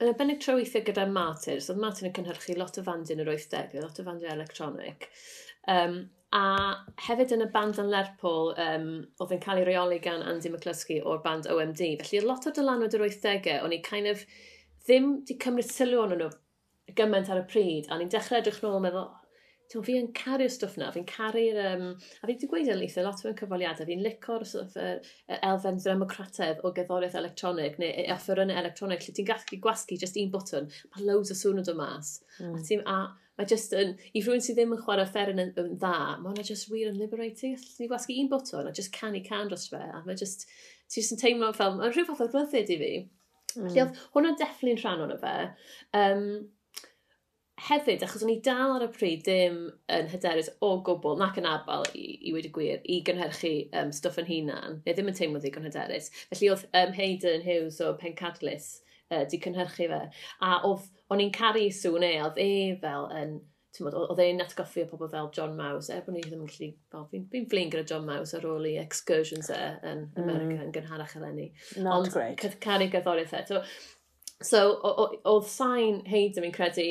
yn 0.00 0.12
y 0.12 0.14
benig 0.18 0.40
traweithiau 0.44 0.86
gyda 0.86 1.08
Martyrs, 1.10 1.68
oedd 1.72 1.82
Martin 1.82 2.10
yn 2.10 2.14
cynhyrchu 2.16 2.56
lot 2.58 2.78
o 2.78 2.86
fandyn 2.86 3.22
yr 3.24 3.32
80, 3.34 3.80
lot 3.82 3.98
o 3.98 4.06
fandyn 4.06 4.34
electronic. 4.36 5.08
Um, 5.68 6.00
a 6.36 6.44
hefyd 7.08 7.34
yn 7.34 7.42
y 7.42 7.48
band 7.50 7.80
yn 7.82 7.90
Lerpol, 7.90 8.52
um, 8.62 8.90
oedd 9.18 9.34
yn 9.34 9.42
cael 9.42 9.62
ei 9.64 9.66
reoli 9.66 9.98
gan 10.04 10.22
Andy 10.22 10.52
McCluskey 10.52 11.02
o'r 11.02 11.24
band 11.24 11.50
OMD. 11.50 11.82
Felly 12.04 12.22
lot 12.22 12.46
o 12.46 12.54
dylanwad 12.54 12.94
yr 12.94 13.08
80au, 13.08 13.58
o'n 13.66 13.74
i 13.74 13.82
kind 13.86 14.10
of 14.12 14.22
ddim 14.86 15.16
di 15.26 15.36
cymryd 15.42 15.68
sylw 15.68 16.04
ond 16.04 16.16
nhw 16.16 16.30
gymaint 16.96 17.30
ar 17.30 17.42
y 17.42 17.48
pryd, 17.50 17.90
a 17.90 17.98
ni'n 17.98 18.10
dechrau 18.10 18.38
edrych 18.40 18.62
nôl 18.62 18.78
yn 18.78 18.86
meddwl, 18.86 19.10
Tew, 19.70 19.82
fi 19.86 19.94
yn 20.00 20.10
caru'r 20.16 20.50
stwff 20.50 20.76
na, 20.80 20.90
fi'n 20.94 21.06
caru'r... 21.06 21.60
Um, 21.70 21.86
a 21.94 22.26
fi 22.26 22.32
wedi 22.32 22.50
gweud 22.50 22.70
yn 22.72 22.80
leithio 22.80 23.04
lot 23.06 23.22
o'n 23.28 23.36
cyfaliadau, 23.38 23.86
fi'n 23.86 24.02
licor 24.02 24.44
sort 24.48 24.74
of, 24.80 25.06
uh, 25.30 25.38
elfen 25.38 25.78
ddramocratedd 25.78 26.64
o 26.66 26.72
gerddoriaeth 26.74 27.18
electronig 27.20 27.78
neu 27.78 28.06
offerynnau 28.16 28.58
electronig 28.58 29.06
lle 29.06 29.14
ti'n 29.14 29.28
gallu 29.30 29.60
gwasgu 29.62 29.98
just 30.02 30.18
un 30.18 30.32
botwn, 30.34 30.66
mae 30.90 31.06
loads 31.06 31.30
o 31.30 31.38
sŵn 31.38 31.62
yn 31.62 31.68
dod 31.70 31.78
mas. 31.80 32.16
Mm. 32.40 32.56
A 32.58 32.64
ti'n... 32.66 32.86
A 32.90 33.00
mae 33.40 33.48
just 33.48 33.72
yn... 33.72 33.94
I 34.12 34.20
rhywun 34.20 34.42
sydd 34.44 34.58
ddim 34.58 34.74
yn 34.74 34.82
chwarae 34.82 35.06
offeryn 35.06 35.38
yn, 35.40 35.54
yn 35.62 35.78
dda, 35.80 35.94
mae 36.20 36.28
hwnna 36.28 36.44
just 36.44 36.68
wir 36.68 36.90
yn 36.90 36.98
liberating. 37.00 37.54
Ti'n 37.56 37.88
gwasgu 37.88 38.18
un 38.20 38.28
botwn 38.28 38.68
a 38.68 38.74
just 38.76 38.92
canu 38.92 39.22
can 39.24 39.48
dros 39.48 39.70
fe. 39.72 39.80
A 39.80 40.02
mae 40.04 40.18
just... 40.18 40.44
Ti'n 40.90 41.00
just 41.00 41.14
yn 41.14 41.22
teimlo 41.22 41.48
fel... 41.56 41.78
Mae'n 41.78 41.94
rhyw 41.94 42.08
fath 42.10 42.26
o 42.26 42.28
glyddyd 42.34 42.74
i 42.74 42.78
fi. 42.82 42.90
Mm. 43.00 43.64
Felly, 43.64 43.80
hmm. 43.80 43.86
oedd 43.86 44.02
hwnna'n 44.14 44.36
defflu'n 44.42 44.82
rhan 44.82 45.04
o'n 45.06 45.16
fe. 45.22 45.36
Um, 45.96 46.26
hefyd, 47.68 48.02
achos 48.04 48.22
o'n 48.24 48.32
i 48.32 48.38
dal 48.44 48.74
ar 48.76 48.84
y 48.86 48.88
pryd 48.94 49.24
ddim 49.26 49.58
yn 49.92 50.08
hyderus 50.12 50.50
o 50.64 50.72
gwbl, 50.86 51.18
nac 51.20 51.38
yn 51.40 51.48
abal 51.48 51.84
i, 51.92 52.06
i 52.28 52.32
wedi 52.34 52.50
gwir, 52.54 52.80
i 52.84 53.00
gynhyrchu 53.06 53.52
um, 53.76 53.92
stwff 53.94 54.20
yn 54.22 54.30
hunan, 54.30 54.80
neu 54.86 54.96
ddim 54.96 55.10
yn 55.12 55.18
teimlo 55.18 55.42
ddigon 55.42 55.68
hyderus. 55.68 56.10
Felly 56.30 56.50
oedd 56.52 56.64
um, 56.70 56.94
Hayden 56.96 57.44
Hughes 57.44 57.80
o 57.84 57.92
Pencadlys 58.00 58.72
uh, 59.10 59.24
di 59.30 59.40
cynhyrchu 59.42 59.90
fe, 59.92 60.00
a 60.46 60.56
oedd, 60.68 60.88
o'n 61.12 61.24
i'n 61.26 61.32
caru 61.36 61.68
sŵn 61.74 62.08
e, 62.08 62.12
oedd 62.24 62.40
e 62.40 62.50
fel 62.82 63.06
yn, 63.20 63.38
oedd 63.84 64.24
e'n 64.24 64.42
atgoffi 64.46 64.86
o 64.86 64.90
pobl 64.90 65.12
fel 65.12 65.30
John 65.36 65.54
Mouse, 65.58 65.92
er 65.92 66.02
bod 66.06 66.16
ni 66.16 66.24
ddim 66.24 66.42
yn 66.46 66.50
gallu, 66.50 66.72
fel, 66.92 67.06
fi'n 67.12 67.30
fi 67.32 67.46
flin 67.52 67.70
gyda 67.72 67.86
John 67.92 68.08
Mouse 68.08 68.36
ar 68.38 68.48
ôl 68.50 68.68
i 68.72 68.76
excursions 68.82 69.52
e 69.52 69.62
yn 69.84 70.06
mm. 70.08 70.20
America 70.24 70.56
mm. 70.56 70.66
yn 70.66 70.76
gynharach 70.78 71.16
eleni. 71.20 71.50
Not 71.78 71.96
Ond, 72.00 72.12
great. 72.16 72.44
Ond 72.46 72.60
caru 72.64 72.90
gyddoriaeth 72.92 73.36
e. 73.36 73.46
So, 73.52 73.64
So, 74.40 74.60
oedd 75.28 75.48
sain 75.52 75.98
Hayden 76.08 76.46
yn 76.48 76.54
credu 76.56 76.86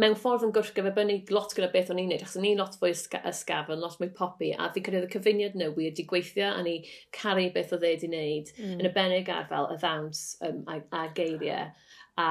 mewn 0.00 0.16
ffordd 0.20 0.44
yn 0.44 0.52
gwrthgyferbynnu 0.52 1.16
lot 1.32 1.54
gyda 1.56 1.70
beth 1.72 1.90
o'n 1.92 2.00
i'n 2.02 2.10
neud, 2.12 2.24
achos 2.24 2.36
o'n 2.36 2.48
i'n 2.48 2.60
lot 2.60 2.74
fwy 2.80 2.92
ysgafn, 2.92 3.78
lot 3.80 3.96
mwy 4.00 4.10
popi, 4.16 4.50
a 4.52 4.68
fi'n 4.74 4.84
credu 4.84 5.08
y 5.08 5.12
cyfuniad 5.14 5.56
nhw 5.56 5.70
wedi 5.78 6.04
gweithio 6.08 6.50
a 6.52 6.64
ni 6.66 6.76
caru 7.16 7.46
beth 7.54 7.72
oedd 7.76 7.86
e 7.86 7.92
wedi 7.94 8.10
wneud, 8.10 8.52
mm. 8.58 8.74
yn 8.76 8.90
y 8.90 8.92
benig 8.96 9.30
ar 9.32 9.48
fel 9.48 9.70
y 9.72 9.78
ddawns 9.80 10.26
um, 10.44 10.60
a, 10.68 10.82
a 11.00 11.06
geiriau. 11.16 11.70
A 12.20 12.28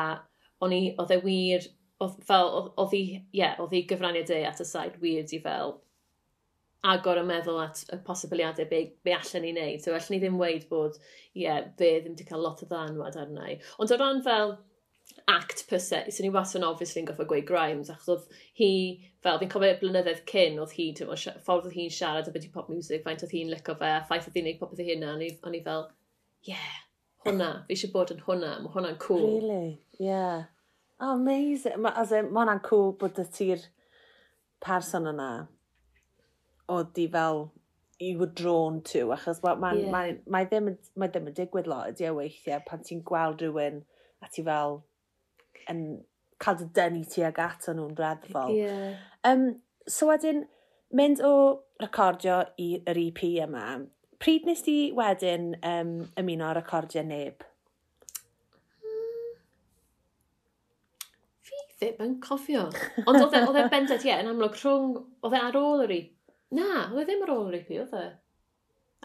o'n 0.65 0.75
i, 0.77 0.83
oedd 1.01 1.15
e 1.15 1.17
wir, 1.23 1.65
oedd, 2.05 2.21
fel, 2.29 2.53
oedd 2.75 2.93
hi, 2.93 3.01
yeah, 3.33 3.57
oedd 3.63 3.73
hi 3.73 3.81
gyfraniad 3.89 4.29
e 4.35 4.43
at 4.45 4.61
y 4.61 4.69
said 4.69 5.01
wir 5.01 5.25
i 5.25 5.41
fel 5.41 5.79
agor 6.85 7.17
y 7.17 7.25
meddwl 7.25 7.59
at 7.63 7.81
y 7.93 7.97
posibiliadau 8.05 8.67
be, 8.69 8.83
be 9.05 9.13
allan 9.15 9.41
ni 9.41 9.53
wneud. 9.55 9.81
So, 9.81 9.95
allan 9.95 10.13
ni 10.13 10.21
ddim 10.21 10.37
weid 10.37 10.67
bod, 10.69 10.99
ie, 11.33 11.47
yeah, 11.47 11.63
fe 11.79 11.95
ddim 11.97 12.13
wedi 12.13 12.27
cael 12.29 12.45
lot 12.45 12.61
o 12.61 12.69
ddanwad 12.69 13.17
arna 13.17 13.49
i. 13.55 13.57
Ond 13.81 13.93
o 13.93 13.97
ran 13.97 14.21
fel, 14.25 14.57
act 15.27 15.67
per 15.69 15.79
se. 15.79 16.03
So 16.11 16.23
ni 16.23 16.29
wasan 16.29 16.63
obviously 16.63 17.01
yn 17.01 17.07
goffa 17.09 17.25
gweud 17.29 17.45
Grimes, 17.49 17.89
achos 17.89 18.09
oedd 18.13 18.39
hi, 18.59 18.71
fel 19.25 19.39
fi'n 19.41 19.51
cofio 19.51 19.77
blynyddoedd 19.81 20.23
cyn, 20.29 20.59
oedd 20.61 20.75
hi, 20.77 20.89
o, 21.05 21.17
ffordd 21.45 21.69
oedd 21.69 21.77
hi'n 21.77 21.93
siarad 21.93 22.29
o 22.29 22.33
beth 22.33 22.47
i 22.47 22.51
pop 22.53 22.69
music, 22.69 23.03
faint 23.05 23.23
oedd 23.25 23.33
hi'n 23.33 23.53
licio 23.53 23.77
fe, 23.79 23.91
a 23.97 24.03
ffaith 24.05 24.29
oedd 24.29 24.37
hi'n 24.39 24.49
neud 24.49 24.59
popeth 24.61 24.83
ei 24.83 24.91
hunan, 24.93 25.23
o'n 25.49 25.57
i 25.57 25.63
fel, 25.65 25.87
yeah, 26.49 26.75
hwnna, 27.25 27.49
fi 27.65 27.77
eisiau 27.77 27.93
bod 27.95 28.13
yn 28.13 28.21
hwnna, 28.27 28.51
mae 28.61 28.75
hwnna'n 28.75 29.01
cool. 29.01 29.25
Really, 29.25 29.79
yeah. 29.99 30.45
Oh, 30.99 31.15
amazing. 31.15 31.81
Ma, 31.81 31.91
as 31.97 32.13
in, 32.13 32.29
mae 32.29 32.43
hwnna'n 32.43 32.63
cool 32.65 32.93
bod 33.01 33.19
y 33.21 33.27
ti'r 33.37 33.65
person 34.65 35.09
yna 35.09 35.29
oedd 36.71 36.93
di 36.97 37.05
fel 37.11 37.47
you 37.99 38.17
were 38.19 38.31
drawn 38.41 38.81
to, 38.81 39.07
achos 39.15 39.41
mae 39.43 39.57
ma, 39.61 39.71
yeah. 39.73 39.91
ma, 39.91 40.03
ma, 40.07 40.37
ma 40.37 40.43
ddim, 40.49 40.73
ma 40.99 41.09
ddim 41.09 41.29
yn 41.31 41.37
digwydd 41.37 41.69
lot 41.71 41.93
ydi 41.93 42.09
o 42.09 42.17
weithiau 42.17 42.63
pan 42.67 42.83
ti'n 42.85 43.03
gweld 43.07 43.41
rhywun 43.41 43.81
a 44.21 44.29
ti 44.31 44.43
fel, 44.45 44.81
yn 45.71 45.85
cael 46.41 46.59
dy 46.59 46.67
dynnu 46.75 47.05
ti 47.09 47.23
ag 47.25 47.39
ato 47.41 47.73
nhw'n 47.75 47.95
dreddfol. 47.97 48.53
Yeah. 48.55 48.95
Um, 49.27 49.47
so 49.87 50.09
wedyn, 50.09 50.45
mynd 50.95 51.21
o 51.25 51.33
recordio 51.81 52.41
i'r 52.61 52.99
EP 53.05 53.21
yma, 53.45 53.65
pryd 54.21 54.47
nes 54.47 54.63
ti 54.65 54.77
wedyn 54.95 55.53
um, 55.59 55.97
ymuno 56.19 56.49
ar 56.49 56.59
recordio 56.59 57.03
neb? 57.07 57.45
Fi 61.45 61.61
ddim 61.77 62.03
yn 62.07 62.19
cofio. 62.23 62.67
Ond 63.05 63.21
oedd 63.21 63.39
e'n 63.39 63.63
e 63.63 63.65
bended, 63.71 64.05
ie, 64.05 64.19
yn 64.19 64.31
amlwg 64.31 64.59
rhwng, 64.61 64.99
oedd 65.25 65.39
e 65.39 65.41
ar 65.41 65.59
ôl 65.59 65.87
yr 65.87 65.97
EP. 65.99 66.13
Na, 66.55 66.69
oedd 66.91 67.03
e 67.03 67.09
ddim 67.09 67.25
ar 67.25 67.35
ôl 67.35 67.49
yr 67.49 67.59
EP, 67.61 67.73
oedd 67.81 67.97
e? 67.99 68.05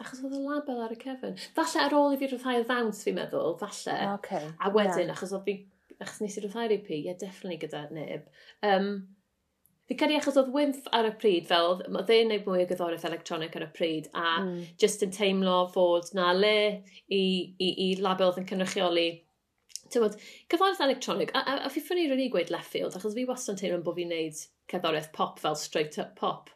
Achos 0.01 0.23
oedd 0.25 0.33
y 0.33 0.39
label 0.41 0.79
ar 0.81 0.93
y 0.95 0.97
cefn. 0.97 1.35
Falle 1.57 1.83
ar 1.83 1.93
ôl 1.93 2.15
i 2.15 2.17
fi 2.17 2.29
rhyddhau 2.31 2.61
y 2.61 2.63
ddawns, 2.65 3.03
fi'n 3.05 3.19
meddwl, 3.19 3.53
falle. 3.59 3.97
Okay, 4.15 4.47
a 4.57 4.71
wedyn, 4.73 5.03
yeah. 5.03 5.13
achos 5.13 5.35
oedd 5.35 5.45
fi 5.45 5.57
achos 6.03 6.21
nes 6.23 6.37
i 6.37 6.43
ryw 6.43 6.53
therapy, 6.53 6.99
ie, 6.99 7.07
yeah, 7.09 7.17
definitely 7.19 7.59
gyda 7.61 7.85
neb. 7.95 8.29
Um, 8.65 8.93
fi 9.89 9.97
credu 9.99 10.19
achos 10.19 10.37
oedd 10.39 10.53
wymff 10.55 10.87
ar 10.95 11.09
y 11.09 11.15
pryd, 11.21 11.49
fel, 11.49 11.73
oedd 11.87 12.13
e'n 12.15 12.31
neud 12.31 12.45
mwy 12.47 12.63
o 12.63 12.69
gyddoriaeth 12.69 13.09
electronic 13.09 13.57
ar 13.59 13.67
y 13.67 13.71
pryd, 13.75 14.11
a 14.15 14.27
mm. 14.43 14.61
just 14.81 15.03
yn 15.05 15.11
teimlo 15.15 15.57
fod 15.73 16.13
na 16.17 16.31
le 16.37 16.55
i, 17.07 17.19
i, 17.19 17.73
i 17.87 17.89
label 18.01 18.33
yn 18.39 18.47
cynrychioli 18.49 19.09
Tywod, 19.91 20.13
cyfalaeth 20.47 20.79
electronic, 20.85 21.33
a, 21.35 21.41
a, 21.43 21.53
a 21.67 21.69
fi 21.71 21.81
ffynnu 21.83 22.05
rwy'n 22.07 22.21
i 22.23 22.29
gweud 22.31 22.51
Leffield, 22.53 22.93
achos 22.95 23.15
fi 23.17 23.25
wastad 23.27 23.57
yn 23.57 23.59
teimlo 23.59 23.79
bod 23.83 23.97
fi'n 23.97 24.13
neud 24.13 24.37
cerddoriaeth 24.71 25.09
pop 25.17 25.41
fel 25.43 25.57
straight 25.59 25.97
up 25.99 26.13
pop. 26.19 26.47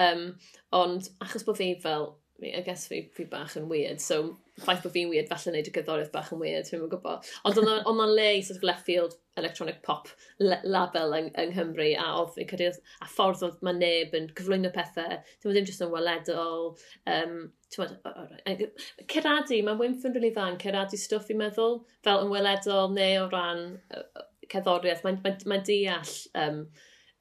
Um, 0.00 0.34
ond 0.76 1.08
achos 1.24 1.46
bod 1.46 1.56
fi 1.60 1.70
fel 1.80 2.10
I 2.50 2.62
guess 2.66 2.86
fi, 2.90 3.04
fi 3.14 3.24
bach 3.30 3.54
yn 3.58 3.68
weird, 3.70 4.00
so 4.02 4.38
ffaith 4.60 4.82
bod 4.84 4.92
fi'n 4.94 5.10
weird, 5.10 5.28
falle 5.30 5.52
wneud 5.52 5.68
y 5.70 5.72
gyddoriaeth 5.74 6.12
bach 6.14 6.30
yn 6.34 6.40
weird, 6.42 6.68
fi'n 6.68 6.82
gwybod. 6.90 7.28
Ond 7.48 7.58
oedd 7.62 7.88
o'n 7.88 8.02
le 8.10 8.26
i 8.36 8.42
sort 8.44 8.58
of 8.60 8.66
left 8.68 8.86
field 8.88 9.16
electronic 9.40 9.78
pop 9.86 10.10
label 10.40 11.14
yng, 11.16 11.30
yng 11.40 11.52
Nghymru, 11.54 11.88
a 11.96 12.08
oedd 12.18 12.34
fi'n 12.36 12.50
credu, 12.50 12.70
a 13.00 13.08
ffordd 13.08 13.44
oedd 13.46 13.62
mae 13.64 13.78
neb 13.78 14.16
yn 14.18 14.28
cyflwyno 14.36 14.72
pethau, 14.74 15.18
ddim 15.40 15.54
ddim 15.56 15.68
jyst 15.70 15.84
yn 15.86 15.92
weledol, 15.94 16.72
um, 17.14 17.36
ceradu, 17.72 19.62
mae 19.64 19.78
Wimff 19.80 20.04
yn 20.08 20.16
rili 20.18 20.32
dda 20.34 20.50
yn 20.52 20.60
ceradu 20.62 21.00
stwff 21.00 21.32
i'n 21.32 21.40
meddwl, 21.40 21.80
fel 22.04 22.26
yn 22.26 22.32
weledol 22.32 22.92
neu 22.96 23.22
o 23.22 23.28
ran 23.32 23.64
uh, 23.96 24.26
cerddoriaeth, 24.52 25.04
mae'n 25.06 25.22
mae, 25.24 25.38
mae 25.48 25.64
deall 25.68 26.16
um, 26.42 26.66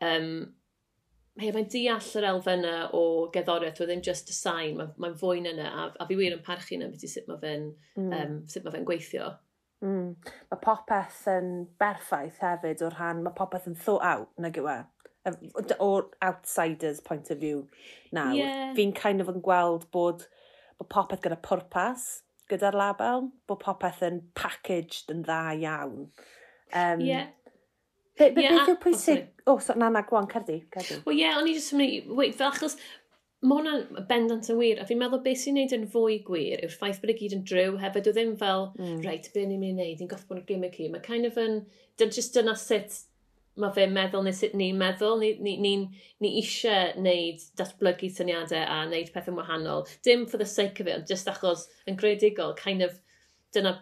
um, 0.03 0.33
hey, 1.39 1.51
mae'n 1.55 1.69
deall 1.71 2.09
yr 2.19 2.27
elfennau 2.31 2.89
o 2.97 3.03
gerddoriaeth, 3.33 3.79
oedd 3.81 3.91
ddim 3.91 4.03
just 4.05 4.31
y 4.31 4.35
sain, 4.35 4.75
mae'n 4.77 4.91
ma, 4.97 5.11
ma 5.11 5.19
fwy 5.19 5.39
yna, 5.39 5.69
a, 5.69 5.85
a 6.03 6.07
fi 6.09 6.17
wir 6.19 6.35
yn 6.35 6.43
parchu 6.45 6.75
yna 6.77 6.89
beth 6.91 7.05
i 7.07 7.11
sut 7.11 7.29
mae 7.29 7.39
fe'n 7.41 7.69
mm. 7.99 8.15
um, 8.17 8.33
sut 8.51 8.65
ma 8.65 8.73
fe 8.73 8.83
gweithio. 8.87 9.29
Mm. 9.85 10.09
Mae 10.51 10.61
popeth 10.61 11.21
yn 11.31 11.53
berffaith 11.81 12.41
hefyd 12.43 12.83
o'r 12.85 12.97
rhan, 12.97 13.23
mae 13.25 13.37
popeth 13.37 13.69
yn 13.71 13.79
thought 13.79 14.05
out, 14.05 14.33
nag 14.41 14.59
yw 14.59 14.69
e? 14.73 14.77
O'r 15.77 16.09
outsider's 16.25 16.99
point 17.05 17.29
of 17.31 17.39
view 17.41 17.63
nawr. 18.11 18.35
Yeah. 18.35 18.71
Fi'n 18.77 18.93
kind 18.97 19.23
of 19.23 19.31
yn 19.31 19.41
gweld 19.45 19.87
bod, 19.95 20.27
bod 20.81 20.91
popeth 20.91 21.23
gyda 21.23 21.39
pwrpas 21.45 22.09
gyda'r 22.51 22.75
label, 22.75 23.29
bod 23.47 23.61
popeth 23.63 24.01
yn 24.03 24.25
packaged 24.35 25.13
yn 25.13 25.21
dda 25.23 25.43
iawn. 25.61 26.09
Um, 26.75 27.03
yeah 27.05 27.29
Be, 28.19 28.29
be, 28.35 28.43
yeah, 28.43 28.57
beth 28.57 28.73
yw 28.73 28.79
pwysig? 28.83 29.27
O, 29.47 29.57
so, 29.63 29.75
na, 29.79 29.89
na, 29.89 30.03
gwan, 30.07 30.27
cerdi. 30.31 30.61
cardi. 30.73 30.99
Wel, 31.05 31.15
ie, 31.15 31.21
yeah, 31.23 31.37
o'n 31.39 31.47
i 31.49 31.55
jyst 31.55 31.75
yn 31.75 31.81
mynd, 31.81 32.09
wait, 32.17 32.35
fel 32.37 32.51
achos 32.51 32.75
mae 33.41 33.57
hwnna'n 33.57 34.07
bendant 34.09 34.49
yn 34.53 34.59
wir, 34.59 34.81
a 34.81 34.85
fi'n 34.85 34.99
meddwl 35.01 35.23
beth 35.25 35.39
sy'n 35.41 35.55
neud 35.57 35.71
yn 35.73 35.87
fwy 35.89 36.19
gwir 36.25 36.59
yw'r 36.61 36.73
ffaith 36.75 36.99
bod 37.01 37.13
y 37.13 37.15
gyd 37.17 37.37
yn 37.39 37.45
drew 37.49 37.77
hefyd, 37.81 38.09
o 38.11 38.13
ddim 38.13 38.35
fel, 38.37 38.67
mm. 38.77 38.99
reit, 39.07 39.31
beth 39.33 39.47
ni'n 39.49 39.63
mynd 39.63 39.79
i 39.81 39.87
wneud, 39.87 40.03
ni'n 40.03 40.11
gothi 40.11 40.27
bod 40.29 40.41
yn 40.43 40.49
gimmicky. 40.49 40.89
Mae 40.93 41.01
kind 41.05 41.25
of 41.25 41.39
yn, 41.41 41.63
dyn 41.97 42.13
just 42.13 42.37
dyna 42.37 42.53
sut 42.59 42.99
mae 43.59 43.73
fe'n 43.75 43.95
meddwl 43.95 44.23
neu 44.23 44.35
sut 44.35 44.53
ni'n 44.55 44.77
meddwl, 44.79 45.17
ni, 45.19 45.31
ni, 45.43 45.55
ni, 45.63 45.73
ni 46.23 46.33
eisiau 46.39 46.93
wneud 46.99 47.41
datblygu 47.59 48.11
syniadau 48.13 48.61
a 48.61 48.83
wneud 48.85 49.09
pethau 49.15 49.35
wahanol. 49.39 49.87
Dim 50.05 50.27
for 50.29 50.37
the 50.37 50.47
sake 50.47 50.79
of 50.79 50.87
it, 50.87 50.99
ond 50.99 51.09
just 51.09 51.27
achos 51.31 51.65
yn 51.89 51.97
gredigol, 51.99 52.55
kind 52.59 52.85
of, 52.85 52.99
dyna 53.55 53.73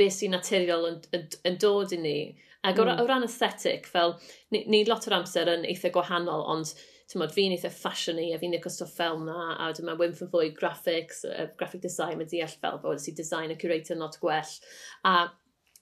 beth 0.00 0.16
sy'n 0.16 0.32
naturiol 0.36 0.86
yn, 0.88 1.02
yn, 1.16 1.26
yn 1.50 1.58
dod 1.60 1.92
i 1.92 2.00
ni. 2.00 2.16
Ac 2.62 2.76
mm. 2.76 2.80
o, 2.80 2.86
ra 2.86 2.94
hmm. 2.94 3.02
o 3.02 3.08
ran 3.08 3.26
aesthetic, 3.26 3.86
fel, 3.88 4.16
ni, 4.52 4.64
ni 4.68 4.84
lot 4.88 5.06
o'r 5.08 5.20
amser 5.20 5.48
yn 5.48 5.66
eitha 5.68 5.92
gwahanol, 5.94 6.44
ond 6.54 6.74
mod, 7.18 7.32
fi'n 7.34 7.54
eitha 7.56 7.70
fashion 7.74 8.20
i, 8.22 8.28
a 8.34 8.38
fi'n 8.38 8.54
eitha 8.54 8.70
stwff 8.70 8.92
fel 9.00 9.22
na, 9.24 9.38
a 9.56 9.70
wedyn 9.70 9.88
mae 9.88 9.98
wymff 9.98 10.20
yn 10.22 10.30
fwy 10.30 10.52
graphics, 10.54 11.24
uh, 11.26 11.48
graphic 11.58 11.82
design, 11.82 12.18
mae 12.20 12.28
deall 12.30 12.52
fel 12.62 12.78
bod 12.82 13.00
si 13.02 13.14
design 13.16 13.50
a 13.50 13.56
curator 13.58 13.98
not 13.98 14.18
gwell. 14.22 14.52
A 15.08 15.14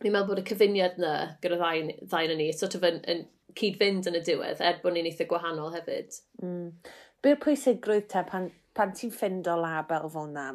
ni'n 0.05 0.15
meddwl 0.15 0.31
bod 0.31 0.41
y 0.45 0.47
cyfuniad 0.49 0.97
na 1.03 1.13
gyda 1.43 1.59
ddau, 1.61 1.99
ddau 2.07 2.31
yn 2.31 2.41
ni, 2.41 2.49
sort 2.57 2.79
of 2.79 2.87
yn, 2.89 3.03
yn 3.11 3.27
cyd-fynd 3.59 4.09
yn 4.09 4.21
y 4.21 4.23
diwedd, 4.25 4.63
er 4.65 4.81
bod 4.85 4.97
ni'n 4.97 5.11
eitha 5.11 5.27
gwahanol 5.29 5.75
hefyd. 5.75 6.17
Mm. 6.45 6.71
Be'r 7.27 7.43
pwysigrwydd 7.43 8.09
te 8.13 8.23
pan, 8.31 8.49
pan 8.79 8.95
ti'n 8.97 9.13
ffind 9.13 9.51
o 9.51 9.59
label 9.59 10.09
fel 10.15 10.33
na, 10.33 10.49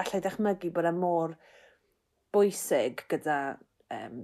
allai 0.00 0.24
ddechmygu 0.24 0.72
bod 0.74 0.88
e 0.88 0.94
mor 0.96 1.36
bwysig 2.34 3.04
gyda 3.10 3.40
um, 3.92 4.22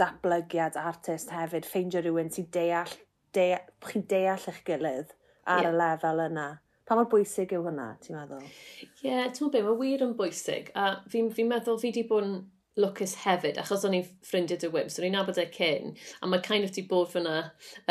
datblygiad 0.00 0.78
artist 0.80 1.32
hefyd, 1.34 1.68
ffeindio 1.68 2.02
rhywun 2.04 2.32
sy'n 2.34 2.48
deall, 2.54 2.92
deall, 3.36 3.70
chi'n 3.86 4.06
deall 4.10 4.48
eich 4.52 4.62
gilydd 4.66 5.14
ar 5.44 5.66
yeah. 5.66 5.72
y 5.72 5.76
lefel 5.76 6.24
yna. 6.26 6.48
Pa 6.88 6.96
mor 6.98 7.06
bwysig 7.12 7.52
yw 7.54 7.66
hwnna, 7.68 7.92
ti'n 8.02 8.16
meddwl? 8.18 8.46
Ie, 8.82 8.88
yeah, 9.04 9.28
ti'n 9.30 9.46
meddwl, 9.46 9.68
mae 9.68 9.78
wir 9.78 10.06
yn 10.08 10.16
bwysig. 10.18 10.72
A 10.74 10.96
fi'n 11.12 11.30
fi 11.34 11.46
meddwl 11.46 11.78
fi 11.78 11.92
wedi 11.92 12.06
bod 12.08 12.26
yn 12.26 12.40
lwcus 12.80 13.16
hefyd, 13.24 13.58
achos 13.60 13.84
o'n 13.86 13.94
i'n 13.98 14.08
ffrindiau 14.26 14.58
dy 14.60 14.70
wim, 14.72 14.88
so 14.90 15.02
o'n 15.02 15.08
i'n 15.10 15.16
nabod 15.18 15.38
e 15.38 15.46
cyn, 15.54 15.94
a 16.22 16.30
mae 16.30 16.42
kind 16.44 16.66
of 16.66 16.72
di 16.74 16.84
bod 16.90 17.10
fyna 17.12 17.36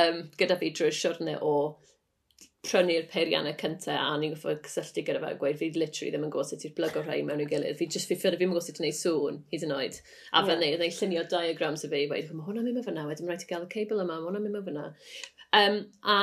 um, 0.02 0.26
gyda 0.40 0.58
fi 0.60 0.72
drwy'r 0.76 0.96
siwrne 0.96 1.38
o 1.46 1.54
prynu'r 2.68 3.06
peiriannau 3.12 3.56
cyntaf 3.60 3.96
a 3.96 4.18
ni'n 4.20 4.34
goffo 4.34 4.54
cysylltu 4.66 5.04
gyda 5.08 5.22
fe 5.24 5.32
a 5.32 5.38
gweud 5.40 5.60
fi 5.62 5.70
literally 5.76 6.12
ddim 6.12 6.26
yn 6.28 6.34
gwybod 6.34 6.50
sut 6.50 6.66
i'r 6.68 6.76
blygo 6.76 7.04
rhai 7.06 7.22
mewn 7.24 7.44
i'w 7.46 7.48
gilydd. 7.54 7.78
Fi 7.80 7.88
just 7.96 8.12
fi 8.12 8.18
ffyrdd 8.20 8.42
fi'n 8.42 8.52
gwybod 8.52 8.66
sut 8.66 8.82
i 8.82 8.84
wneud 8.84 8.98
sŵn 9.00 9.42
hyd 9.54 9.66
yn 9.70 9.76
oed. 9.78 10.00
A 10.34 10.44
fel 10.44 10.66
yeah. 10.66 10.76
neu, 10.82 10.94
llunio 11.00 11.26
diagrams 11.32 11.88
y 11.88 11.92
fi, 11.94 12.06
wedi, 12.12 12.36
mae 12.36 12.48
hwnna'n 12.50 12.68
mynd 12.68 12.88
fyna, 12.88 13.08
wedyn 13.08 13.32
rhaid 13.32 13.46
i 13.46 13.52
gael 13.52 13.68
y 13.68 13.74
cable 13.76 14.04
yma, 14.04 14.18
mae 14.20 14.28
hwnna'n 14.28 14.48
mynd 14.50 14.68
fyna. 14.68 14.88
Um, 15.56 15.80
a 16.04 16.20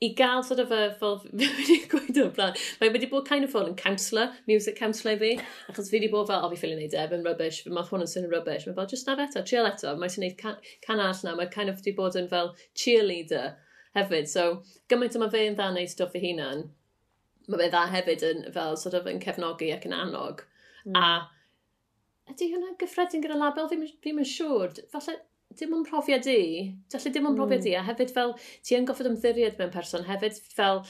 i 0.00 0.14
gael 0.14 0.42
sort 0.42 0.60
of 0.62 0.70
a, 0.74 0.80
fel, 0.98 1.20
fi 1.38 1.46
wedi 1.60 1.78
gweud 1.90 2.18
o'r 2.22 2.34
blaen, 2.34 2.58
mae 2.82 2.92
wedi 2.94 3.08
bod 3.10 3.26
kind 3.30 3.46
of 3.46 3.54
fel 3.54 3.70
yn 3.70 3.78
counsellor, 3.78 4.34
music 4.50 4.78
counsellor 4.78 5.16
i 5.16 5.22
fi, 5.22 5.30
achos 5.70 5.90
fi 5.90 5.98
wedi 5.98 6.10
bod 6.12 6.28
fel, 6.30 6.42
o 6.42 6.50
fi 6.50 6.58
ffili 6.60 6.76
wneud 6.78 6.98
ef 6.98 7.14
yn 7.14 7.24
rubbish, 7.26 7.62
fe 7.64 7.72
math 7.74 7.90
hwn 7.94 8.04
yn 8.04 8.10
swnio'n 8.10 8.34
rubbish, 8.34 8.66
mae 8.66 8.78
fel, 8.78 8.90
just 8.90 9.10
na 9.10 9.16
eto, 9.24 9.42
chill 9.46 9.66
eto, 9.70 9.94
mae'n 9.98 10.14
ti'n 10.14 10.26
wneud 10.26 10.36
can, 10.42 10.60
can 10.86 11.02
all 11.02 11.24
na, 11.26 11.34
mae 11.38 11.50
kind 11.54 11.72
of 11.72 11.82
wedi 11.82 11.96
bod 11.98 12.18
yn 12.18 12.30
fel 12.30 12.54
cheerleader, 12.78 13.56
hefyd. 13.96 14.28
So, 14.30 14.48
gymaint 14.90 15.16
yma 15.18 15.30
fe 15.32 15.46
yn 15.48 15.56
dda 15.58 15.70
neud 15.74 15.92
stwff 15.92 16.16
i 16.18 16.22
hunan, 16.26 16.66
mae 17.48 17.62
fe 17.62 17.70
dda 17.72 17.86
hefyd 17.94 18.26
yn 18.28 18.46
fel 18.54 18.76
sort 18.80 18.98
of 18.98 19.08
yn 19.10 19.22
cefnogi 19.24 19.72
ac 19.74 19.88
yn 19.88 19.96
annog. 19.96 20.44
Mm. 20.84 21.00
A 21.00 22.32
ydy 22.32 22.52
hwnna 22.52 22.74
gyffredin 22.80 23.24
gyda 23.24 23.38
label? 23.40 23.68
Fi'n 23.70 23.86
fi 24.04 24.14
yn 24.14 24.30
siŵr. 24.36 24.76
Falle 24.92 25.16
dim 25.58 25.74
ond 25.78 25.88
profiad 25.88 26.28
i. 26.28 26.40
Falle 26.92 27.12
dim 27.14 27.26
ond 27.26 27.34
hmm. 27.34 27.40
profiad 27.40 27.64
mm. 27.64 27.70
i. 27.70 27.76
A 27.78 27.84
hefyd 27.86 28.12
fel, 28.14 28.34
ti 28.66 28.76
yn 28.78 28.88
goffod 28.88 29.08
ymddiried 29.10 29.56
mewn 29.60 29.72
person. 29.74 30.04
Hefyd 30.08 30.40
fel, 30.52 30.82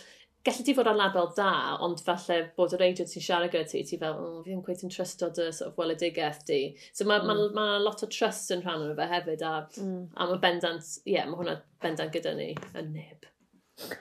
gallu 0.47 0.65
di 0.65 0.75
fod 0.75 0.89
ar 0.91 0.97
label 0.97 1.31
da, 1.37 1.53
ond 1.85 2.01
falle 2.05 2.39
bod 2.57 2.75
yr 2.77 2.85
agent 2.87 3.11
sy'n 3.11 3.25
siarad 3.25 3.53
gyda 3.53 3.69
ti, 3.71 3.83
ti 3.87 3.99
fel, 4.01 4.19
oh, 4.23 4.37
fi 4.45 4.53
ddim 4.53 4.63
cweith 4.65 4.85
yn 4.87 4.93
trystio 4.95 5.31
dy 5.35 5.49
sort 5.53 5.73
of 5.73 5.81
weledigaeth 5.81 6.45
di. 6.49 6.61
So 6.93 7.07
mae 7.09 7.23
mm. 7.23 7.31
ma, 7.31 7.49
ma 7.57 7.67
lot 7.83 8.05
o 8.07 8.11
trust 8.13 8.53
yn 8.55 8.63
rhan 8.65 8.87
o'n 8.87 8.95
fe 8.99 9.09
hefyd, 9.13 9.43
a, 9.45 9.55
mm. 9.83 10.05
a 10.15 10.29
mae 10.31 10.43
bendant, 10.45 10.93
ie, 11.05 11.17
yeah, 11.17 11.27
mae 11.29 11.41
hwnna 11.41 11.57
bendant 11.83 12.15
gyda 12.15 12.37
ni 12.39 12.53
yn 12.79 12.93
neb. 12.95 13.27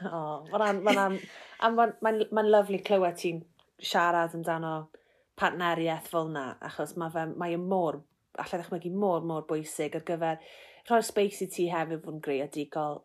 O, 0.09 0.21
mae'n 0.53 0.83
ma 0.85 0.93
ma, 0.97 1.09
ma, 1.73 1.89
ma, 2.05 2.13
ma 2.33 2.45
lyflu 2.45 2.81
clywed 2.85 3.19
ti'n 3.21 3.43
siarad 3.91 4.37
amdano 4.37 4.77
partneriaeth 5.37 6.07
fel 6.13 6.31
yna, 6.31 6.47
achos 6.69 6.95
mae 6.97 7.13
fe, 7.13 7.27
mae 7.33 7.53
e 7.53 7.59
y 7.59 7.65
môr, 7.65 7.99
allai 8.37 8.61
ddechmygu 8.61 8.93
môr, 8.93 9.25
môr 9.25 9.45
bwysig 9.49 9.97
ar 9.97 10.05
gyfer 10.07 10.41
rhoi'r 10.87 11.05
space 11.05 11.43
i 11.45 11.51
ti 11.51 11.67
hefyd 11.73 12.01
fod 12.05 12.15
yn 12.15 12.23
greadigol 12.23 13.01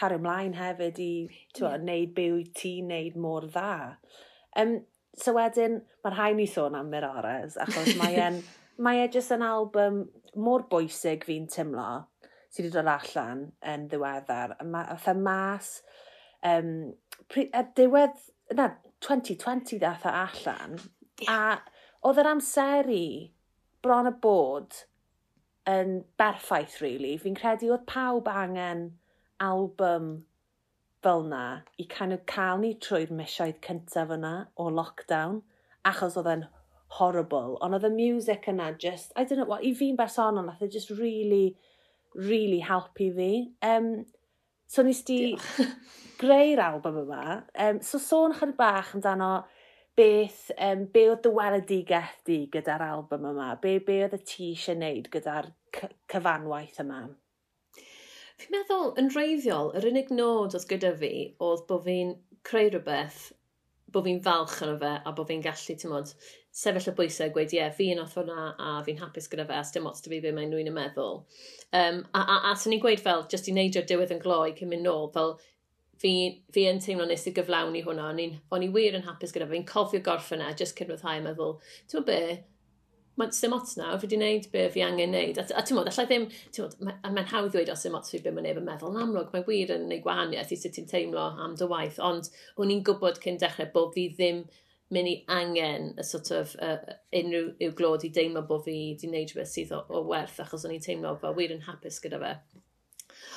cario 0.00 0.20
ymlaen 0.20 0.56
hefyd 0.58 1.00
i 1.04 1.12
twa, 1.56 1.74
yeah. 1.74 1.80
wneud 1.82 2.14
be 2.16 2.30
wyt 2.36 2.54
ti'n 2.58 2.88
wneud 2.88 3.18
mor 3.20 3.48
dda. 3.48 3.96
Um, 4.60 4.78
so 5.16 5.36
wedyn, 5.36 5.80
mae'r 6.04 6.16
rhaid 6.16 6.40
ni 6.40 6.48
sôn 6.50 6.78
am 6.78 6.90
Mirores, 6.92 7.58
achos 7.60 7.92
mae 8.00 8.16
e'n 8.28 8.40
mae 8.84 9.04
e 9.04 9.10
jyst 9.12 9.34
yn 9.36 9.44
album 9.44 10.06
mor 10.40 10.64
bwysig 10.70 11.26
fi'n 11.28 11.48
tymlo 11.52 11.90
sydd 12.50 12.66
wedi 12.66 12.74
dod 12.74 12.90
allan 12.90 13.42
yn 13.72 13.86
ddiweddar. 13.90 14.56
Oedd 14.64 15.08
e 15.12 15.14
mas, 15.22 15.74
um, 16.46 16.70
pre, 17.30 17.46
a 17.54 17.62
diwedd, 17.78 18.16
na, 18.58 18.72
2020 19.06 19.78
ddath 19.80 20.06
e 20.08 20.14
allan, 20.22 20.78
a 21.30 21.40
oedd 22.08 22.20
yr 22.22 22.30
amser 22.32 22.90
i 22.90 23.04
bron 23.84 24.10
y 24.10 24.14
bod 24.24 24.82
yn 25.70 26.00
berffaith, 26.18 26.80
really. 26.82 27.14
Fi'n 27.22 27.38
credu 27.38 27.70
oedd 27.70 27.86
pawb 27.88 28.28
angen 28.32 28.88
album 29.46 30.10
fel 31.02 31.22
na 31.32 31.44
i 31.80 31.86
kind 31.88 32.16
of 32.16 32.24
cael 32.32 32.60
ni 32.62 32.72
trwy'r 32.86 33.12
misoedd 33.20 33.60
cyntaf 33.66 34.12
yna 34.16 34.32
o 34.60 34.68
lockdown 34.78 35.40
achos 35.90 36.18
oedd 36.20 36.30
e'n 36.34 36.46
horrible 36.98 37.56
ond 37.64 37.78
oedd 37.78 37.88
y 37.88 37.92
music 37.96 38.48
yna 38.52 38.70
just 38.84 39.14
I 39.16 39.24
don't 39.24 39.40
know 39.40 39.50
what 39.52 39.64
i 39.66 39.72
fi'n 39.78 39.98
bersonol 40.00 40.48
nath 40.48 40.64
e 40.66 40.70
just 40.76 40.90
really 40.90 41.56
really 42.14 42.60
helpu 42.66 43.08
fi 43.16 43.30
um, 43.70 43.92
so 44.66 44.82
nes 44.82 45.04
di 45.08 45.20
greu'r 46.22 46.64
album 46.66 47.00
yma 47.06 47.24
um, 47.66 47.80
so 47.80 48.02
sôn 48.10 48.36
chyd 48.36 48.56
bach 48.60 48.94
amdano 48.98 49.32
beth, 50.00 50.50
um, 50.58 50.84
be 50.94 51.06
oedd 51.10 51.24
dy 51.24 51.32
weledigaeth 51.36 52.20
di 52.28 52.38
gyda'r 52.52 52.84
album 52.86 53.26
yma? 53.32 53.50
Be, 53.62 53.76
be 53.84 53.98
oedd 54.04 54.16
y 54.16 54.20
ti 54.24 54.50
eisiau 54.54 54.78
gwneud 54.78 55.10
gyda'r 55.12 55.50
cyfanwaith 56.12 56.80
yma? 56.84 57.02
Fi'n 58.40 58.54
meddwl, 58.54 58.94
yn 59.00 59.10
reiddiol, 59.12 59.74
yr 59.76 59.86
unig 59.90 60.10
nod 60.14 60.54
oedd 60.56 60.68
gyda 60.70 60.94
fi 61.00 61.12
oedd 61.44 61.66
bod 61.68 61.82
fi'n 61.84 62.14
creu 62.48 62.70
rhywbeth, 62.70 63.18
bod 63.92 64.06
fi'n 64.06 64.22
falch 64.24 64.62
yno 64.64 64.76
fe 64.80 64.92
a 64.96 65.12
bod 65.16 65.28
fi'n 65.28 65.42
gallu, 65.44 65.76
ti'n 65.76 65.92
modd, 65.92 66.12
sefyll 66.60 66.88
y 66.88 66.94
bwysau 66.96 67.28
a 67.28 67.34
gweud, 67.34 67.52
ie, 67.52 67.58
yeah, 67.58 67.74
fi'n 67.76 67.98
yn 67.98 68.02
othro 68.04 68.24
na 68.24 68.46
a 68.54 68.72
fi'n 68.86 69.02
hapus 69.02 69.28
gyda 69.32 69.44
fe 69.50 69.58
a 69.58 69.64
dim 69.74 69.88
ots 69.90 70.04
dy 70.06 70.14
fi 70.14 70.20
be 70.24 70.32
mae'n 70.36 70.48
nhw'n 70.54 70.70
y 70.70 70.74
meddwl. 70.78 71.20
Um, 71.82 72.00
a, 72.16 72.22
a, 72.22 72.38
a 72.50 72.54
sy'n 72.56 72.74
ni'n 72.74 72.82
gweud 72.84 73.02
fel, 73.04 73.26
jyst 73.34 73.50
i 73.52 73.56
neidio 73.56 73.84
diwedd 73.86 74.14
yn 74.16 74.22
gloi 74.24 74.54
cyn 74.56 74.72
mynd 74.72 74.88
nôl, 74.88 75.10
fel 75.16 75.34
fi, 76.00 76.14
fi 76.54 76.64
yn 76.70 76.80
teimlo 76.80 77.04
nes 77.10 77.26
i 77.28 77.34
gyflawni 77.36 77.84
hwnna, 77.84 78.08
o'n 78.08 78.64
i, 78.64 78.72
wir 78.72 78.96
yn 78.96 79.04
hapus 79.10 79.36
gyda 79.36 79.50
fe, 79.50 79.58
fi'n 79.58 79.68
cofio 79.68 80.00
gorffen 80.06 80.46
e, 80.46 80.54
jyst 80.56 80.78
cynryddhau 80.80 81.12
a 81.12 81.20
e, 81.20 81.26
meddwl, 81.28 81.58
ti'n 81.92 82.08
be, 82.08 82.20
mae'n 83.20 83.34
dim 83.36 83.56
ots 83.56 83.76
nawr, 83.78 83.98
fi 83.98 84.08
wedi 84.08 84.18
gwneud 84.18 84.48
be 84.54 84.64
fi 84.74 84.84
angen 84.86 85.12
wneud. 85.14 85.40
A, 85.40 85.44
a 85.60 85.64
ti'n 85.66 85.78
modd, 85.78 85.90
allai 85.92 86.06
ddim, 86.08 86.26
ti'n 86.50 86.66
modd, 86.66 86.78
mae'n 86.86 87.16
ma 87.18 87.26
hawdd 87.32 87.52
ddweud 87.54 87.72
o 87.72 87.76
dim 87.82 87.98
ots 87.98 88.14
fi 88.14 88.22
be 88.24 88.32
mae'n 88.34 88.48
neb 88.48 88.62
yn 88.62 88.66
meddwl. 88.66 88.94
Yn 88.94 89.04
amlwg, 89.04 89.30
mae 89.34 89.46
wir 89.46 89.74
yn 89.76 89.86
gwneud 89.86 90.04
gwahaniaeth 90.06 90.54
i 90.56 90.58
sut 90.60 90.76
ti'n 90.78 90.88
teimlo 90.90 91.28
am 91.44 91.54
dy 91.60 91.68
waith, 91.70 92.00
ond 92.10 92.32
o'n 92.56 92.74
i'n 92.74 92.82
gwybod 92.86 93.20
cyn 93.22 93.38
dechrau 93.42 93.70
bod 93.74 93.94
fi 93.96 94.08
ddim 94.16 94.44
mynd 94.90 95.06
i 95.06 95.18
angen 95.30 95.92
y 96.00 96.04
sort 96.06 96.32
of 96.34 96.56
uh, 96.66 96.78
unrhyw 97.14 97.52
i'w 97.62 97.74
glod 97.78 98.06
i 98.06 98.10
deimlo 98.14 98.42
bod 98.48 98.64
fi 98.64 98.74
wedi 98.74 99.06
gwneud 99.06 99.30
rhywbeth 99.30 99.52
sydd 99.52 99.74
o, 99.76 99.84
o 99.86 100.02
werth, 100.08 100.40
achos 100.42 100.66
o'n 100.66 100.74
i'n 100.74 100.82
teimlo 100.82 101.14
fel 101.22 101.36
wir 101.36 101.54
yn 101.54 101.62
hapus 101.68 102.00
gyda 102.02 102.18
fe. 102.22 102.32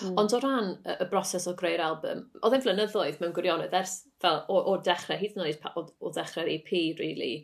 Mm. 0.01 0.15
Ond 0.17 0.34
o 0.34 0.39
ran 0.41 0.71
y, 0.73 0.95
y 0.95 1.07
broses 1.11 1.45
o 1.49 1.53
greu'r 1.59 1.84
album, 1.86 2.23
oedd 2.41 2.57
e'n 2.57 2.63
flynyddoedd 2.65 3.19
mewn 3.21 3.36
gwirionedd 3.36 3.75
ers 3.77 3.99
fel 4.23 4.41
o, 4.49 4.63
o 4.73 4.77
dechrau, 4.86 5.19
hyd 5.19 5.38
yn 5.38 5.45
oed 5.45 5.67
o, 5.77 5.86
o 6.01 6.13
dechrau'r 6.15 6.49
EP, 6.55 6.71
really. 7.01 7.36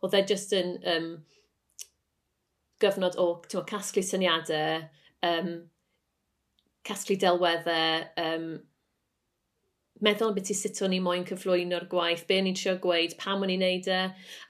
Oedd 0.00 0.16
e 0.16 0.24
just 0.32 0.56
yn... 0.56 0.78
Um, 0.94 1.10
gyfnod 2.82 3.18
o 3.20 3.28
tywa, 3.48 3.64
casglu 3.68 4.04
syniadau, 4.06 4.82
um, 5.26 5.52
casglu 6.86 7.18
delweddau, 7.20 8.04
um, 8.22 8.50
meddwl 10.04 10.34
beth 10.36 10.52
i 10.52 10.56
sut 10.56 10.78
o'n 10.86 10.94
i 10.94 11.00
moyn 11.02 11.26
cyflwyno'r 11.28 11.88
gwaith, 11.90 12.24
be 12.28 12.38
o'n 12.38 12.50
i'n 12.50 12.58
trio 12.58 12.76
gweud, 12.82 13.16
pam 13.18 13.42
o'n 13.42 13.52
i'n 13.54 13.64
neud 13.64 13.88
e. 13.90 14.02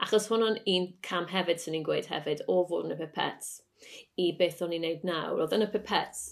Achos 0.05 0.29
hwn 0.29 0.45
o'n 0.45 0.61
un 0.75 0.91
cam 1.05 1.29
hefyd 1.31 1.63
sy'n 1.63 1.77
ni'n 1.77 1.87
gweud 1.87 2.11
hefyd 2.13 2.45
o 2.53 2.61
fod 2.69 2.89
yn 2.89 2.97
y 2.97 3.01
pipets 3.01 3.55
i 4.21 4.31
beth 4.39 4.61
o'n 4.67 4.75
i'n 4.77 4.85
neud 4.85 5.09
nawr. 5.09 5.41
Oedd 5.45 5.57
yn 5.57 5.65
y 5.65 5.71
pipets, 5.73 6.25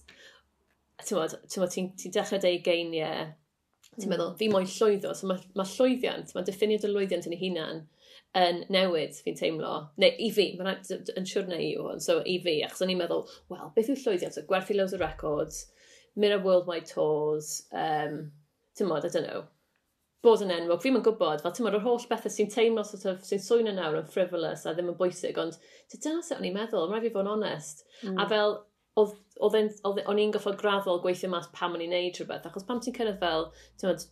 ti'n 1.07 1.69
ti, 1.73 1.87
ti 1.97 2.13
dechrau 2.13 2.43
deud 2.43 2.65
geiniau, 2.67 3.31
ti'n 3.95 4.05
mm. 4.05 4.13
meddwl, 4.13 4.35
fi 4.41 4.51
moyn 4.53 4.69
llwyddo, 4.69 5.15
so 5.17 5.31
mae 5.31 5.41
ma 5.57 5.65
llwyddiant, 5.73 6.35
mae 6.37 6.47
diffiniad 6.47 6.85
y 6.85 6.93
llwyddiant 6.93 7.31
yn 7.31 7.39
ei 7.39 7.43
hunan 7.47 7.85
yn 8.37 8.63
newid, 8.73 9.17
fi'n 9.25 9.39
teimlo. 9.39 9.73
Neu 10.03 10.13
i 10.21 10.29
fi, 10.35 10.51
mae'n 10.59 10.83
yn 11.17 11.29
siwr 11.29 11.49
neu 11.49 11.63
i 11.63 11.73
yw 11.73 11.89
hwn, 11.89 12.03
so 12.05 12.19
i 12.29 12.37
fi, 12.45 12.59
achos 12.67 12.85
o'n 12.85 12.93
i'n 12.93 13.01
meddwl, 13.01 13.25
wel, 13.53 13.71
beth 13.77 13.91
yw 13.93 13.99
llwyddiant? 14.03 14.37
So, 14.37 14.45
gwerthu 14.49 14.77
loads 14.77 14.97
o 14.97 15.01
records, 15.01 15.63
mynd 16.21 16.37
ar 16.37 16.45
worldwide 16.45 16.91
tours, 16.91 17.63
um, 17.73 18.27
ti'n 18.77 18.91
modd, 18.91 19.09
I 19.09 19.13
don't 19.15 19.29
know, 19.29 19.47
bod 20.27 20.43
yn 20.45 20.53
enwog, 20.53 20.83
fi'n 20.83 21.01
gwybod, 21.01 21.43
fel 21.45 21.55
ti'n 21.57 21.67
modd, 21.67 21.79
yr 21.79 21.87
holl 21.87 22.07
bethau 22.11 22.33
sy'n 22.33 22.53
teimlo, 22.53 22.85
sort 22.85 23.09
of, 23.09 23.25
sy'n 23.25 23.43
swyno 23.43 23.73
nawr 23.77 24.01
yn 24.03 24.09
frivolous 24.13 24.67
a 24.67 24.75
ddim 24.77 24.93
yn 24.93 24.99
bwysig, 25.01 25.39
ond 25.41 25.57
dyna 25.95 26.21
sut 26.25 26.41
o'n 26.41 26.49
i'n 26.49 26.57
meddwl, 26.57 26.89
mae'n 26.91 27.01
rhaid 27.01 27.09
fi 27.09 27.15
fod 27.15 27.25
yn 27.25 27.33
onest. 27.39 27.85
Mm. 28.03 28.21
A 28.21 28.29
fel, 28.33 28.59
e, 29.01 29.07
o'n 29.47 30.21
i'n 30.21 30.35
goffod 30.35 30.61
graddol 30.61 31.01
gweithio 31.05 31.33
mas 31.33 31.49
pam 31.57 31.77
o'n 31.77 31.85
i'n 31.85 31.95
neud 31.95 32.21
rhywbeth, 32.21 32.49
achos 32.51 32.69
pam 32.69 32.83
ti'n 32.83 32.97
cyrraedd 32.97 33.21
fel, 33.23 33.49
ti'n 33.79 33.93
modd, 33.93 34.09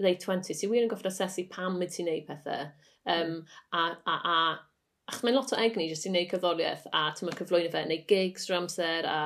late 0.00 0.24
20s, 0.24 0.62
ti 0.62 0.70
wir 0.70 0.86
yn 0.86 0.90
goffod 0.90 1.10
asesu 1.10 1.46
pam 1.52 1.76
mynd 1.78 1.92
ti'n 1.94 2.08
neud 2.08 2.26
pethau, 2.30 2.70
Um, 3.08 3.44
a, 3.72 3.84
a, 4.04 4.16
a, 4.32 4.38
ach, 5.08 5.20
mae'n 5.24 5.36
lot 5.36 5.52
o 5.54 5.60
egni 5.60 5.88
jyst 5.90 6.06
i 6.06 6.12
wneud 6.12 6.32
cyddoriaeth 6.32 6.88
a 6.92 7.06
ti'n 7.10 7.22
tyma 7.22 7.36
cyflwyno 7.38 7.70
fe, 7.72 7.84
neu 7.88 8.02
gigs 8.10 8.48
drwy 8.48 8.58
amser 8.60 9.08
a 9.08 9.20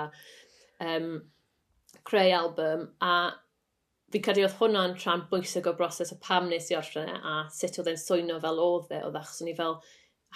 um, 0.84 1.08
creu 2.06 2.30
album. 2.36 2.86
A 3.02 3.14
fi 4.14 4.20
credu 4.22 4.44
oedd 4.46 4.56
hwnna'n 4.60 4.96
rhan 5.02 5.26
bwysig 5.30 5.66
o 5.66 5.74
broses 5.74 6.12
o 6.14 6.18
pam 6.22 6.48
nes 6.50 6.70
i 6.70 6.78
orffen 6.78 7.10
e 7.10 7.18
a 7.18 7.36
sut 7.50 7.80
oedd 7.80 7.90
e'n 7.90 8.00
swyno 8.00 8.38
fel 8.42 8.60
oedd 8.62 8.92
e, 8.94 9.00
oedd 9.08 9.16
e, 9.16 9.22
achos 9.22 9.42
o'n 9.42 9.50
i 9.50 9.56
fel, 9.58 9.78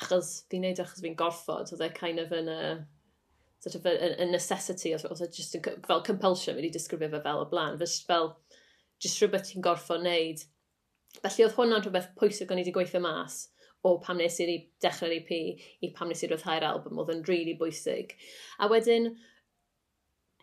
achos 0.03 0.31
fi'n 0.51 0.65
neud 0.67 0.81
e 0.81 0.85
achos 0.85 1.05
fi'n 1.05 1.19
gorffod, 1.19 1.71
oedd 1.75 1.85
e 1.87 1.91
kind 1.95 2.23
of 2.23 2.35
yn 2.35 2.51
y, 2.51 2.59
sort 3.63 3.79
of 3.79 3.87
a, 3.87 3.95
a 4.25 4.27
necessity, 4.33 4.95
os 4.97 5.07
oedd 5.07 5.23
e 5.29 5.31
just 5.37 5.55
a, 5.59 5.63
fel 5.87 6.03
compulsion, 6.07 6.59
wedi 6.59 6.73
disgrifio 6.75 7.13
fe 7.13 7.23
fel 7.23 7.45
o 7.45 7.47
blaen, 7.53 7.79
fes 7.79 8.01
fel, 8.09 8.33
just 9.03 9.23
rhywbeth 9.23 9.47
ti'n 9.53 9.63
gorffod 9.63 10.03
wneud, 10.03 10.43
Felly 11.23 11.47
oedd 11.47 11.57
hwnna'n 11.57 11.85
rhywbeth 11.85 12.11
pwysig 12.19 12.51
o'n 12.53 12.61
i 12.61 12.65
wedi 12.65 12.75
gweithio 12.77 13.01
mas 13.05 13.47
o 13.87 13.95
pam 14.03 14.19
nes 14.19 14.39
i'r 14.43 14.53
dechrau'r 14.83 15.17
EP 15.21 15.33
i 15.35 15.91
pam 15.95 16.11
nes 16.11 16.23
i'r 16.25 16.35
ryddhau'r 16.35 16.67
album 16.69 16.99
oedd 17.01 17.13
yn 17.15 17.25
really 17.31 17.55
bwysig. 17.59 18.15
A 18.59 18.69
wedyn, 18.71 19.13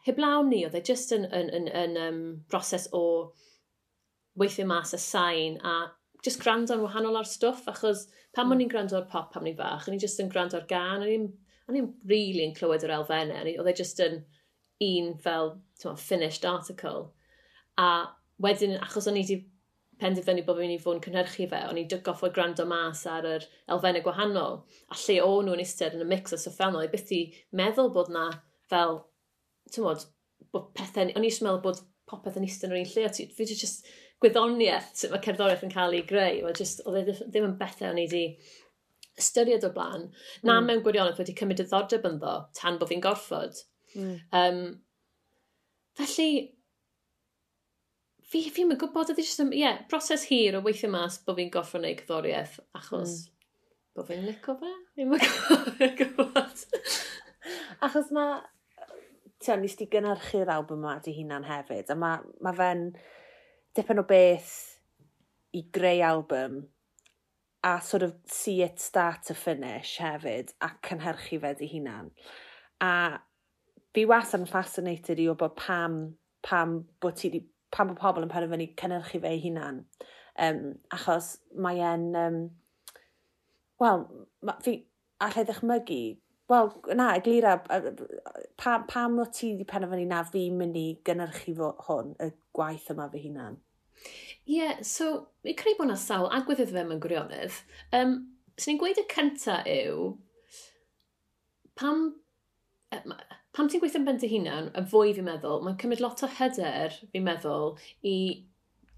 heblaw 0.07 0.45
ni, 0.47 0.63
oedd 0.67 0.77
e 0.79 0.83
jyst 0.89 1.13
yn, 1.15 1.27
yn, 1.35 1.51
yn, 1.59 1.69
yn 1.83 1.99
um, 2.01 2.21
broses 2.51 2.87
o 2.95 3.05
weithio 4.39 4.67
mas 4.67 4.93
y 4.95 4.99
sain 5.01 5.59
a 5.63 5.75
just 6.25 6.41
gwrando 6.41 6.75
yn 6.75 6.83
wahanol 6.83 7.19
ar 7.19 7.27
stwff, 7.29 7.67
achos 7.71 8.07
pam 8.35 8.49
mm. 8.49 8.55
o'n 8.55 8.63
i'n 8.65 8.71
gwrando 8.71 8.97
ar 8.99 9.09
pop 9.11 9.31
pam 9.33 9.45
ni'n 9.45 9.57
fach, 9.59 9.87
o'n 9.87 9.95
i'n 9.95 10.01
just 10.01 10.21
yn 10.23 10.31
gwrando 10.31 10.57
ar 10.59 10.69
gan, 10.69 11.03
o'n 11.03 11.11
i'n 11.11 11.27
o'n 11.69 11.79
i'n 11.79 11.91
really 12.09 12.43
yn 12.45 12.53
clywed 12.57 12.85
yr 12.85 12.93
elfennau, 12.99 13.51
oedd 13.59 13.69
e 13.71 13.73
just 13.77 14.01
yn 14.03 14.19
un 14.85 15.13
fel, 15.21 15.55
finished 15.97 16.45
article. 16.45 17.09
A 17.81 17.87
wedyn, 18.41 18.75
achos 18.85 19.07
o'n 19.09 19.17
i 19.17 19.23
wedi 19.23 19.39
penderfynu 20.01 20.43
bod 20.45 20.59
fi'n 20.59 20.73
i 20.73 20.79
fod 20.81 20.97
yn 20.97 21.03
cynhyrchu 21.05 21.47
fe, 21.51 21.61
o'n 21.69 21.79
i'n 21.79 21.89
dygoff 21.91 22.23
o 22.25 22.29
gwrando 22.35 22.65
mas 22.67 23.05
ar 23.07 23.27
yr 23.29 23.45
elfennau 23.71 24.03
gwahanol, 24.05 24.57
a 24.91 24.97
lle 25.01 25.17
o'n 25.23 25.47
nhw'n 25.47 25.63
eistedd 25.63 25.95
yn 25.97 26.03
y 26.03 26.09
mix 26.09 26.35
o 26.35 26.39
syffernol, 26.41 26.83
i 26.83 26.91
byth 26.91 27.13
i 27.15 27.21
meddwl 27.55 27.93
bod 27.95 28.11
na 28.13 28.25
fel, 28.71 28.99
ti'n 29.71 29.85
modd, 29.87 30.07
bod 30.51 30.71
pethau, 30.75 31.07
o'n 31.07 31.23
i 31.23 31.31
eisiau 31.31 31.47
meddwl 31.47 31.63
bod 31.63 31.83
popeth 32.09 32.39
yn 32.39 32.47
eistedd 32.47 32.73
yn 32.73 32.77
yr 32.77 32.83
un 32.83 32.91
lle, 32.91 33.07
a 33.07 33.37
fi 33.37 33.47
just 33.51 33.87
gwyddoniaeth 34.23 34.91
sut 34.99 35.13
mae 35.13 35.23
cerddoriaeth 35.23 35.65
yn 35.67 35.73
cael 35.73 35.95
ei 35.95 36.05
greu, 36.07 36.43
oedd 36.47 36.59
just, 36.61 36.83
oedd 36.89 37.11
e 37.11 37.17
ddim 37.23 37.49
yn 37.49 37.57
bethau 37.59 37.91
o'n 37.91 38.01
i 38.01 38.07
wedi 38.07 38.25
ystyried 39.19 39.63
o 39.63 39.71
blaen, 39.75 40.09
na 40.43 40.59
mm. 40.59 40.69
mewn 40.69 40.83
gwirionedd 40.83 41.19
wedi 41.21 41.35
cymryd 41.39 41.63
y 41.63 41.67
ddordeb 41.69 42.07
ynddo 42.09 42.35
tan 42.57 42.79
bod 42.81 42.91
fi'n 42.91 43.03
gorfod. 43.03 43.61
Mm. 43.95 44.15
Um, 44.35 44.61
felly, 45.99 46.29
fi, 48.31 48.41
fi'n 48.53 48.69
mynd 48.69 48.81
gwybod, 48.81 49.13
ydy 49.13 49.25
jyst, 49.25 49.43
ie, 49.45 49.61
yeah, 49.61 49.81
broses 49.91 50.25
hir 50.29 50.57
o 50.57 50.63
weithio 50.65 50.89
mas 50.93 51.19
bod 51.25 51.39
fi'n 51.39 51.51
goffro 51.53 51.81
wneud 51.81 52.01
cyddoriaeth, 52.01 52.59
achos 52.77 53.15
mm. 53.21 53.49
bod 53.97 54.09
fi'n 54.09 54.27
licio 54.27 54.57
fe? 54.61 54.73
Fi'n 54.95 55.11
mynd 55.11 55.97
gwybod. 55.99 56.63
achos 57.85 58.11
mae, 58.15 58.39
ti'n 59.43 59.61
nes 59.61 59.77
ti 59.77 59.89
gynnyrchu'r 59.91 60.53
album 60.55 60.85
yma 60.85 60.97
di 61.05 61.13
hunan 61.19 61.45
hefyd, 61.47 61.91
a 61.91 61.99
mae 61.99 62.23
ma, 62.41 62.55
fe'n 62.55 62.87
dipyn 63.77 64.01
o 64.01 64.07
beth 64.07 64.55
i 65.55 65.65
greu 65.75 66.01
album, 66.05 66.63
a 67.65 67.79
sort 67.81 68.03
of 68.03 68.13
see 68.29 68.61
it 68.61 68.79
start 68.79 69.23
to 69.27 69.33
finish 69.33 69.97
hefyd, 70.01 70.53
a 70.61 70.71
cynhyrchu 70.85 71.41
fe 71.41 71.53
di 71.59 71.69
hunan. 71.71 72.11
A 72.81 73.19
fi 73.95 74.05
was 74.05 74.33
yn 74.37 74.45
fascinated 74.49 75.21
i 75.23 75.29
o 75.31 75.35
bod 75.39 75.55
pam, 75.57 76.15
pam 76.45 76.81
bod 77.01 77.17
ti 77.21 77.31
pan 77.73 77.89
bod 77.89 78.01
pobl 78.01 78.25
yn 78.25 78.31
penderfynu 78.31 78.69
cynnyrchu 78.81 79.21
fe 79.23 79.31
ei 79.31 79.41
hunan. 79.47 79.81
Um, 80.35 80.61
achos 80.93 81.37
mae 81.55 81.81
e'n... 81.93 82.11
Um, 82.19 82.45
Wel, 83.75 84.05
fi 84.63 84.77
allai 85.19 85.41
ddechmygu, 85.43 85.99
wel, 86.47 86.69
na, 86.95 87.09
eglira, 87.17 87.57
pam, 88.55 88.85
pam 88.87 89.17
o 89.19 89.25
ti 89.27 89.49
wedi 89.51 89.65
penderfynu 89.67 90.05
na 90.07 90.21
fi 90.23 90.45
mynd 90.51 90.77
i 90.79 90.85
gynnyrchu 91.07 91.55
fo, 91.57 91.73
hwn, 91.87 92.13
y 92.23 92.29
gwaith 92.55 92.87
yma 92.93 93.09
fy 93.11 93.25
hunan? 93.25 93.57
Ie, 94.45 94.61
yeah, 94.61 94.79
so, 94.79 95.09
i 95.43 95.55
creu 95.59 95.75
bod 95.75 95.89
yna 95.89 95.97
sawl 95.99 96.29
agwedd 96.37 96.63
fe 96.69 96.85
mewn 96.85 97.01
gwirionedd, 97.03 97.59
um, 97.99 98.15
sy'n 98.55 98.75
ni'n 98.75 98.81
gweud 98.83 99.01
y 99.01 99.05
cyntaf 99.11 99.67
yw, 99.71 100.07
pam, 101.79 102.07
Pam 103.55 103.69
ti'n 103.71 103.81
gweithio'n 103.81 104.05
bent 104.07 104.25
y 104.27 104.29
hunan, 104.33 104.69
y 104.75 104.83
fwy 104.91 105.13
fi'n 105.15 105.27
meddwl, 105.29 105.61
mae'n 105.63 105.79
cymryd 105.79 106.03
lot 106.03 106.23
o 106.25 106.29
hyder, 106.37 106.95
fi'n 107.13 107.25
meddwl, 107.25 107.73
i 108.03 108.17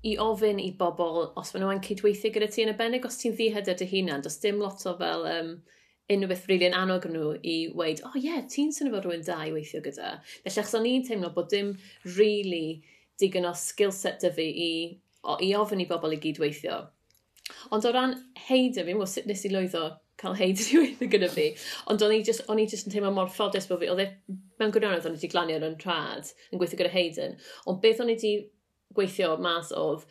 i 0.08 0.14
ofyn 0.22 0.60
i 0.62 0.70
bobl 0.78 1.32
os 1.40 1.50
maen 1.54 1.64
nhw'n 1.66 1.82
cydweithio 1.84 2.30
gyda 2.34 2.48
ti 2.54 2.64
yn 2.64 2.72
y 2.72 2.76
benig, 2.78 3.06
os 3.06 3.18
ti'n 3.22 3.34
ddihyder 3.36 3.78
dy 3.80 3.88
hunan, 3.92 4.24
does 4.26 4.38
dim 4.42 4.62
lot 4.62 4.86
o 4.88 4.94
fel 5.00 5.26
um, 5.30 5.50
unrhyw 6.14 6.30
beth 6.32 6.46
rili'n 6.48 6.72
really 6.72 6.82
anog 6.82 7.08
nhw 7.12 7.32
i 7.42 7.56
weid, 7.76 8.04
o 8.06 8.12
oh, 8.12 8.18
ie, 8.20 8.28
yeah, 8.28 8.44
ti'n 8.50 8.70
sy'n 8.74 8.92
fod 8.94 9.08
rhywun 9.08 9.26
da 9.28 9.40
i 9.44 9.54
weithio 9.56 9.82
gyda. 9.86 10.14
Felly, 10.46 10.54
achos 10.54 10.78
o'n 10.78 10.88
i'n 10.90 11.08
teimlo 11.08 11.34
bod 11.36 11.50
dim 11.54 11.74
rili 12.06 12.14
really 12.20 12.68
digon 13.20 13.50
o 13.50 13.54
skill 13.58 13.92
set 13.92 14.22
dy 14.22 14.32
fi 14.34 14.48
i, 14.64 14.72
o, 15.24 15.38
i 15.44 15.54
ofyn 15.58 15.82
i 15.84 15.90
bobl 15.90 16.16
i 16.16 16.22
gydweithio. 16.22 16.82
Ond 17.74 17.88
o 17.88 17.94
ran 17.94 18.16
heidio, 18.48 18.84
fi'n 18.84 18.98
gwybod 18.98 19.12
sut 19.12 19.28
nes 19.30 19.46
i 19.48 19.52
lwyddo 19.54 19.86
cael 20.22 20.38
heid 20.38 20.62
i 20.64 20.80
yn 21.06 21.12
gyda 21.14 21.30
fi. 21.32 21.48
Ond 21.92 22.04
o'n 22.06 22.16
i 22.16 22.22
just, 22.26 22.46
o'n 22.50 22.62
i 22.62 22.68
just 22.70 22.90
yn 22.90 22.96
teimlo 22.96 23.12
mor 23.14 23.30
ffodus 23.34 23.70
bod 23.70 23.84
fi, 23.84 23.92
oedd 23.94 24.04
e, 24.04 24.08
mewn 24.60 24.74
gwirionedd 24.74 25.06
o'n 25.06 25.18
i 25.18 25.20
wedi 25.20 25.32
glanio 25.34 25.60
yn 25.62 25.78
trad 25.82 26.32
yn 26.52 26.62
gweithio 26.62 26.82
gyda 26.82 26.94
Hayden, 26.94 27.38
ond 27.70 27.82
beth 27.84 28.02
o'n 28.04 28.12
i 28.12 28.18
wedi 28.18 28.34
gweithio 28.98 29.36
mas 29.44 29.74
oedd, 29.76 30.08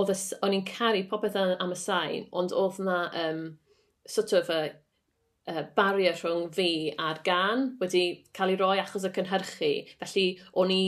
oedd 0.00 0.12
o'n 0.42 0.56
i'n 0.58 0.66
caru 0.68 1.04
popeth 1.10 1.38
am 1.38 1.74
y 1.74 1.78
sain, 1.78 2.28
ond 2.32 2.54
oedd 2.56 2.80
na 2.86 2.98
um, 3.24 3.42
sort 4.08 4.34
of 4.38 4.50
a, 4.50 4.62
a 5.48 5.64
barrier 5.76 6.16
rhwng 6.18 6.48
fi 6.54 6.70
a'r 6.98 7.22
gan 7.26 7.70
wedi 7.82 8.04
cael 8.36 8.54
ei 8.54 8.58
roi 8.60 8.76
achos 8.82 9.06
y 9.06 9.12
cynhyrchu, 9.14 9.72
felly 10.02 10.26
o'n 10.58 10.74
i 10.74 10.82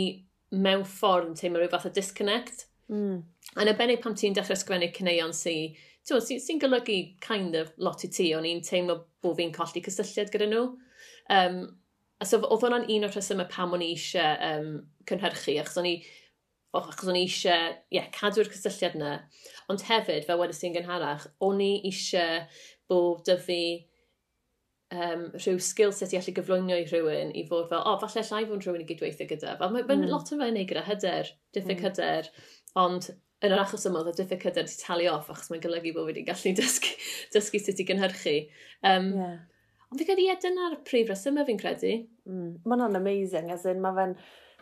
mewn 0.51 0.83
ffordd 0.89 1.31
yn 1.31 1.39
teimlo 1.39 1.63
rhyw 1.63 1.71
fath 1.71 1.87
o 1.87 1.95
disconnect. 1.95 2.67
Mm. 2.91 3.23
Yn 3.61 3.71
y 3.71 3.75
benig 3.79 4.03
pam 4.03 4.17
ti'n 4.19 4.35
dechrau 4.35 4.59
sgwennu 4.59 4.91
cyneuon 4.97 5.35
sy'n 5.37 5.77
sy'n 6.19 6.41
sy, 6.41 6.41
sy 6.43 6.59
golygu 6.63 6.99
kind 7.23 7.57
of 7.59 7.71
lot 7.79 8.05
i 8.07 8.11
ti, 8.13 8.31
o'n 8.37 8.49
i'n 8.49 8.65
teimlo 8.67 8.97
bod 9.23 9.37
fi'n 9.39 9.53
colli 9.55 9.83
cysylltiad 9.85 10.33
gyda 10.35 10.49
nhw. 10.51 10.65
Um, 11.31 11.61
a 12.21 12.27
so 12.29 12.41
oedd 12.43 12.65
hwnna'n 12.67 12.89
un 12.93 13.07
o'r 13.07 13.15
rhesymau 13.15 13.49
pam 13.53 13.77
o'n 13.77 13.85
i 13.85 13.93
eisiau 13.95 14.41
um, 14.51 14.73
cynhyrchu, 15.09 15.57
achos 15.61 15.79
o'n 15.81 15.89
i 15.89 15.95
achos 16.77 17.09
o'n 17.09 17.19
i 17.19 17.25
eisiau 17.27 17.71
yeah, 17.95 18.09
cadw'r 18.15 18.51
cysylltiad 18.53 18.99
yna. 18.99 19.15
Ond 19.73 19.87
hefyd, 19.89 20.27
fel 20.27 20.41
wedys 20.41 20.61
i'n 20.67 20.77
gynharach, 20.77 21.27
o'n 21.47 21.63
i 21.65 21.73
eisiau 21.89 22.45
bod 22.91 23.25
dy 23.27 23.39
fi 23.41 23.63
um, 24.95 25.27
rhyw 25.39 25.59
skill 25.63 25.95
set 25.95 26.15
i 26.15 26.21
allu 26.21 26.35
gyflwyno 26.37 26.77
i 26.77 26.87
rhywun 26.87 27.33
i 27.35 27.47
fod 27.49 27.69
fel, 27.71 27.83
o, 27.83 27.95
oh, 27.95 27.99
falle 28.03 28.27
llai 28.27 28.45
fod 28.51 28.67
rhywun 28.67 28.85
i 28.85 28.89
gydweithio 28.89 29.29
gyda. 29.31 29.57
Fel, 29.61 29.75
mae'n 29.77 30.05
mm. 30.05 30.13
lot 30.13 30.31
o 30.35 30.39
fe'n 30.41 30.61
ei 30.61 30.69
gyda 30.69 30.85
hyder, 30.87 31.33
diffyg 31.57 31.79
mm. 31.79 31.89
hyder, 31.89 32.31
ond 32.81 33.11
yn 33.41 33.55
yr 33.55 33.63
achos 33.63 33.87
yma, 33.89 34.03
oedd 34.03 34.13
y 34.13 34.21
diffyg 34.21 34.45
hyder 34.45 34.69
ti 34.69 34.77
talu 34.83 35.07
off, 35.13 35.31
achos 35.33 35.49
mae'n 35.53 35.63
golygu 35.65 35.95
bod 35.97 36.05
fi 36.05 36.13
wedi 36.13 36.25
gallu 36.27 36.53
dysgu, 36.59 36.93
dysgu 37.35 37.61
sut 37.63 37.81
i 37.81 37.87
gynhyrchu. 37.89 38.37
Um, 38.85 39.09
yeah. 39.17 39.39
Ond 39.91 39.99
fi 40.03 40.07
credu, 40.07 40.27
ie, 40.27 40.37
dyna'r 40.43 40.77
prif 40.87 41.09
resymau 41.11 41.47
fi'n 41.49 41.61
credu. 41.61 41.95
Mm. 42.29 42.51
Mae 42.63 42.77
hwnna'n 42.77 43.01
amazing, 43.01 43.49
as 43.55 43.65
in, 43.71 43.81
mae 43.83 43.97
fe'n 43.97 44.13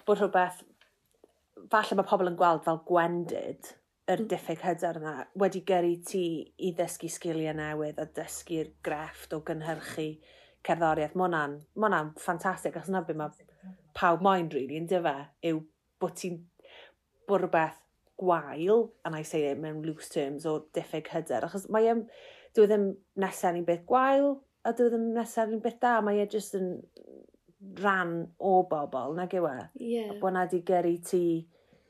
bod 0.06 0.22
rhywbeth, 0.22 0.62
falle 1.72 1.98
mae 1.98 2.08
pobl 2.08 2.30
yn 2.30 2.38
gweld 2.38 2.62
fel 2.64 2.78
gwendid 2.88 3.72
yr 4.08 4.22
mm. 4.22 4.28
diffyg 4.30 4.62
hyder 4.64 5.00
yna, 5.02 5.16
wedi 5.42 5.64
gyrru 5.68 5.96
ti 6.06 6.22
i 6.64 6.70
ddysgu 6.78 7.10
sgiliau 7.12 7.56
newydd 7.58 7.98
a 8.00 8.06
dysgu'r 8.20 8.70
grefft 8.86 9.34
o 9.36 9.42
gynhyrchu 9.44 10.12
cerddoriaeth. 10.68 11.18
Mae 11.18 11.26
hwnna'n 11.26 11.58
ma, 11.82 12.00
ffantastig, 12.22 12.78
achos 12.78 12.94
yna 12.94 13.02
byd 13.10 13.20
mae 13.20 13.74
pawb 13.98 14.22
moyn, 14.24 14.48
really, 14.54 14.78
yn 14.78 14.86
dyfa, 14.88 15.18
yw 15.50 15.60
bod 15.98 16.14
ti'n 16.22 16.40
bod 17.28 17.42
rhywbeth 17.42 17.82
gwael, 18.18 18.90
and 19.04 19.16
I 19.16 19.22
say 19.22 19.44
it 19.46 19.60
mewn 19.60 19.84
loose 19.86 20.08
terms, 20.08 20.46
o 20.46 20.66
diffyg 20.74 21.08
hyder, 21.12 21.46
achos 21.46 21.68
mae 21.72 21.88
e'n, 21.92 22.04
dwi 22.56 22.66
e 22.66 22.70
ddim 22.70 22.86
nesaf 23.22 23.54
ni'n 23.54 23.66
beth 23.68 23.84
gwael, 23.88 24.32
a 24.66 24.72
dwi 24.74 24.88
e 24.88 24.92
ddim 24.94 25.10
nesaf 25.16 25.50
ni'n 25.50 25.62
beth 25.64 25.78
da, 25.82 25.98
mae 26.04 26.22
e 26.22 26.26
jyst 26.30 26.58
yn 26.58 26.72
ran 27.82 28.16
o 28.38 28.62
bobl, 28.70 29.14
nag 29.18 29.34
yw 29.38 29.46
e? 29.50 29.58
Yeah. 29.82 30.14
A 30.14 30.18
bod 30.22 30.34
na 30.34 30.46
di 30.50 30.62
gyrru 30.66 30.96
ti, 31.06 31.22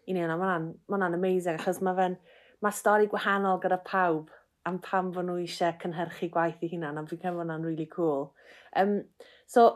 i 0.08 0.16
ni 0.16 0.24
yna, 0.24 0.36
mae'n 0.40 0.68
ma 0.92 1.00
amazing, 1.08 1.60
achos 1.60 1.80
mae 1.84 1.96
fe'n, 1.98 2.18
mae 2.64 2.76
stori 2.76 3.08
gwahanol 3.10 3.60
gyda 3.64 3.80
pawb, 3.86 4.32
am 4.68 4.78
pam 4.84 5.12
fod 5.14 5.28
nhw 5.28 5.38
eisiau 5.40 5.76
cynhyrchu 5.80 6.28
gwaith 6.34 6.64
i 6.64 6.72
hunan, 6.74 7.00
a 7.00 7.04
fi'n 7.08 7.20
credu 7.22 7.40
hwnna'n 7.40 7.64
really 7.64 7.88
cool. 7.92 8.32
Um, 8.76 8.98
so, 9.48 9.70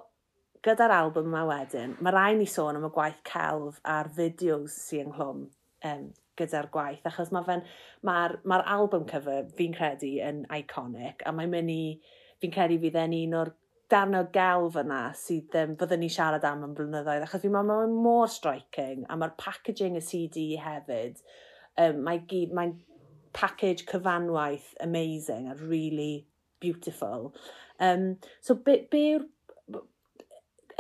gyda'r 0.65 0.93
album 0.95 1.31
yma 1.33 1.47
wedyn, 1.49 1.97
mae 2.05 2.15
rai 2.15 2.33
ni 2.37 2.49
sôn 2.51 2.77
am 2.79 2.87
y 2.87 2.93
gwaith 2.93 3.23
celf 3.29 3.81
a'r 3.89 4.11
fideos 4.17 4.77
sy'n 4.91 5.09
ynghlwm 5.09 5.47
um, 5.89 6.05
gyda'r 6.41 6.69
gwaith, 6.73 7.07
achos 7.09 7.33
mae'r 7.35 7.65
ma, 8.09 8.17
ma 8.49 8.61
album 8.75 9.05
cover 9.09 9.49
fi'n 9.59 9.75
credu 9.77 10.15
yn 10.25 10.45
iconic, 10.59 11.25
a 11.27 11.33
mae'n 11.35 11.53
mynd 11.53 11.73
i, 11.73 11.83
fi'n 12.43 12.55
credu 12.55 12.79
fydd 12.83 12.99
e'n 13.03 13.19
un 13.19 13.37
o'r 13.41 13.53
darnau 13.93 14.25
gelf 14.33 14.79
yna 14.81 15.03
sydd 15.19 15.57
um, 15.61 15.75
fyddwn 15.81 16.01
ni 16.01 16.09
siarad 16.13 16.47
am 16.49 16.65
yn 16.69 16.77
blynyddoedd, 16.77 17.27
achos 17.27 17.45
fi'n 17.45 17.53
meddwl 17.53 17.83
mae'n 17.83 17.99
mor 18.07 18.31
striking, 18.33 19.05
a 19.09 19.19
mae'r 19.21 19.37
packaging 19.41 19.99
y 20.01 20.05
CD 20.05 20.47
hefyd, 20.63 21.21
um, 21.83 22.01
mae'n 22.07 22.25
gyd, 22.31 22.57
mae'n 22.57 22.79
package 23.37 23.85
cyfanwaith 23.89 24.73
amazing 24.81 25.49
a 25.49 25.55
really 25.57 26.27
beautiful. 26.61 27.35
Um, 27.81 28.17
so, 28.41 28.55
be, 28.55 28.87
be 28.91 29.05
yw'r 29.13 29.29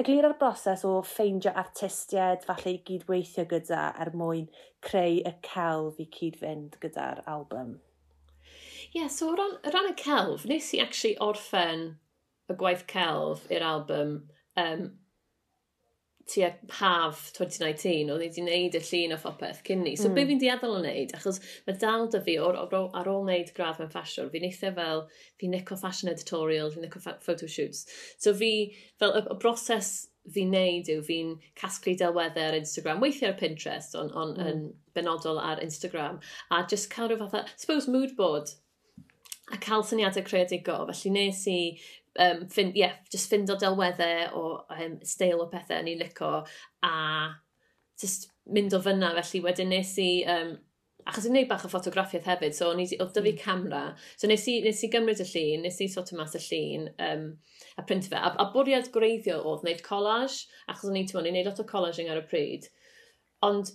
eglura'r 0.00 0.36
broses 0.40 0.84
o 0.88 0.92
ffeindio 1.06 1.52
artistiaid 1.62 2.44
falle 2.48 2.74
i 2.76 2.82
gydweithio 2.88 3.44
gyda 3.50 3.82
er 4.04 4.12
mwyn 4.16 4.46
creu 4.86 5.18
y 5.28 5.32
celf 5.48 6.00
i 6.02 6.06
cyd-fynd 6.16 6.78
gyda'r 6.84 7.22
album? 7.34 7.74
Ie, 8.92 9.00
yeah, 9.00 9.08
so 9.08 9.30
o 9.32 9.36
ran, 9.38 9.58
ran 9.74 9.90
y 9.90 9.94
celf, 9.98 10.46
nes 10.48 10.72
i 10.76 10.80
actually 10.84 11.16
orffen 11.26 11.86
y 12.52 12.56
gwaith 12.60 12.84
celf 12.92 13.46
i'r 13.52 13.64
album 13.64 14.16
um, 14.60 14.88
tua 16.32 16.50
haf 16.78 17.24
2019, 17.36 18.12
oedd 18.12 18.24
i 18.24 18.28
wedi 18.28 18.44
gwneud 18.44 18.78
y 18.78 18.82
llun 18.86 19.16
o 19.16 19.18
phopeth 19.20 19.62
cyn 19.66 19.82
ni. 19.86 19.96
So 19.96 20.08
mm. 20.08 20.14
be 20.16 20.24
hmm. 20.24 20.32
fi'n 20.32 20.42
dieddol 20.42 20.76
o 20.76 20.80
wneud, 20.80 21.12
achos 21.18 21.40
mae 21.66 21.76
dal 21.82 22.08
dy 22.12 22.22
fi 22.28 22.38
ar, 22.42 22.60
ar 22.62 23.10
ôl 23.12 23.26
wneud 23.26 23.52
gradd 23.56 23.80
mewn 23.80 23.92
ffasiwn, 23.92 24.30
fi'n 24.32 24.48
eitha 24.48 24.72
fel, 24.78 25.04
fi'n 25.42 25.54
nico 25.56 25.78
fashion 25.80 26.12
editorial, 26.12 26.72
fi'n 26.72 26.86
nico 26.86 27.02
photoshoots. 27.02 27.84
So 28.22 28.34
fi, 28.38 28.52
fel 29.02 29.16
y, 29.18 29.24
y 29.26 29.38
broses 29.42 29.92
fi'n 30.32 30.52
neud 30.54 30.90
yw 30.92 31.02
fi'n 31.06 31.36
casglu 31.58 31.96
delweddau 31.98 32.50
ar 32.50 32.58
Instagram, 32.58 33.02
weithiau 33.02 33.32
ar 33.32 33.38
Pinterest, 33.40 33.96
ond 33.98 34.14
on, 34.14 34.36
mm. 34.36 34.50
yn 34.50 34.66
benodol 34.96 35.40
ar 35.42 35.62
Instagram, 35.64 36.20
a 36.50 36.62
just 36.70 36.90
cael 36.92 37.10
rhyw 37.10 37.24
fath 37.24 37.56
suppose 37.56 37.90
mood 37.90 38.14
board, 38.16 38.52
a 39.52 39.58
cael 39.58 39.84
syniadau 39.84 40.24
creadigol. 40.26 40.86
Felly 40.92 41.12
nes 41.16 41.42
i 41.50 41.58
um, 42.18 42.44
ffind, 42.48 42.76
yeah, 42.78 42.98
just 43.12 43.30
ffind 43.30 43.50
o 43.52 43.56
delweddau 43.60 44.34
o 44.38 44.44
um, 44.74 44.98
steil 45.06 45.42
o 45.44 45.48
pethau 45.52 45.84
ni'n 45.84 46.02
lico 46.02 46.34
a 46.84 46.92
just 48.00 48.30
mynd 48.50 48.74
o 48.74 48.82
fyna 48.82 49.12
felly 49.20 49.42
wedyn 49.44 49.70
nes 49.72 49.94
i 50.02 50.10
um, 50.28 50.56
achos 51.08 51.26
i'n 51.26 51.34
gwneud 51.34 51.48
bach 51.50 51.64
o 51.66 51.70
ffotograffiaeth 51.70 52.28
hefyd, 52.30 52.54
so 52.54 52.70
oedd 52.70 52.86
dyfu 52.86 53.32
hmm. 53.32 53.38
camera, 53.40 53.82
so 54.16 54.30
nes 54.30 54.44
i, 54.50 54.58
nes 54.64 54.82
i 54.86 54.90
gymryd 54.92 55.22
y 55.22 55.26
llun, 55.28 55.64
nes 55.66 55.80
i 55.82 55.88
sort 55.90 56.12
o 56.14 56.18
mas 56.18 56.36
y 56.38 56.42
llun, 56.44 56.88
um, 57.08 57.24
a 57.78 57.84
print 57.88 58.06
fe, 58.10 58.18
a, 58.18 58.32
a 58.38 58.48
bwriad 58.54 58.90
gwreiddio 58.94 59.40
oedd 59.40 59.64
wneud 59.66 59.82
collage, 59.86 60.46
achos 60.68 60.90
o'n 60.90 61.00
i, 61.00 61.04
ti'n 61.08 61.18
i'n 61.22 61.32
gwneud 61.32 61.50
lot 61.50 61.62
o 61.62 61.66
collaging 61.68 62.12
ar 62.12 62.22
y 62.22 62.26
pryd, 62.28 62.68
ond 63.46 63.72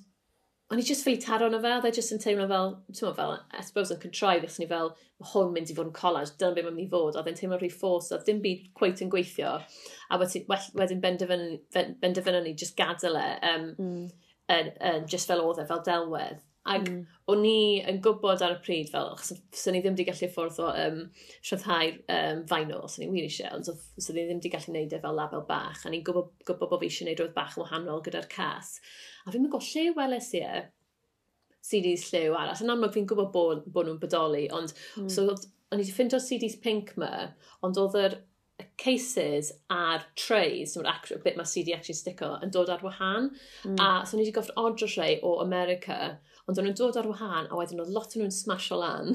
o'n 0.71 0.81
i 0.81 0.83
just 0.83 1.05
feet 1.05 1.27
ar 1.31 1.45
o'n 1.45 1.55
o 1.55 1.59
fe, 1.63 1.69
oedd 1.77 1.85
e 1.87 1.91
just 1.95 2.11
yn 2.11 2.19
teimlo 2.19 2.47
fel, 2.49 2.73
ti'n 2.91 3.13
fel, 3.15 3.35
I 3.55 3.63
suppose 3.63 3.93
yn 3.95 4.01
contrive, 4.03 4.43
fes 4.43 4.59
ni 4.59 4.67
fel, 4.67 4.91
mae 5.21 5.29
hwn 5.31 5.53
mynd 5.55 5.71
i 5.71 5.75
fod 5.77 5.87
yn 5.87 5.95
collage, 5.95 6.33
dyna 6.41 6.57
beth 6.57 6.67
mae'n 6.67 6.75
mynd 6.75 6.87
i 6.87 6.91
fod, 6.91 7.15
oedd 7.15 7.29
e'n 7.31 7.39
teimlo 7.39 7.59
rhy 7.61 7.69
ffos, 7.71 8.11
oedd 8.11 8.25
dim 8.27 8.41
byd 8.43 8.65
cweith 8.79 9.03
yn 9.05 9.13
gweithio, 9.13 9.53
a 10.11 10.19
wedyn 10.19 11.03
benderfynu 11.05 12.43
ni 12.43 12.53
just 12.59 12.75
gadael 12.79 13.15
e, 13.21 13.27
um, 13.53 13.69
mm. 13.77 14.03
yn, 14.57 14.73
yn, 14.91 15.07
just 15.13 15.31
fel 15.31 15.45
oedd 15.45 15.63
e, 15.63 15.67
fel 15.71 15.85
delwedd. 15.87 16.43
Ac 16.67 16.85
mm. 16.87 17.01
o'n 17.31 17.43
i 17.47 17.59
yn 17.91 17.99
gwybod 18.03 18.43
ar 18.43 18.57
y 18.57 18.61
pryd 18.63 18.91
fel, 18.91 19.11
achos 19.13 19.33
sy'n 19.55 19.75
ni 19.75 19.81
ddim 19.83 19.95
wedi 19.95 20.07
gallu 20.09 20.29
ffordd 20.33 20.61
o 20.63 20.69
um, 20.71 21.01
rhyddhau 21.47 21.91
um, 22.17 22.41
fainol, 22.49 22.87
sy'n 22.91 23.05
ni 23.05 23.11
wir 23.13 23.27
eisiau, 23.27 23.57
ond 23.57 23.67
sy'n 23.69 24.17
ni 24.17 24.25
ddim 24.27 24.41
wedi 24.41 24.51
gallu 24.53 24.73
gwneud 24.73 24.95
e 24.97 25.01
fel 25.03 25.19
label 25.19 25.45
bach, 25.49 25.83
a 25.85 25.93
ni'n 25.93 26.05
gwybod, 26.07 26.33
gwybod 26.47 26.73
bod 26.73 26.83
fi 26.83 26.89
eisiau 26.91 27.07
gwneud 27.07 27.21
rhywbeth 27.23 27.37
bach 27.37 27.57
yn 27.57 27.63
wahanol 27.65 28.03
gyda'r 28.05 28.31
cas. 28.31 28.77
A 29.25 29.33
fi'n 29.33 29.45
meddwl, 29.45 29.63
lle 29.73 29.93
weles 29.97 30.31
i 30.37 30.43
e? 30.43 30.65
CDs 31.67 32.07
lliw 32.13 32.35
arall. 32.37 32.63
Yn 32.63 32.71
amlwg 32.71 32.95
fi'n 32.95 33.07
gwybod 33.09 33.31
bod, 33.33 33.67
bod 33.73 33.89
nhw'n 33.89 34.01
bodoli, 34.01 34.47
ond 34.55 34.73
mm. 34.75 35.09
so, 35.11 35.27
o'n 35.27 35.79
i 35.79 35.83
wedi 35.83 35.93
ffindio 35.93 36.19
CDs 36.23 36.57
pink 36.63 36.93
ma, 37.01 37.11
ond 37.65 37.79
oedd 37.81 37.97
yr 37.99 38.19
y 38.57 38.65
cases 38.81 39.51
a'r 39.69 40.05
trays, 40.17 40.73
so 40.73 40.81
y 40.81 41.19
bit 41.23 41.37
mae 41.37 41.45
CD 41.49 41.75
actually 41.75 41.97
stico, 41.97 42.31
yn 42.41 42.53
dod 42.53 42.71
ar 42.73 42.83
wahan. 42.85 43.29
Mm. 43.65 43.77
A 43.83 44.05
so 44.05 44.17
ni 44.17 44.25
wedi 44.25 44.33
goffi 44.37 44.55
odro 44.57 44.87
rhai 44.89 45.19
o 45.21 45.37
America, 45.43 46.17
ond 46.47 46.59
o'n 46.59 46.67
nhw'n 46.67 46.77
dod 46.79 46.97
ar 46.99 47.07
wahân, 47.09 47.49
a 47.51 47.59
wedyn 47.59 47.81
oedd 47.83 47.91
lot 47.91 48.15
o 48.15 48.21
nhw'n 48.21 48.31
smasho 48.31 48.79
lan. 48.79 49.13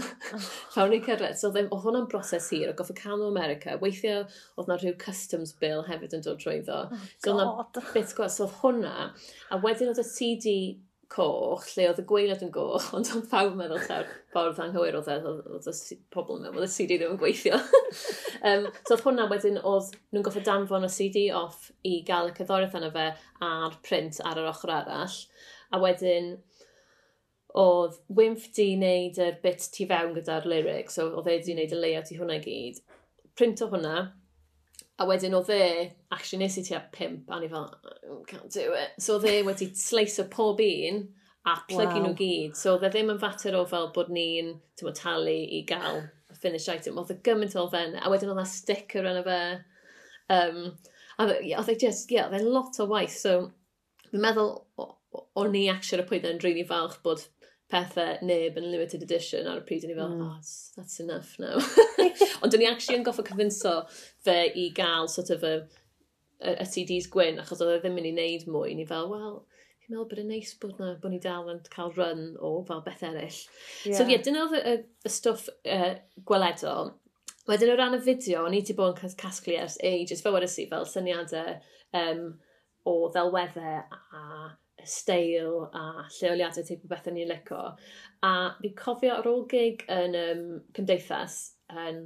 Fawn 0.75 0.93
ni 0.93 1.01
cyrraedd, 1.05 1.39
so 1.41 1.49
oedd 1.49 1.63
e- 1.63 1.81
hwnna'n 1.85 2.09
broses 2.13 2.51
hir, 2.53 2.69
o 2.69 2.77
goffa 2.77 2.97
canol 2.99 3.31
America. 3.31 3.79
weithio 3.81 4.19
oedd 4.61 4.69
na 4.69 4.77
rhyw 4.77 4.95
customs 5.01 5.55
bill 5.63 5.87
hefyd 5.89 6.19
yn 6.19 6.25
dod 6.27 6.43
drwyddo. 6.43 6.81
Oh, 6.93 7.11
so 7.25 7.33
oedd 7.33 7.43
na 7.43 7.85
bit 7.95 8.13
gwas, 8.19 8.37
so 8.37 8.45
oedd 8.47 8.59
hwnna. 8.61 8.97
A 9.49 9.61
wedyn 9.65 9.93
oedd 9.95 10.03
y 10.03 10.09
CD 10.11 10.57
coch, 11.13 11.65
lle 11.77 11.89
oedd 11.91 12.01
y 12.01 12.05
gweilad 12.09 12.45
yn 12.45 12.53
goch, 12.53 12.91
ond 12.97 13.11
oedd 13.15 13.29
pawb 13.33 13.57
meddwl 13.59 13.81
llawr 13.87 14.13
ffordd 14.33 14.61
anghywir 14.65 14.97
oedd 15.01 15.11
oedd 15.13 15.69
y 15.73 15.99
pobl 16.15 16.41
mewn, 16.41 16.57
oedd 16.57 16.69
y 16.69 16.71
CD 16.73 17.01
ddim 17.01 17.17
yn 17.17 17.21
gweithio. 17.21 17.59
um, 18.49 18.69
so 18.85 18.97
oedd 18.97 19.05
hwnna 19.09 19.29
wedyn 19.33 19.61
oedd 19.61 19.93
nhw'n 20.13 20.29
goffa 20.29 20.45
danfon 20.47 20.89
y 20.89 20.93
CD 20.93 21.27
off 21.37 21.71
i 21.89 21.99
gael 22.09 22.33
y 22.33 22.37
cyddoriaeth 22.39 22.79
yna 22.81 22.93
fe 22.95 23.09
a'r 23.49 23.77
print 23.85 24.21
ar 24.29 24.41
yr 24.41 24.53
ochr 24.53 24.73
arall. 24.83 25.19
A 25.73 25.81
wedyn 25.81 26.35
oedd 27.59 27.99
wymff 28.17 28.49
di 28.57 28.73
wneud 28.77 29.19
yr 29.21 29.39
bit 29.43 29.69
tu 29.75 29.87
fewn 29.89 30.15
gyda'r 30.17 30.49
lyrics, 30.49 30.97
so 30.97 31.11
oedd 31.19 31.29
e 31.29 31.39
di 31.45 31.57
wneud 31.57 31.75
y 31.77 31.81
layout 31.81 32.13
i 32.13 32.19
hwnna 32.19 32.39
gyd. 32.45 32.79
Print 33.37 33.61
o 33.65 33.69
hwnna, 33.73 33.97
a 35.01 35.09
wedyn 35.09 35.37
oedd 35.37 35.51
e, 35.53 35.65
actually 36.15 36.45
nes 36.45 36.57
i 36.61 36.65
ti 36.65 36.77
a 36.77 36.81
pimp, 36.95 37.29
a 37.29 37.41
ni 37.41 37.51
fel, 37.53 37.69
oh, 38.09 38.23
can't 38.29 38.53
do 38.55 38.73
it. 38.79 38.97
So 39.03 39.19
oedd 39.19 39.29
e 39.29 39.35
wedi 39.47 39.69
sleisio 39.77 40.25
pob 40.33 40.63
un, 40.65 41.03
a 41.49 41.59
plygu 41.69 41.99
wow. 41.99 42.07
nhw 42.07 42.15
gyd. 42.19 42.57
So 42.57 42.77
oedd 42.77 42.87
e 42.89 42.93
ddim 42.95 43.13
yn 43.13 43.21
fater 43.21 43.59
o 43.59 43.65
fel 43.69 43.91
bod 43.97 44.13
ni'n 44.15 44.55
talu 44.79 45.37
i 45.59 45.63
gael 45.69 46.05
y 46.33 46.39
finish 46.39 46.71
item. 46.73 47.01
Oedd 47.03 47.13
e 47.13 47.19
gymaint 47.27 47.59
o 47.59 47.67
fen, 47.73 47.99
a 47.99 48.13
wedyn 48.13 48.33
oedd 48.33 48.45
e 48.45 48.49
sticker 48.49 49.09
yn 49.11 49.21
y 49.21 49.27
fe. 49.29 49.41
Um, 50.33 50.63
a 51.19 51.29
oedd 51.29 51.73
e 51.73 51.77
just, 51.77 52.09
ie, 52.09 52.17
yeah, 52.17 52.31
oedd 52.31 52.41
e 52.41 52.55
lot 52.57 52.81
o 52.81 52.89
waith. 52.89 53.19
So, 53.19 53.51
fi'n 54.09 54.25
meddwl, 54.25 54.55
o'n 55.37 55.53
ni 55.53 55.67
actually 55.73 56.07
y 56.07 56.09
pwynt 56.09 56.29
yn 56.29 56.41
rili 56.41 56.63
really 56.63 56.69
falch 56.69 57.01
bod 57.05 57.27
pethau 57.73 58.19
neb 58.27 58.59
yn 58.61 58.69
limited 58.71 59.05
edition 59.05 59.49
ar 59.49 59.63
y 59.63 59.67
pryd, 59.69 59.87
o'n 59.87 59.95
i 59.95 59.97
fel, 59.97 60.11
mm. 60.13 60.25
oh, 60.25 60.35
that's, 60.37 60.73
that's 60.77 61.01
enough 61.01 61.33
now. 61.41 61.57
Ond 62.45 62.53
o'n 62.53 62.65
i 62.65 62.69
actually 62.69 62.99
yn 62.99 63.07
goffa 63.07 63.25
cyfynso 63.27 63.79
fe 64.27 64.37
i 64.59 64.69
gael 64.77 65.09
sort 65.11 65.33
of 65.35 65.47
a, 65.49 65.55
a, 66.43 66.59
a 66.63 66.69
CDs 66.69 67.09
gwyn, 67.13 67.41
achos 67.43 67.65
oedd 67.65 67.79
e 67.79 67.81
ddim 67.83 67.99
yn 68.03 68.11
ei 68.11 68.15
wneud 68.15 68.47
mwy, 68.53 68.77
ni 68.77 68.87
fel, 68.89 69.09
wel, 69.13 69.39
fi'n 69.83 69.95
meddwl 69.95 70.09
bod 70.11 70.23
yn 70.23 70.33
neis 70.35 70.55
bod 70.63 70.81
na, 70.83 70.93
bod 71.03 71.15
ni 71.15 71.21
dal 71.23 71.51
yn 71.53 71.63
cael 71.73 71.95
run 71.97 72.25
o 72.39 72.55
fel 72.69 72.85
beth 72.85 73.05
eraill. 73.09 73.41
Yeah. 73.87 73.97
So 73.97 74.07
ie, 74.07 74.15
yeah, 74.15 74.25
dyna 74.27 74.47
oedd 74.47 74.59
y, 74.59 74.63
y, 74.63 74.79
y 75.09 75.17
stwff 75.17 75.49
uh, 75.51 75.93
gweledol. 76.29 76.95
Wedyn 77.49 77.73
o 77.73 77.77
ran 77.79 77.97
y 77.97 78.03
fideo, 78.05 78.45
o'n 78.47 78.55
i 78.55 78.61
wedi 78.61 78.77
bod 78.79 78.93
yn 78.93 79.01
cas 79.01 79.17
casglu 79.19 79.57
ers 79.59 79.81
ages, 79.83 80.23
fel 80.23 80.37
wedi 80.37 80.51
si, 80.51 80.69
fel 80.71 80.87
syniadau 80.87 81.57
um, 81.99 82.27
o 82.87 82.99
ddelweddau 83.15 83.81
a 83.83 84.27
steil 84.89 85.63
a 85.73 86.07
lleoliadau 86.19 86.67
teip 86.67 86.85
o 86.85 86.91
beth 86.91 87.09
o'n 87.11 87.21
i'n 87.23 87.31
licio. 87.31 87.63
A 88.27 88.33
fi 88.61 88.73
cofio 88.79 89.17
ar 89.19 89.29
ôl 89.31 89.47
gig 89.51 89.85
yn 89.93 90.19
um, 90.19 90.45
Cymdeithas, 90.77 91.39
yn 91.87 92.05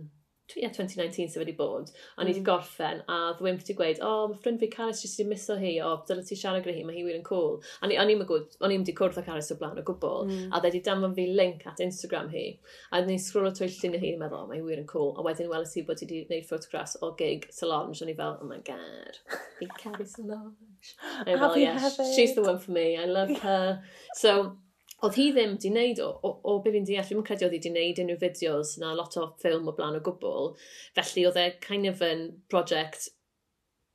yeah, 0.54 0.68
2019 0.68 1.28
sef 1.28 1.42
wedi 1.42 1.56
bod, 1.56 1.90
a 2.16 2.24
ni 2.24 2.30
wedi 2.30 2.40
mm. 2.40 2.46
gorffen, 2.46 3.02
a 3.10 3.16
ddwym 3.38 3.58
wedi 3.58 3.74
gweud, 3.78 3.98
o, 4.00 4.10
oh, 4.10 4.28
mae 4.30 4.38
ffrind 4.42 4.60
fi 4.62 4.68
Caris 4.72 5.02
jyst 5.02 5.18
wedi 5.18 5.32
miso 5.32 5.56
hi, 5.58 5.72
o, 5.82 5.92
dyle 6.08 6.22
ti 6.26 6.38
siarad 6.38 6.62
gyda 6.64 6.76
hi, 6.76 6.84
mae 6.86 6.98
hi 6.98 7.04
wir 7.06 7.18
yn 7.18 7.24
cool. 7.26 7.56
A 7.82 7.90
ni, 7.90 7.98
o'n 7.98 8.12
i'n 8.12 8.22
mynd 8.22 8.92
i 8.92 8.94
cwrdd 8.96 9.18
â 9.20 9.24
Caris 9.26 9.50
o 9.50 9.58
blaen 9.60 9.80
o 9.80 9.84
gwbl, 9.86 10.28
mm. 10.30 10.44
a 10.52 10.60
dde 10.60 10.70
ddedi 10.76 10.82
danfon 10.86 11.16
fi 11.16 11.26
link 11.40 11.66
at 11.66 11.82
Instagram 11.82 12.30
hi, 12.34 12.44
a 12.92 13.02
ni 13.06 13.18
sgrwlo 13.22 13.50
trwy 13.56 13.70
llun 13.72 13.98
hi, 13.98 14.12
yn 14.14 14.22
meddwl, 14.22 14.44
oh, 14.44 14.50
mae 14.50 14.60
hi 14.60 14.66
wir 14.68 14.82
yn 14.82 14.90
cool. 14.90 15.14
A 15.18 15.24
wedyn 15.26 15.50
weles 15.50 15.74
i 15.76 15.84
bod 15.88 15.98
ti 16.00 16.06
wedi 16.06 16.22
gwneud 16.28 16.46
ffotograffs 16.50 16.98
o 17.02 17.10
gig 17.18 17.48
Solange, 17.54 17.98
o'n 18.04 18.12
i 18.12 18.18
fel, 18.18 18.38
oh 18.40 18.50
my 18.50 18.60
god, 18.66 19.18
fi 19.58 19.70
Caris 19.82 20.14
Solange. 20.14 20.94
A 21.26 21.34
fel, 21.34 21.58
yeah, 21.58 21.90
she's 22.14 22.36
the 22.38 22.46
one 22.46 22.60
for 22.62 22.70
me, 22.70 22.96
I 22.96 23.06
love 23.06 23.34
her. 23.42 23.82
So, 24.14 24.56
oedd 25.04 25.18
hi 25.18 25.26
ddim 25.32 25.56
wedi 25.56 25.70
wneud, 25.72 26.00
o, 26.00 26.08
o, 26.24 26.30
o 26.48 26.56
be 26.64 26.72
fi'n 26.72 26.86
deall, 26.88 27.04
fi'n 27.04 27.24
credu 27.26 27.46
oedd 27.46 27.56
hi 27.56 27.60
wedi 27.60 27.72
wneud 27.72 28.00
unrhyw 28.02 28.20
fideos 28.22 28.76
na 28.80 28.94
lot 28.96 29.16
o 29.20 29.26
ffilm 29.42 29.68
o 29.68 29.74
blaen 29.76 29.98
o 29.98 30.02
gwbl, 30.04 30.54
felly 30.96 31.26
oedd 31.28 31.40
e 31.42 31.46
kind 31.64 31.90
of 31.90 32.00
yn 32.04 32.26
project 32.52 33.10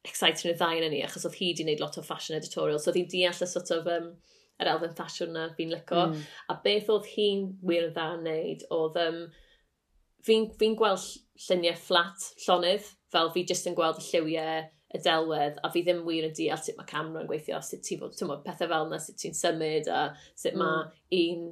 exciting 0.07 0.53
y 0.53 0.57
ddau 0.57 0.81
yn 0.81 0.93
ni, 0.93 1.01
achos 1.05 1.25
oedd 1.25 1.39
hi 1.39 1.51
wedi 1.51 1.65
wneud 1.65 1.81
lot 1.81 1.97
o 1.97 2.05
fashion 2.05 2.37
editorial, 2.37 2.81
so 2.81 2.91
oedd 2.91 2.99
hi'n 3.01 3.09
deall 3.13 3.45
y 3.45 3.49
sort 3.49 3.73
of, 3.73 3.89
um, 3.89 4.11
yr 4.61 4.69
elfen 4.75 4.93
fashion 4.97 5.33
na 5.33 5.47
fi'n 5.57 5.73
lyco, 5.73 6.07
mm. 6.11 6.27
a 6.53 6.57
beth 6.65 6.91
oedd 6.93 7.09
hi'n 7.15 7.47
wir 7.65 7.87
yn 7.87 7.95
dda 7.95 8.07
yn 8.17 8.27
wneud, 8.27 8.67
oedd 8.77 8.99
um, 9.01 9.23
fi'n 10.27 10.51
fi, 10.59 10.69
gweld 10.77 11.07
lluniau 11.47 11.81
fflat 11.81 12.29
llonydd, 12.45 12.93
fel 13.13 13.33
fi 13.33 13.45
jyst 13.49 13.69
yn 13.71 13.77
gweld 13.77 14.01
y 14.01 14.05
lliwiau 14.11 14.69
y 14.91 15.01
delwedd 15.03 15.59
a 15.63 15.71
fi 15.73 15.83
ddim 15.85 16.05
wir 16.07 16.27
yn 16.27 16.37
deall 16.37 16.61
sut 16.61 16.77
mae 16.77 16.89
camera 16.89 17.23
yn 17.23 17.29
gweithio, 17.29 17.59
sut 17.63 17.83
ti'n 17.87 18.01
bod, 18.01 18.15
tymod, 18.17 18.45
pethau 18.45 18.71
fel 18.71 18.87
yna, 18.89 19.01
sut 19.01 19.19
ti'n 19.21 19.37
symud 19.37 19.91
a 19.91 20.05
sut 20.35 20.57
mae 20.59 20.85
mm. 20.85 20.95
un 21.21 21.51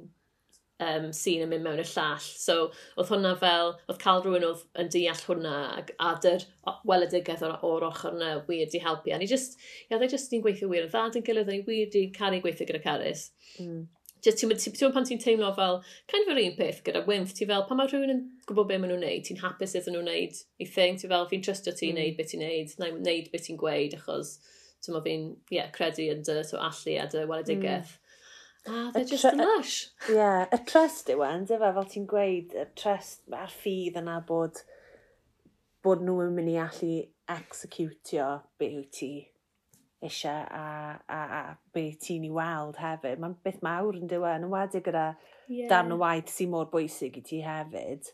um, 0.80 1.08
sîn 1.16 1.44
yn 1.44 1.50
mynd 1.50 1.64
mewn 1.66 1.82
y 1.82 1.86
llall. 1.86 2.24
So, 2.24 2.56
oedd 2.96 3.12
hwnna 3.12 3.34
fel, 3.40 3.74
oedd 3.88 4.00
cael 4.02 4.24
rhywun 4.24 4.46
oedd 4.48 4.64
yn 4.82 4.90
deall 4.94 5.24
hwnna 5.28 5.54
ac 5.80 5.94
a 6.00 6.14
dy'r 6.24 6.46
weledigedd 6.88 7.44
o'r, 7.46 7.56
or 7.66 7.88
ochr 7.90 8.16
yna 8.16 8.32
wir 8.48 8.68
di 8.72 8.82
helpu. 8.82 9.14
A 9.14 9.20
ni 9.20 9.28
just, 9.30 9.58
ia, 9.86 9.96
yeah, 9.96 10.04
e 10.04 10.10
just 10.10 10.32
ni'n 10.32 10.44
gweithio 10.44 10.70
wir 10.72 10.86
yn 10.86 10.92
ddad 10.92 11.20
yn 11.20 11.26
gilydd, 11.26 11.50
a 11.50 11.56
ni 11.56 11.64
wir 11.68 11.90
di 11.92 12.06
caru 12.16 12.42
gweithio 12.44 12.68
gyda 12.68 12.82
Caris. 12.84 13.30
Mm. 13.60 13.86
Just, 14.20 14.40
ti'n 14.40 14.52
ti, 14.52 14.70
ti 14.76 14.88
pan 14.92 15.06
ti'n 15.08 15.20
teimlo 15.22 15.50
fel, 15.56 15.78
kind 16.10 16.26
of 16.26 16.34
yr 16.34 16.42
un 16.42 16.56
peth 16.58 16.82
gyda 16.84 17.04
wymff, 17.06 17.32
ti 17.36 17.46
fel, 17.48 17.64
pan 17.68 17.78
mae 17.80 17.88
rhywun 17.88 18.12
yn 18.12 18.22
gwybod 18.48 18.68
beth 18.68 18.82
maen 18.82 18.92
nhw'n 18.92 19.04
neud, 19.06 19.24
ti'n 19.24 19.40
hapus 19.40 19.76
iddyn 19.78 19.96
nhw'n 19.96 20.10
neud 20.10 20.40
i 20.60 20.68
thing, 20.68 20.98
ti 21.00 21.08
fel, 21.08 21.24
fi'n 21.30 21.44
trystio 21.46 21.72
hmm. 21.72 21.80
ti'n 21.80 21.96
neud 22.00 22.18
beth 22.18 22.32
ti'n 22.34 22.44
neud, 22.44 22.74
na 22.82 22.90
i 22.90 22.96
neud 22.98 23.30
beth 23.32 23.46
ti'n 23.46 23.60
gweud, 23.60 23.96
achos 23.96 24.34
ti'n 24.84 24.96
ma 24.96 25.02
fi'n 25.04 25.26
yeah, 25.54 25.72
credu 25.72 26.10
yn 26.12 26.22
dy 26.26 26.36
so 26.44 26.60
allu 26.60 26.98
a 27.00 27.08
dy 27.08 27.24
weledigaeth. 27.30 27.96
Mm. 27.96 28.06
A 28.68 28.92
they're 28.92 29.08
just 29.08 29.24
yn 29.24 29.40
lush. 29.40 29.76
Ie, 30.10 30.18
yeah, 30.18 30.44
y 30.52 30.60
trust 30.68 31.08
yw 31.12 31.24
e, 31.24 31.32
yn, 31.38 31.48
dyfa, 31.48 31.72
fel 31.78 31.90
ti'n 31.94 32.06
gweud, 32.10 32.52
y 32.52 32.66
trust 32.76 33.24
a'r 33.32 33.52
ffydd 33.52 33.96
yna 34.02 34.18
bod, 34.28 34.60
bod 35.84 36.04
nhw 36.04 36.18
yn 36.26 36.36
mynd 36.36 36.52
i 36.52 36.58
allu 36.60 36.94
executio 37.40 38.32
beth 38.60 38.76
yw 38.76 38.88
ti 38.92 39.12
eisiau 40.04 40.44
a, 40.56 40.64
a, 41.08 41.20
a 41.38 41.40
be 41.74 41.90
ti'n 42.00 42.24
ei 42.28 42.32
weld 42.34 42.78
hefyd. 42.80 43.20
Mae'n 43.20 43.36
beth 43.44 43.60
mawr 43.64 43.98
yn 43.98 44.08
dyw 44.10 44.24
e? 44.24 44.34
yn 44.40 44.48
wedi 44.52 44.82
gyda 44.84 45.06
yeah. 45.48 45.68
darn 45.70 45.92
o 45.92 45.98
waith 46.00 46.32
sy'n 46.32 46.52
mor 46.52 46.70
bwysig 46.72 47.18
i 47.20 47.24
ti 47.26 47.40
hefyd. 47.44 48.08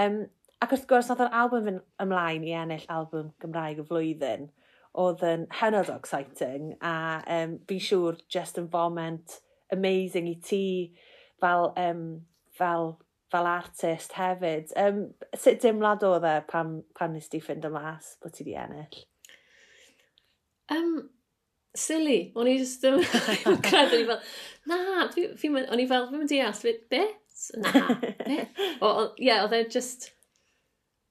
Um, 0.00 0.22
ac 0.64 0.72
wrth 0.72 0.86
gwrs, 0.90 1.10
oedd 1.12 1.24
yr 1.26 1.34
album 1.40 1.72
yn 1.72 1.80
ymlaen 2.02 2.46
i 2.46 2.54
ennill 2.56 2.86
album 2.92 3.32
Gymraeg 3.42 3.82
y 3.82 3.88
flwyddyn. 3.88 4.48
Oedd 4.96 5.24
yn 5.28 5.44
hynod 5.58 5.90
exciting 5.92 6.70
a 6.80 6.94
um, 7.38 7.58
fi'n 7.68 7.82
siŵr 7.84 8.22
just 8.32 8.60
yn 8.60 8.70
foment 8.72 9.40
amazing 9.74 10.30
i 10.30 10.38
ti 10.40 10.62
fel, 11.42 11.72
um, 11.76 12.06
fel, 12.56 12.94
fel 13.32 13.50
artist 13.50 14.16
hefyd. 14.16 14.72
Um, 14.80 15.02
sut 15.36 15.60
dimlad 15.60 16.06
oedd 16.06 16.24
e 16.24 16.38
pan, 16.48 16.78
pan 16.96 17.12
nes 17.12 17.28
ti 17.28 17.42
ffind 17.44 17.68
y 17.68 17.72
mas 17.76 18.14
bod 18.22 18.32
ti 18.38 18.48
di 18.48 18.56
ennill? 18.56 19.04
Um, 20.72 21.10
silly. 21.80 22.32
O'n 22.36 22.50
i 22.50 22.56
just 22.60 22.84
yn 22.86 23.00
credu, 23.66 24.02
fel, 24.08 24.20
na, 24.70 24.80
o'n 25.06 25.82
i 25.82 25.88
fel, 25.88 26.10
fi'n 26.10 26.20
mynd 26.20 26.32
deall, 26.32 26.76
be? 26.90 27.02
Na, 27.62 27.86
be? 28.24 28.38
O, 28.84 28.92
ie, 29.22 29.32
oedd 29.38 29.56
e 29.56 29.64
just... 29.72 30.10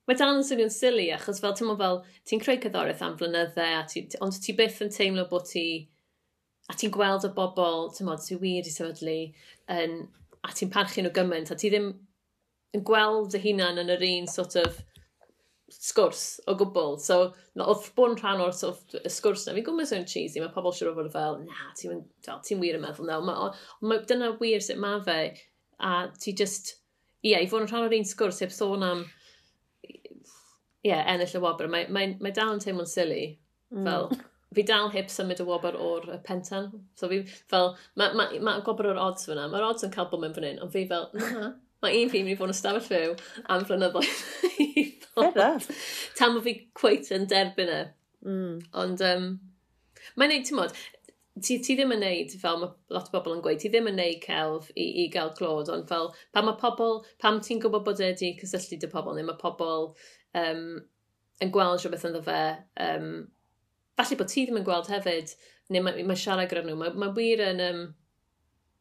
Mae 0.05 0.17
dal 0.19 0.35
yn 0.37 0.45
swnio'n 0.45 0.73
silly, 0.73 1.07
achos 1.15 1.39
fel, 1.41 1.55
ti'n 1.57 1.71
fel, 1.79 2.03
ti'n 2.29 2.41
creu 2.43 2.59
cyddoriaeth 2.61 3.01
am 3.01 3.15
flynyddau, 3.17 3.77
a 3.79 3.85
ti, 3.89 4.03
ond 4.21 4.35
ti 4.41 4.53
byth 4.57 4.83
yn 4.85 4.93
teimlo 4.93 5.25
bod 5.31 5.47
ti... 5.49 5.65
A 6.69 6.73
ti'n 6.77 6.93
gweld 6.93 7.25
y 7.27 7.29
bobl, 7.33 7.89
ti'n 7.93 8.07
modd, 8.09 8.23
sy'n 8.25 8.41
wir 8.41 8.65
i 8.65 8.73
sefydlu, 8.73 9.17
yn, 9.73 9.99
a 10.45 10.53
ti'n 10.53 10.71
parchu 10.73 11.03
nhw 11.03 11.11
gymaint, 11.13 11.51
a 11.53 11.57
ti 11.57 11.69
ddim 11.69 11.91
yn 12.75 12.83
gweld 12.85 13.37
y 13.37 13.41
hunan 13.43 13.81
yn 13.81 13.91
yr 13.93 14.05
un 14.07 14.29
sort 14.29 14.57
of 14.61 14.79
sgwrs 15.71 16.23
o 16.47 16.55
gwbl. 16.59 16.97
So, 17.01 17.33
no, 17.57 17.67
oedd 17.71 17.89
bod 17.97 18.13
yn 18.13 18.19
rhan 18.21 18.43
o'r 18.43 18.53
sort 18.55 18.95
of, 18.95 19.01
y 19.01 19.11
sgwrs 19.11 19.47
na. 19.47 19.55
Fi'n 19.57 19.65
gwybod 19.67 19.89
sy'n 19.89 20.07
cheesy, 20.09 20.41
mae 20.41 20.53
pobl 20.53 20.75
siwr 20.75 20.91
o 20.91 20.95
fod 20.97 21.11
fel, 21.13 21.39
na, 21.45 21.71
ti'n 21.79 22.03
ti 22.45 22.59
wir 22.59 22.77
yn 22.77 22.85
meddwl, 22.85 23.09
no. 23.09 23.19
Ma, 23.25 23.49
ma, 23.85 23.99
dyna 24.09 24.33
wir 24.41 24.63
sut 24.63 24.81
mae 24.81 25.01
fe, 25.05 25.19
a 25.81 25.95
ti 26.21 26.35
just, 26.37 26.75
ie, 27.23 27.33
yeah, 27.33 27.41
i 27.41 27.49
fod 27.49 27.65
yn 27.65 27.71
rhan 27.71 27.87
o'r 27.87 27.97
un 27.97 28.07
sgwrs, 28.07 28.43
heb 28.45 28.53
sôn 28.53 28.85
am, 28.85 29.03
ie, 29.85 29.97
yeah, 30.91 31.03
ennill 31.15 31.37
y 31.39 31.43
wobr, 31.43 31.69
mae, 31.71 31.89
mae, 31.89 32.13
mae 32.21 32.35
dal 32.35 32.53
yn 32.53 32.63
teimlo'n 32.63 32.89
silly. 32.89 33.25
Mm. 33.73 33.89
Fel, 33.89 34.25
fi 34.55 34.63
dal 34.63 34.91
heb 34.93 35.09
symud 35.11 35.41
y 35.41 35.45
wobr 35.47 35.75
o'r 35.81 36.05
pentan. 36.23 36.69
So 36.99 37.09
fi 37.11 37.23
fel, 37.51 37.73
mae 37.99 38.13
ma, 38.13 38.29
ma, 38.29 38.43
ma 38.47 38.59
gobr 38.65 38.93
o'r 38.93 39.01
odds 39.01 39.25
fyna. 39.27 39.49
Mae'r 39.51 39.65
odds 39.71 39.87
yn 39.87 39.93
cael 39.95 40.07
bod 40.11 40.21
mewn 40.21 40.35
fan 40.37 40.47
hyn, 40.47 40.61
ond 40.63 40.71
fi 40.71 40.85
fel, 40.89 41.09
na, 41.17 41.49
Mae 41.83 42.01
un 42.01 42.11
fi'n 42.11 42.25
mynd 42.25 42.35
i 42.35 42.39
fod 42.39 42.53
yn 42.53 42.57
stafell 42.57 42.85
fyw 42.85 43.15
am 43.51 43.65
flynyddoedd. 43.67 44.23
Fera. 45.15 45.51
Tam 46.17 46.39
o 46.39 46.43
fi 46.45 46.57
cweit 46.77 47.11
yn 47.15 47.27
derbyn 47.31 47.71
e. 47.71 47.81
Mm. 48.25 48.57
Ond, 48.81 49.03
um, 49.05 49.27
mae'n 50.15 50.33
neud, 50.33 50.47
ti'n 50.47 50.59
modd, 50.59 50.75
ti, 51.41 51.57
ti 51.59 51.75
ddim 51.75 51.93
yn 51.95 52.03
neud, 52.03 52.33
fel 52.41 52.59
mae 52.61 52.95
lot 52.95 53.09
o 53.11 53.13
bobl 53.13 53.35
yn 53.35 53.43
gweud, 53.45 53.59
ti 53.61 53.71
ddim 53.71 53.89
yn 53.91 53.97
neud 53.99 54.21
celf 54.23 54.69
i, 54.73 54.85
i 55.03 55.07
gael 55.13 55.33
clod, 55.37 55.71
ond 55.71 55.87
fel, 55.91 56.11
pan 56.35 56.47
mae 56.47 56.59
pobl, 56.61 57.01
pam 57.21 57.41
ti'n 57.43 57.61
gwybod 57.63 57.85
bod 57.87 58.03
wedi 58.03 58.33
cysylltu 58.39 58.79
dy 58.81 58.91
pobl, 58.91 59.15
neu 59.17 59.27
mae 59.27 59.39
pobl 59.41 59.91
um, 60.41 60.63
yn 61.43 61.51
gweld 61.55 61.83
rhywbeth 61.83 62.07
ynddo 62.09 62.23
fe, 62.25 62.39
um, 62.87 63.11
falle 63.99 64.19
bod 64.19 64.31
ti 64.31 64.45
ddim 64.45 64.61
yn 64.61 64.67
gweld 64.67 64.91
hefyd, 64.91 65.35
neu 65.73 65.83
mae, 65.83 66.07
mae 66.07 66.19
siarad 66.19 66.49
gyda 66.51 66.65
nhw, 66.65 66.79
mae, 66.79 66.95
mae 67.03 67.15
wir 67.17 67.43
yn, 67.49 67.63
um, 67.67 67.83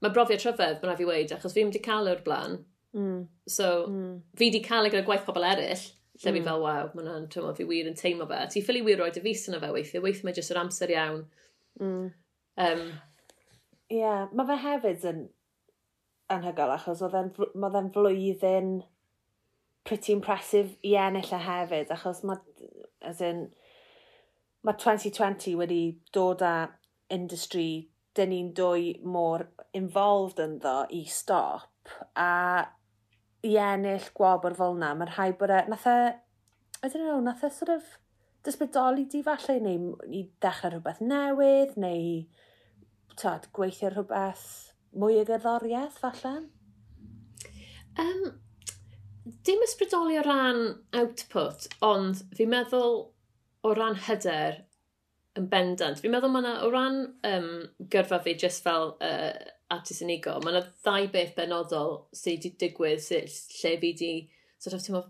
mae 0.05 0.15
brofiad 0.15 0.43
rhyfedd, 0.45 0.79
mae'n 0.79 0.93
rhaid 0.93 1.05
i 1.05 1.11
weid, 1.11 1.35
achos 1.35 1.57
fi 1.57 1.67
wedi 1.67 1.83
cael 1.83 2.11
e 2.11 2.15
o'r 2.15 2.25
blaen, 2.27 2.63
Mm. 2.95 3.27
So, 3.51 3.87
mm. 3.89 4.17
fi 4.39 4.51
di 4.55 4.63
cael 4.65 4.89
e 4.89 4.93
gyda 4.93 5.05
gwaith 5.07 5.27
pobl 5.27 5.47
eraill, 5.47 5.85
lle 6.15 6.31
mm. 6.31 6.35
fi 6.35 6.39
hmm. 6.39 6.47
fel, 6.47 6.63
waw, 6.63 6.91
mae 6.93 7.03
hwnna'n 7.03 7.31
teimlo, 7.33 7.55
fi 7.59 7.67
wir 7.69 7.91
yn 7.91 7.99
teimlo 7.99 8.29
fe. 8.31 8.41
Ti 8.53 8.63
ffili 8.63 8.85
wir 8.87 9.01
roed 9.03 9.19
y 9.19 9.25
fus 9.25 9.49
yna 9.51 9.61
fe 9.63 9.73
weithio, 9.75 10.03
weithio 10.05 10.29
mae 10.29 10.37
jyst 10.37 10.55
yr 10.55 10.61
amser 10.63 10.95
iawn. 10.95 11.25
Mm. 11.83 12.13
Um, 12.65 12.85
Ie, 13.91 13.99
yeah, 13.99 14.29
mae 14.33 14.47
fe 14.49 14.59
hefyd 14.63 15.09
yn 15.11 15.25
anhygol, 16.33 16.73
achos 16.77 17.03
oedd 17.05 17.19
e'n 17.19 17.91
flwyddyn 17.95 18.71
pretty 19.85 20.15
impressive 20.15 20.79
i 20.83 20.95
ennill 20.97 21.35
y 21.37 21.41
hefyd 21.45 21.93
achos 21.93 22.23
mae, 22.25 22.41
as 23.05 23.21
in, 23.25 23.49
mae 24.65 24.79
2020 24.81 25.59
wedi 25.61 25.83
dod 26.17 26.43
â 26.47 26.55
industry 27.13 27.91
dyn 28.17 28.33
ni'n 28.33 28.55
dwy 28.57 28.95
mor 29.05 29.45
involved 29.77 30.41
ynddo 30.41 30.79
i 30.95 31.03
stop 31.11 31.93
a 32.17 32.65
i 33.45 33.55
ennill 33.61 34.09
gwobr 34.17 34.57
fel 34.59 34.79
yna, 34.79 34.95
mae'n 34.97 35.13
rhaid 35.13 35.39
bod 35.41 35.53
e, 35.53 35.61
nath 35.71 35.87
e, 35.91 35.99
I 36.85 36.89
don't 36.89 37.05
know, 37.05 37.21
nath 37.25 37.45
e 37.45 37.51
sort 37.53 37.73
of 37.75 37.95
dysbydoli 38.45 39.07
di 39.11 39.23
falle, 39.25 39.59
neu 39.65 39.95
i 40.09 40.25
dechrau 40.45 40.75
rhywbeth 40.75 41.03
newydd, 41.05 41.77
neu 41.81 42.25
tod, 43.21 43.49
gweithio 43.57 43.93
rhywbeth 43.93 44.47
mwy 44.99 45.21
o 45.21 45.25
gerddoriaeth 45.29 45.97
falle? 46.03 46.35
Um, 48.01 48.23
dim 49.47 49.65
ysbrydoli 49.65 50.19
o 50.21 50.25
ran 50.27 50.63
output, 51.01 51.69
ond 51.85 52.25
fi'n 52.37 52.53
meddwl 52.53 52.97
o 53.65 53.75
ran 53.79 53.99
hyder 54.07 54.61
yn 55.39 55.49
bendant. 55.51 56.01
Fi'n 56.03 56.13
meddwl 56.15 56.33
mae 56.35 56.45
yna 56.45 56.55
o 56.67 56.71
ran 56.73 57.01
um, 57.29 57.51
gyrfa 57.91 58.21
fi 58.25 58.37
jyst 58.41 58.65
fel 58.67 58.95
uh, 59.05 59.33
artist 59.73 60.05
unigol, 60.05 60.43
mae 60.45 60.55
yna 60.55 60.65
ddau 60.85 61.11
beth 61.13 61.35
benodol 61.37 61.95
sydd 62.13 62.43
wedi 62.45 62.55
digwydd 62.61 63.05
sydd 63.05 63.31
lle 63.31 63.77
fi 63.81 63.93
wedi, 63.93 64.15
sort 64.61 64.77
of, 64.77 64.85
ti'n 64.85 65.05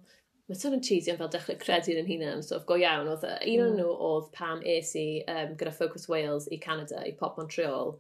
Mae 0.44 0.59
sôn 0.61 0.74
yn 0.76 0.82
cheesy 0.84 1.09
am 1.09 1.16
fel 1.16 1.30
dechrau 1.32 1.57
credu 1.57 1.94
yn 1.96 2.09
hunan, 2.09 2.42
so 2.44 2.59
go 2.68 2.76
iawn, 2.76 3.07
oedd 3.09 3.22
un 3.24 3.61
o'n 3.64 3.70
mm. 3.70 3.78
nhw 3.78 3.92
oedd 4.09 4.26
pam 4.36 4.59
es 4.74 4.90
i 5.00 5.22
um, 5.32 5.55
gyda 5.61 5.70
Focus 5.72 6.05
Wales 6.11 6.50
i 6.52 6.59
Canada, 6.61 7.00
i 7.09 7.14
Pop 7.16 7.38
Montreal, 7.40 7.94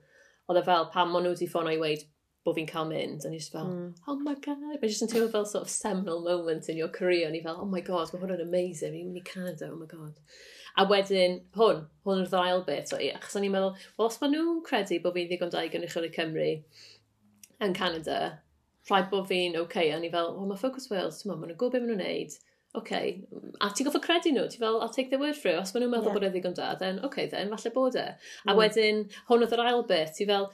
oedd 0.50 0.60
e 0.60 0.62
fel 0.66 0.84
pam 0.92 1.14
maen 1.14 1.24
nhw 1.24 1.32
wedi 1.32 1.48
ffono 1.48 1.72
i 1.72 1.78
weid 1.80 2.04
bod 2.44 2.58
fi'n 2.58 2.68
cael 2.68 2.90
mynd, 2.90 3.24
a 3.24 3.30
ni 3.32 3.40
just 3.40 3.54
fel, 3.54 3.70
mm. 3.70 3.86
oh 4.12 4.18
my 4.20 4.34
god, 4.44 4.60
mae'n 4.60 4.82
just 4.84 5.06
yn 5.06 5.08
teimlo 5.08 5.30
fel 5.32 5.48
sort 5.48 5.64
of 5.64 5.72
seminal 5.72 6.20
moment 6.26 6.68
in 6.68 6.76
your 6.76 6.92
career, 6.92 7.30
a 7.30 7.32
ni 7.32 7.40
fel, 7.46 7.56
oh 7.64 7.70
my 7.70 7.80
god, 7.86 8.12
mae 8.12 8.20
hwn 8.26 8.34
yn 8.36 8.44
amazing, 8.44 8.92
ni'n 8.92 9.08
mynd 9.08 9.22
i 9.22 9.24
Canada, 9.30 9.70
oh 9.72 9.80
my 9.80 9.88
god. 9.88 10.20
A 10.74 10.86
wedyn, 10.90 11.36
hwn, 11.54 11.84
hwn 12.06 12.22
yw'r 12.22 12.30
ddail 12.32 12.64
bit 12.66 12.92
o. 12.94 12.98
Achos 13.18 13.36
o'n 13.38 13.46
i'n 13.46 13.52
meddwl, 13.54 13.76
wel, 13.98 14.08
os 14.08 14.16
maen 14.20 14.32
nhw'n 14.34 14.62
credu 14.66 14.98
bod 15.04 15.14
fi'n 15.14 15.28
ddigon 15.30 15.52
da 15.52 15.62
i 15.62 15.70
gynrychiol 15.70 16.08
i 16.08 16.10
Cymru 16.16 16.48
yn 17.62 17.76
Canada, 17.78 18.16
rhaid 18.88 19.06
bod 19.12 19.28
fi'n 19.30 19.54
oce. 19.54 19.68
Okay. 19.68 19.92
A 19.94 20.00
ni 20.02 20.10
fel, 20.10 20.32
well, 20.34 20.50
mae 20.50 20.58
Focus 20.58 20.90
Wales, 20.90 21.20
ti'n 21.20 21.30
meddwl, 21.30 21.44
maen 21.44 21.52
nhw'n 21.52 21.60
gwybod 21.62 21.76
beth 21.76 21.86
maen 21.86 21.94
nhw'n 21.94 22.04
neud. 22.04 22.36
Okay. 22.74 23.14
A 23.62 23.70
ti'n 23.70 23.86
goffa 23.86 24.02
credu 24.02 24.34
nhw, 24.34 24.48
ti'n 24.50 24.64
fel, 24.64 24.80
I'll 24.82 24.92
take 24.96 25.14
their 25.14 25.22
word 25.22 25.38
for 25.38 25.52
it. 25.52 25.62
Os 25.62 25.70
maen 25.74 25.86
nhw'n 25.86 25.94
meddwl 25.94 26.10
yeah. 26.10 26.18
bod 26.18 26.26
e 26.26 26.34
ddigon 26.34 26.58
da, 26.58 26.74
then, 26.80 26.98
oce, 26.98 27.06
okay, 27.12 27.30
then, 27.30 27.54
falle 27.54 27.74
bod 27.78 28.00
e. 28.00 28.08
A 28.10 28.50
Mm. 28.50 28.58
Wedyn, 28.58 29.02
hwn 29.30 29.46
oedd 29.46 29.54
yr 29.54 29.66
ail 29.68 29.86
bit, 29.94 30.14
ti'n 30.18 30.32
fel, 30.32 30.50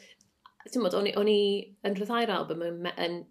ti'n 0.68 0.84
modd, 0.84 1.00
o'n 1.00 1.32
i 1.32 1.40
yn 1.88 1.96
rhyddai'r 1.96 2.36
album 2.36 2.66
yn, 2.68 2.90
yn 2.92 3.22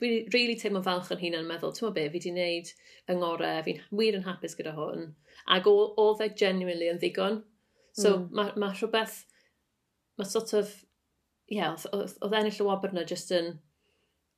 really, 0.00 0.28
really 0.32 0.56
teimlo 0.58 0.82
falch 0.84 1.10
yn 1.14 1.20
huna'n 1.20 1.48
meddwl, 1.48 1.74
ti'n 1.76 1.92
be, 1.94 2.06
fi 2.06 2.18
wedi 2.18 2.30
gwneud 2.30 2.70
yng 3.10 3.20
ngorau, 3.20 3.64
fi'n 3.66 3.82
wir 3.98 4.18
yn 4.18 4.26
hapus 4.26 4.56
gyda 4.58 4.74
hwn. 4.76 5.10
Ac 5.56 5.68
oedd 5.70 6.22
e 6.24 6.30
genuinely 6.38 6.90
yn 6.92 7.00
ddigon. 7.02 7.42
So 7.98 8.14
mm. 8.16 8.28
mae 8.38 8.54
ma 8.62 8.70
rhywbeth, 8.72 9.18
mae 10.18 10.28
sort 10.28 10.54
of, 10.58 10.72
ie, 11.50 11.58
yeah, 11.58 11.76
oedd 11.92 12.38
ennill 12.38 12.62
y 12.64 12.68
wobr 12.68 12.94
yna 12.94 13.04
just 13.08 13.32
yn, 13.36 13.54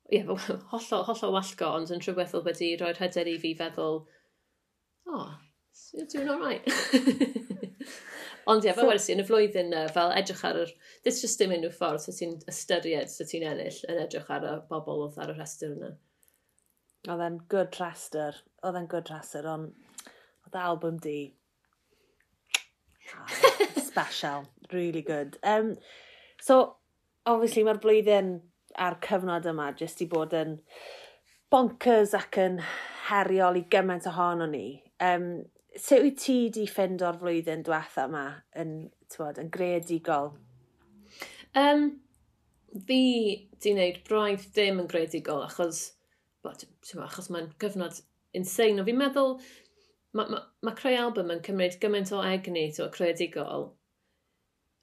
ie, 0.09 0.21
yeah, 0.21 0.33
hollol, 0.73 1.05
hollol 1.07 1.35
wallgo, 1.37 1.71
ond 1.79 1.93
yn 1.95 2.03
rhywbeth 2.03 2.35
oedd 2.37 2.49
wedi 2.49 2.73
rhoi'r 2.79 2.99
hyder 3.03 3.31
i 3.31 3.37
fi 3.41 3.53
feddwl, 3.61 4.03
oh, 5.11 5.29
you're 5.93 6.09
doing 6.11 6.29
all 6.29 6.39
right. 6.39 6.67
Ond 8.51 8.65
ie, 8.65 8.69
yeah, 8.69 8.77
fel 8.77 8.91
wedi 8.91 9.13
yn 9.15 9.23
y 9.23 9.25
flwyddyn 9.25 9.71
na, 9.73 9.85
fel 9.93 10.11
edrych 10.13 10.43
ar 10.45 10.59
yr... 10.61 10.73
This 11.05 11.21
just 11.23 11.41
dim 11.41 11.53
unrhyw 11.55 11.73
ffordd 11.73 12.03
sy'n 12.03 12.17
ti'n 12.19 12.35
ystyried 12.51 13.09
sy'n 13.09 13.29
ti'n 13.31 13.45
ennill 13.49 13.79
yn 13.89 14.01
edrych 14.03 14.29
ar 14.35 14.45
y 14.45 14.53
bobl 14.69 15.05
oedd 15.07 15.17
ar 15.23 15.33
y 15.33 15.37
rhestr 15.37 15.73
yna. 15.73 15.91
Oedd 17.09 17.23
e'n 17.25 17.39
good 17.49 17.79
rhestr. 17.79 18.37
Oedd 18.65 18.77
e'n 18.77 18.89
good 18.91 19.09
rhestr, 19.09 19.49
ond 19.49 19.73
oedd 20.45 20.59
album 20.61 21.01
di. 21.01 21.19
Ah, 23.15 23.33
special. 23.89 24.45
Really 24.71 25.01
good. 25.01 25.39
Um, 25.41 25.75
so, 26.41 26.77
obviously 27.25 27.65
mae'r 27.65 27.81
blwyddyn 27.81 28.31
a'r 28.81 28.99
cyfnod 29.05 29.49
yma 29.49 29.71
jyst 29.79 30.03
i 30.05 30.09
bod 30.11 30.33
yn 30.37 30.59
bonkers 31.53 32.13
ac 32.17 32.37
yn 32.41 32.61
heriol 33.09 33.57
i 33.57 33.65
gymaint 33.71 34.07
ohono 34.11 34.47
ni. 34.49 34.67
Um, 35.01 35.29
sut 35.75 36.03
wyt 36.03 36.17
ti 36.23 36.37
di 36.55 36.65
ffind 36.69 37.03
o'r 37.05 37.19
flwyddyn 37.19 37.63
diwetha 37.65 38.07
yma 38.09 38.25
yn, 38.61 38.73
tywod, 39.11 39.39
yn 39.41 39.51
greadigol? 39.53 40.33
Um, 41.59 41.87
fi 42.87 42.99
di 43.63 43.73
wneud 43.75 44.01
braidd 44.07 44.47
dim 44.55 44.81
yn 44.83 44.89
greadigol 44.91 45.43
achos, 45.45 45.85
well, 46.43 46.57
achos 47.05 47.31
mae'n 47.31 47.51
gyfnod 47.61 48.01
insane. 48.35 48.81
O 48.81 48.87
fi'n 48.87 48.99
meddwl, 48.99 49.37
mae 50.15 50.31
ma, 50.31 50.43
ma 50.63 50.75
creu 50.77 50.99
album 50.99 51.33
yn 51.35 51.43
cymryd 51.45 51.79
gymaint 51.81 52.13
o 52.15 52.21
egni, 52.23 52.67
to 52.75 52.87
creadigol. 52.95 53.69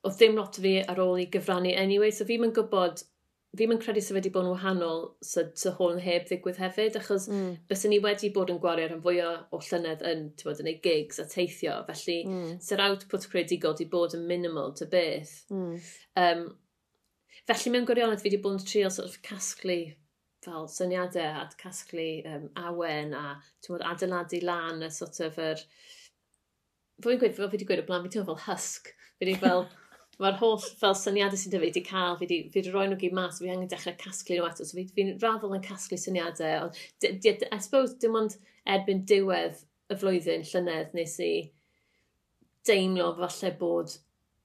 Oedd 0.03 0.19
ddim 0.19 0.37
lot 0.39 0.59
fi 0.61 0.79
ar 0.83 1.01
ôl 1.03 1.21
i 1.23 1.29
gyfrannu 1.33 1.75
anyway, 1.79 2.13
so 2.13 2.27
fi'n 2.29 2.49
yn 2.49 2.57
gwybod 2.57 3.05
ddim 3.53 3.75
yn 3.75 3.81
credu 3.83 4.01
sef 4.01 4.17
wedi 4.17 4.31
bod 4.33 4.47
yn 4.47 4.55
wahanol 4.55 5.03
sy'n 5.29 5.51
sy 5.61 5.75
hwn 5.77 5.99
heb 6.01 6.25
ddigwydd 6.29 6.61
hefyd, 6.63 6.95
achos 6.97 7.27
mm. 7.29 7.51
bys 7.69 7.83
ni 7.91 7.99
wedi 8.01 8.31
bod 8.33 8.49
yn 8.53 8.61
gwario 8.63 8.87
rhan 8.89 9.03
fwyaf 9.05 9.53
o 9.53 9.61
llynedd 9.67 10.05
yn, 10.09 10.23
ti'n 10.41 10.49
bod, 10.49 10.63
yn 10.65 10.71
ei 10.71 10.79
gigs 10.87 11.21
a 11.21 11.27
teithio, 11.29 11.75
felly 11.89 12.19
mm. 12.25 12.55
sy'r 12.65 12.85
output 12.87 13.29
creadigol 13.33 13.77
wedi 13.77 13.89
bod 13.93 14.17
yn 14.17 14.25
minimal 14.31 14.73
to 14.79 14.89
beth. 14.95 15.35
Mm. 15.53 15.75
Um, 16.23 16.47
felly 17.51 17.75
mewn 17.75 17.89
gwirionedd 17.91 18.25
fi 18.25 18.31
wedi 18.31 18.41
bod 18.41 18.57
yn 18.57 18.65
trio 18.65 18.93
sort 18.95 19.11
of 19.11 19.21
casglu 19.27 19.83
fel 20.43 20.67
syniadau 20.73 21.43
a 21.43 21.45
casglu 21.61 22.09
um, 22.33 22.49
awen 22.57 23.13
a 23.15 23.37
bod, 23.69 23.85
adeiladu 23.93 24.41
lan 24.47 24.81
y 24.89 24.91
sort 24.91 25.21
of 25.29 25.37
yr... 25.39 25.61
Er, 25.61 25.69
Fy'n 27.03 27.19
gweud, 27.19 27.33
fel 27.35 27.49
fi 27.49 27.57
wedi 27.57 27.67
gweud 27.67 27.81
o 27.83 27.87
blaen, 27.87 28.05
fi 28.05 28.15
ti'n 28.15 28.27
fel 28.29 28.45
husk. 28.47 28.93
Fi 29.19 29.27
wedi 29.27 29.39
fel 29.43 29.67
mae'r 30.21 30.39
holl 30.41 30.61
fel 30.81 30.95
syniadau 30.99 31.41
sy'n 31.41 31.55
dyfu 31.55 31.65
wedi 31.65 31.83
cael, 31.87 32.19
fi 32.21 32.29
wedi 32.29 32.63
rhoi 32.69 32.87
nhw 32.91 32.99
gyd 33.01 33.17
mas, 33.17 33.41
fi 33.41 33.51
angen 33.51 33.71
dechrau 33.71 33.97
casglu 34.01 34.39
nhw 34.39 34.49
eto, 34.51 34.67
so 34.67 34.77
fi'n 34.77 34.93
fi 34.93 35.07
raddol 35.23 35.57
yn 35.57 35.65
casglu 35.65 35.99
syniadau, 36.01 36.69
ond 36.69 37.09
I 37.09 37.59
suppose 37.59 37.97
dim 38.03 38.19
ond 38.21 38.37
erbyn 38.77 39.05
diwedd 39.09 39.65
y 39.93 39.99
flwyddyn 39.99 40.47
llynedd 40.51 40.93
nes 40.99 41.17
i 41.25 41.33
deimlo 42.69 43.13
falle 43.19 43.55
bod 43.59 43.97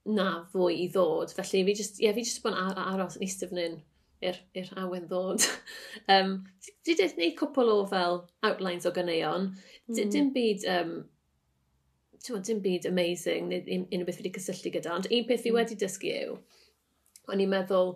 na 0.08 0.30
fwy 0.52 0.80
i 0.86 0.88
ddod, 0.92 1.34
felly 1.36 1.62
fi 1.68 1.76
just, 1.82 2.00
yeah, 2.02 2.16
fi 2.16 2.24
just 2.24 2.42
bod 2.42 2.56
yn 2.56 2.82
aros 2.82 3.18
yn 3.18 3.26
eistedd 3.26 3.52
fan 3.52 3.62
hyn 3.64 3.78
i'r 4.28 4.72
awen 4.82 5.06
ddod. 5.10 5.44
um, 6.14 6.38
dwi 6.64 6.96
wedi 6.96 7.12
gwneud 7.12 7.36
cwpl 7.38 7.74
o 7.74 7.78
fel 7.92 8.22
outlines 8.48 8.88
o 8.88 8.94
ganeuon, 8.94 9.52
mm. 9.90 10.10
dim 10.14 10.32
byd 10.34 10.66
um, 10.74 10.94
ti'n 12.24 12.44
dim 12.46 12.62
byd 12.64 12.86
amazing, 12.90 13.48
neu 13.50 13.64
un 13.76 13.86
unrhyw 13.86 14.08
beth 14.08 14.20
wedi 14.20 14.34
cysylltu 14.36 14.72
gyda, 14.74 14.94
ond 14.94 15.08
un 15.10 15.26
peth 15.28 15.44
fi 15.44 15.52
mm. 15.52 15.58
wedi 15.58 15.78
dysgu 15.78 16.12
yw, 16.14 16.38
o'n 17.32 17.42
i'n 17.44 17.52
meddwl, 17.52 17.94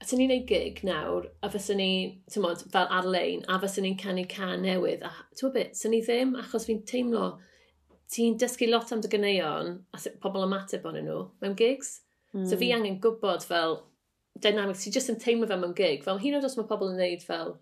a 0.00 0.08
ti'n 0.08 0.22
ni'n 0.22 0.32
neud 0.32 0.46
gig 0.48 0.80
nawr, 0.86 1.28
a 1.44 1.50
fysyn 1.52 1.80
ni, 1.80 1.92
ti'n 2.32 2.44
modd, 2.44 2.64
fel 2.72 2.88
ar-lein, 2.98 3.44
a 3.52 3.58
fysyn 3.62 3.84
ni'n 3.86 3.98
canu 4.00 4.24
can 4.30 4.64
newydd, 4.64 5.04
a 5.04 5.12
ti'n 5.36 5.54
bit, 5.56 5.76
sy'n 5.76 5.94
ni 5.94 6.00
ddim, 6.06 6.36
achos 6.40 6.66
fi'n 6.68 6.82
teimlo, 6.88 7.34
ti'n 8.10 8.38
dysgu 8.40 8.70
lot 8.70 8.90
am 8.94 9.02
dy 9.04 9.12
gyneuon, 9.12 9.76
a 9.94 10.02
pobl 10.22 10.46
ymateb 10.46 10.86
o'n 10.88 10.98
nhw, 11.04 11.20
mewn 11.44 11.58
gigs. 11.58 12.00
Mm. 12.32 12.46
So 12.48 12.56
fi 12.56 12.70
mm. 12.70 12.78
angen 12.78 13.00
gwybod 13.04 13.44
fel, 13.46 13.82
dynamics, 14.40 14.86
ti 14.86 14.94
jyst 14.94 15.12
yn 15.12 15.20
teimlo 15.20 15.50
fe 15.50 15.58
mewn 15.60 15.76
gig, 15.76 16.02
fel 16.06 16.18
hyn 16.22 16.38
oed 16.38 16.48
os 16.48 16.56
mae 16.58 16.68
pobl 16.70 16.94
yn 16.94 16.98
neud 17.02 17.26
fel, 17.26 17.54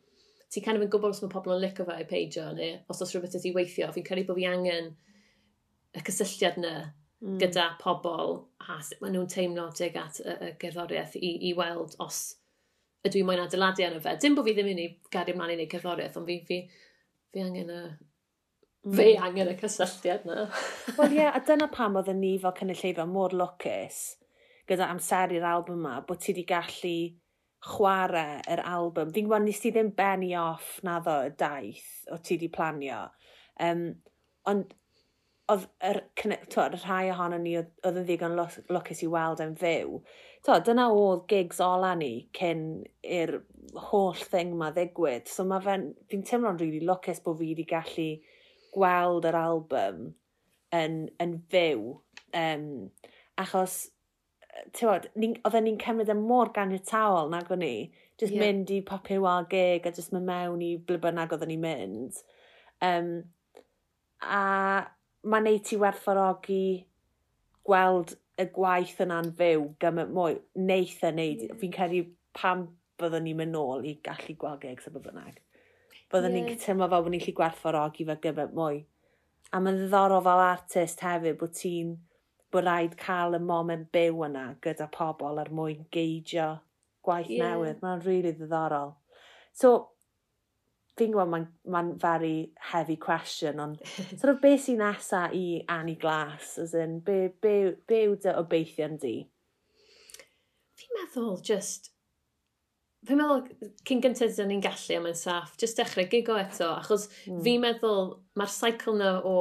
ti'n 0.52 0.64
kind 0.64 0.78
of 0.78 0.86
yn 0.86 0.92
gwybod 0.92 1.16
os 1.16 1.20
mae 1.24 1.32
pobl 1.32 1.56
yn 1.56 1.62
licio 1.64 1.84
fe 1.88 1.98
i 2.00 2.06
peidio, 2.09 2.48
neu 2.56 2.78
os 2.88 3.02
oes 3.02 3.12
rhywbeth 3.12 3.36
ydi 3.40 3.52
weithio, 3.56 3.90
fi'n 3.92 4.06
credu 4.06 4.28
bod 4.28 4.38
fi 4.38 4.46
angen, 4.48 4.92
y 5.97 6.03
cysylltiad 6.05 6.59
yna 6.61 6.74
mm. 7.22 7.39
gyda 7.43 7.70
pobl 7.82 8.34
a 8.64 8.80
sut 8.84 9.01
maen 9.03 9.16
nhw'n 9.16 9.30
teimlo 9.32 9.68
dig 9.76 9.97
at 10.01 10.20
y, 10.22 10.34
y 10.49 10.51
gerddoriaeth 10.61 11.16
i, 11.20 11.32
i 11.49 11.55
weld 11.59 11.97
os 12.05 12.20
ydw 13.07 13.20
i 13.20 13.24
moyn 13.26 13.43
adeiladu 13.45 13.86
arno 13.86 14.03
fe. 14.05 14.16
Dim 14.20 14.36
bod 14.36 14.49
fi 14.49 14.57
ddim 14.57 14.70
yn 14.74 14.82
ei 14.82 14.93
gario 15.12 15.36
ymlaen 15.36 15.55
i 15.55 15.59
wneud 15.59 15.72
cerddoriaeth, 15.72 16.18
ond 16.20 16.28
fi, 16.28 16.39
fi, 16.49 16.61
fi 17.32 17.45
angen 17.45 17.72
y 17.72 17.82
hmm. 17.82 18.97
Fe 18.99 19.09
angen 19.20 19.53
y 19.53 19.57
cysylltiad 19.59 20.26
yna. 20.26 20.49
Wel 20.99 21.14
ie, 21.14 21.22
yeah, 21.22 21.34
a 21.36 21.43
dyna 21.49 21.70
pam 21.72 21.99
oedd 22.01 22.12
ni 22.16 22.36
fel 22.43 22.57
cynulleidfa 22.59 23.07
mor 23.09 23.36
lwcus 23.36 24.03
gyda 24.68 24.91
amseru'r 24.93 25.47
album 25.49 25.80
yma, 25.80 25.95
bod 26.05 26.20
ti 26.20 26.34
wedi 26.34 26.45
gallu 26.49 26.97
chwarae 27.64 28.43
yr 28.53 28.62
album. 28.68 29.12
Fi'n 29.14 29.26
gwybod, 29.26 29.47
nes 29.47 29.62
ti 29.62 29.72
ddim 29.74 29.91
benni 29.97 30.34
off 30.39 30.76
na 30.86 30.99
ddo 31.03 31.16
y 31.26 31.32
daith 31.41 31.89
o 32.12 32.18
ti 32.22 32.36
wedi 32.36 32.51
planio. 32.55 33.07
Um, 33.64 33.89
ond 34.51 34.74
oedd 35.53 35.66
er, 35.80 36.03
twod, 36.53 36.76
rhai 36.82 37.09
ohono 37.12 37.38
ni 37.40 37.55
oedd 37.59 37.96
yn 37.96 38.05
ddigon 38.05 38.36
lwcus 38.36 39.03
i 39.05 39.09
weld 39.12 39.40
yn 39.40 39.55
fyw. 39.59 40.01
Twod, 40.44 40.66
dyna 40.66 40.88
oedd 40.92 41.24
gigs 41.30 41.62
ola 41.64 41.94
ni 41.96 42.28
cyn 42.36 42.64
i'r 43.03 43.38
holl 43.88 44.18
thing 44.32 44.55
ma 44.61 44.70
ddigwydd. 44.74 45.28
So 45.30 45.46
mae 45.49 45.64
fe'n, 45.64 45.86
fi'n 46.11 46.24
teimlo'n 46.28 46.59
rili 46.61 46.78
really 46.78 46.88
lwcus 46.90 47.22
bod 47.24 47.38
fi 47.40 47.53
wedi 47.53 47.64
gallu 47.68 48.09
gweld 48.74 49.28
yr 49.28 49.38
album 49.40 50.03
yn, 50.76 50.99
yn 51.22 51.38
fyw. 51.53 51.94
Um, 52.36 52.68
achos, 53.40 53.78
tywod, 54.76 55.09
oedden 55.16 55.64
ni'n 55.64 55.80
cymryd 55.80 56.12
y 56.12 56.18
mor 56.18 56.53
ganiataol 56.57 57.32
nag 57.32 57.49
o'n 57.55 57.64
ni. 57.64 57.72
Just 58.20 58.34
yeah. 58.34 58.44
mynd 58.44 58.70
i 58.74 58.82
popio 58.84 59.22
wal 59.24 59.49
gig 59.49 59.86
a 59.86 59.94
just 59.94 60.12
mynd 60.12 60.28
mewn 60.28 60.62
i 60.64 60.74
blibynag 60.76 61.32
oedden 61.32 61.53
ni'n 61.55 61.64
mynd. 61.64 62.22
Um, 62.84 63.12
a 64.20 64.44
mae'n 65.26 65.46
neud 65.48 65.64
ti 65.66 65.78
werthfawrogi 65.80 66.62
gweld 67.68 68.14
y 68.38 68.46
gwaith 68.54 69.00
yna'n 69.02 69.32
fyw 69.38 69.64
gymaint 69.82 70.14
mwy. 70.14 70.38
Neith 70.68 71.02
e 71.04 71.12
neud, 71.14 71.44
yeah. 71.48 71.58
fi'n 71.60 71.74
credu 71.74 72.04
pam 72.38 72.68
byddwn 73.00 73.26
ni'n 73.26 73.40
mynd 73.40 73.54
nôl 73.54 73.86
i 73.86 73.96
gallu 74.04 74.36
gweld 74.38 74.62
gigs 74.62 74.88
y 74.90 74.94
bynnag. 74.94 75.40
Byddwn 76.12 76.36
yeah. 76.36 76.36
ni'n 76.36 76.52
cytuno 76.54 76.86
fel 76.86 77.04
bod 77.06 77.14
ni'n 77.14 77.24
lli 77.24 77.34
gwerthfawrogi 77.40 78.06
fe 78.08 78.18
gymaint 78.24 78.54
mwy. 78.58 78.84
A 79.52 79.62
mae'n 79.64 79.80
ddiddorol 79.80 80.24
fel 80.26 80.44
artist 80.44 81.02
hefyd 81.04 81.38
bod 81.40 81.54
ti'n 81.56 81.96
bod 82.52 82.64
rhaid 82.64 82.96
cael 83.00 83.36
y 83.36 83.42
moment 83.44 83.90
byw 83.92 84.24
yna 84.28 84.46
gyda 84.64 84.88
pobl 84.92 85.40
er 85.42 85.50
mwyn 85.52 85.84
geidio 85.94 86.54
gwaith 87.04 87.30
yeah. 87.32 87.54
newydd. 87.54 87.82
Mae'n 87.82 88.04
rili 88.04 88.22
really 88.22 88.36
ddiddorol. 88.38 88.94
So, 89.52 89.72
fi'n 90.99 91.12
gwybod 91.14 91.30
mae'n 91.32 91.46
ma, 91.74 91.82
very 92.01 92.51
heavy 92.72 92.96
question, 93.01 93.61
ond 93.62 93.82
sort 94.20 94.32
of 94.34 94.40
beth 94.42 94.64
sy'n 94.64 94.80
nesa 94.82 95.26
i 95.34 95.61
Annie 95.72 95.99
Glass, 96.01 96.57
as 96.62 96.74
in, 96.78 96.99
be, 97.05 97.28
be, 97.42 97.55
be 97.88 98.03
yw 98.09 98.16
dy 98.22 98.34
obeithio'n 98.40 98.99
di? 99.03 99.14
Fi'n 100.78 100.99
meddwl 100.99 101.38
just, 101.46 101.90
fi'n 103.07 103.20
meddwl 103.20 103.46
cyn 103.88 104.05
gyntaf 104.05 104.36
dyn 104.36 104.53
ni'n 104.53 104.64
gallu 104.64 104.99
am 104.99 105.09
yn 105.12 105.18
saff, 105.18 105.57
just 105.61 105.78
dechrau 105.80 106.09
gigo 106.11 106.38
eto, 106.40 106.74
achos 106.76 107.09
mm. 107.26 107.42
fi'n 107.46 107.64
meddwl 107.64 108.12
mae'r 108.38 108.55
cycle 108.55 108.99
na 108.99 109.14
o 109.26 109.38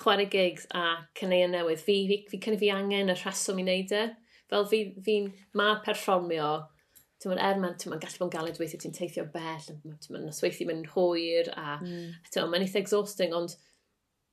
chwarae 0.00 0.28
gigs 0.30 0.66
a 0.76 1.04
cynnau 1.18 1.48
newydd, 1.50 1.80
fi, 1.84 2.02
fi, 2.08 2.22
fi, 2.30 2.56
fi 2.60 2.74
angen 2.74 3.12
y 3.12 3.16
rheswm 3.16 3.60
i 3.60 3.66
wneud 3.66 3.96
e. 3.96 4.04
Fel 4.50 4.66
fi'n, 4.66 4.94
fi, 5.04 5.16
fi 5.30 5.58
ma 5.58 5.76
perfformio 5.84 6.50
ti'n 7.20 7.36
er 7.36 7.58
mae'n 7.60 7.76
ma 7.92 7.98
gallu 8.00 8.18
bod 8.20 8.26
yn 8.28 8.32
galed 8.32 8.58
weithio 8.60 8.80
ti'n 8.80 8.94
teithio 8.96 9.26
bell, 9.34 9.66
mae'n 9.84 10.24
nosweithi 10.24 10.66
mynd 10.68 10.88
hwyr, 10.94 11.50
a 11.52 11.76
mm. 11.82 12.14
mae'n 12.48 12.64
eitha 12.64 12.80
exhausting, 12.80 13.34
ond 13.36 13.56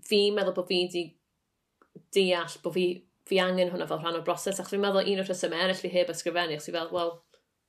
fi'n 0.07 0.35
meddwl 0.37 0.55
bod 0.55 0.69
fi 0.69 0.79
wedi 0.85 1.03
deall 2.15 2.55
bod 2.63 2.77
fi, 2.77 2.85
fi 3.27 3.41
angen 3.43 3.73
hwnna 3.73 3.89
fel 3.89 3.99
rhan 3.99 4.19
o'r 4.19 4.25
broses, 4.27 4.61
ac 4.61 4.71
fi'n 4.71 4.83
meddwl 4.83 5.03
un 5.03 5.23
o'r 5.23 5.27
rhesymau 5.27 5.65
eraill 5.65 5.81
fi 5.81 5.91
heb 5.91 6.13
ysgrifennu, 6.13 6.55
ac 6.55 6.63
fi'n 6.63 6.77
fel, 6.77 6.93
well, 6.95 7.11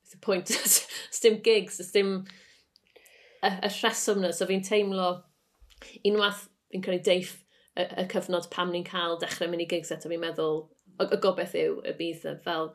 it's 0.04 0.14
the 0.14 0.20
point, 0.22 0.52
sdim 1.18 1.40
gigs, 1.42 1.80
sdim 1.88 2.20
y, 3.42 3.50
y 3.50 3.72
rheswm 3.80 4.22
na, 4.22 4.30
so 4.36 4.46
fi'n 4.46 4.62
teimlo 4.66 5.10
unwaith 6.06 6.44
fi'n 6.70 6.84
credu 6.84 7.08
deiff 7.10 7.34
y, 7.74 7.88
y 7.88 8.06
cyfnod 8.12 8.46
pam 8.54 8.70
ni'n 8.70 8.86
cael 8.86 9.18
dechrau 9.18 9.50
mynd 9.50 9.66
i 9.66 9.68
gigs 9.70 9.90
eto, 9.94 10.10
fi'n 10.12 10.22
meddwl, 10.22 10.62
y, 10.94 11.08
y 11.08 11.20
gobeith 11.26 11.58
yw 11.58 11.82
y 11.82 11.96
bydd 11.98 12.30
fel 12.46 12.70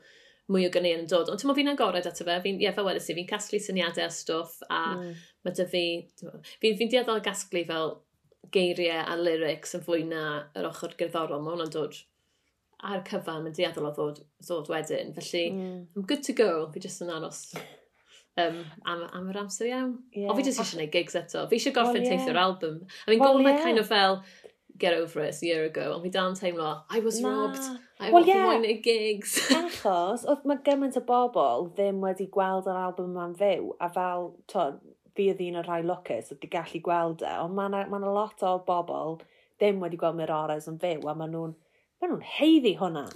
mwy 0.51 0.67
o 0.67 0.71
gynnau 0.73 0.97
yn 0.99 1.05
dod. 1.09 1.29
Ond 1.31 1.39
ti'n 1.39 1.55
fi'n 1.57 1.73
agored 1.73 2.07
ato 2.09 2.25
fe, 2.27 2.39
fi'n, 2.43 2.61
ie, 2.61 2.71
fel 2.75 2.87
wedys 2.87 3.09
i, 3.09 3.17
fi'n 3.17 3.29
casglu 3.29 3.59
syniadau 3.63 4.07
a 4.07 4.13
stwff, 4.13 4.57
a 4.67 4.81
mm. 4.95 5.11
mae 5.45 5.59
dy 5.59 5.67
fi, 5.71 5.83
fi'n 6.63 6.79
fi 6.79 6.89
dieddol 6.91 7.23
gasglu 7.23 7.63
fel 7.69 7.95
geiriau 8.53 9.05
a 9.07 9.15
lyrics 9.19 9.77
yn 9.77 9.85
fwy 9.85 10.03
na 10.09 10.23
yr 10.59 10.67
ochr 10.69 10.97
gerddorol, 10.99 11.43
mae 11.43 11.55
hwnna'n 11.55 11.71
dod 11.73 12.01
ar 12.83 13.05
cyfan, 13.07 13.45
mae'n 13.45 13.55
dieddol 13.55 13.87
o 13.87 13.93
ddod, 13.95 14.19
ddod 14.43 14.73
wedyn. 14.73 15.15
Felly, 15.15 15.45
mm. 15.53 15.79
I'm 15.95 16.09
good 16.09 16.25
to 16.27 16.35
go, 16.37 16.51
fi 16.73 16.83
jyst 16.83 17.05
yn 17.05 17.13
aros 17.15 17.45
um, 18.37 18.59
am, 18.85 19.03
am 19.13 19.29
yr 19.31 19.39
amser 19.43 19.69
iawn. 19.69 19.93
Yeah. 20.15 20.31
O, 20.31 20.37
fi 20.37 20.45
jyst 20.47 20.61
eisiau 20.61 20.79
gwneud 20.79 20.93
gigs 20.93 21.17
eto. 21.19 21.45
Fi 21.49 21.59
eisiau 21.59 21.75
gorffen 21.75 21.99
well, 21.99 22.07
yeah. 22.07 22.17
teithio'r 22.17 22.41
album. 22.41 22.79
I 23.05 23.11
mean, 23.11 23.21
well, 23.21 23.37
goal 23.37 23.47
yeah. 23.47 23.61
kind 23.63 23.81
of 23.81 23.87
fel, 23.89 24.19
get 24.77 24.93
over 24.93 25.21
it, 25.21 25.35
a 25.41 25.45
year 25.45 25.65
ago, 25.65 25.93
ond 25.93 26.03
fi 26.03 26.09
dan 26.09 26.33
teimlo, 26.33 26.83
I 26.89 26.99
was 26.99 27.19
Na. 27.21 27.29
robbed, 27.29 27.79
I 27.99 28.11
well, 28.11 28.25
yeah. 28.25 28.47
won 28.47 28.65
y 28.65 28.79
gigs. 28.83 29.35
Achos, 29.59 30.25
oedd 30.25 30.47
mae 30.49 30.61
gymaint 30.65 30.97
o 30.97 31.03
bobl 31.07 31.69
ddim 31.77 32.01
wedi 32.03 32.27
gweld 32.33 32.69
yr 32.69 32.79
album 32.85 33.13
yma'n 33.13 33.37
fyw, 33.39 33.71
a 33.79 33.89
fel, 33.93 34.31
to, 34.51 34.71
fi 35.17 35.29
oedd 35.31 35.43
un 35.45 35.59
o'r 35.61 35.69
rhai 35.69 35.81
lwcus 35.85 36.33
wedi 36.33 36.49
gallu 36.55 36.81
gweld 36.87 37.21
e, 37.21 37.35
ond 37.43 37.53
mae 37.57 37.69
yna 37.69 37.85
ma, 37.91 38.01
lot 38.17 38.41
o 38.49 38.55
bobl 38.67 39.19
ddim 39.61 39.83
wedi 39.83 39.99
gweld 40.01 40.17
Mirores 40.17 40.69
yn 40.71 40.81
fyw, 40.81 41.05
a 41.07 41.13
maen 41.17 41.35
nhw'n 41.35 41.53
maen 42.03 42.17
nhw'n 42.17 42.27
heiddi 42.37 42.75
hwnna. 42.79 43.07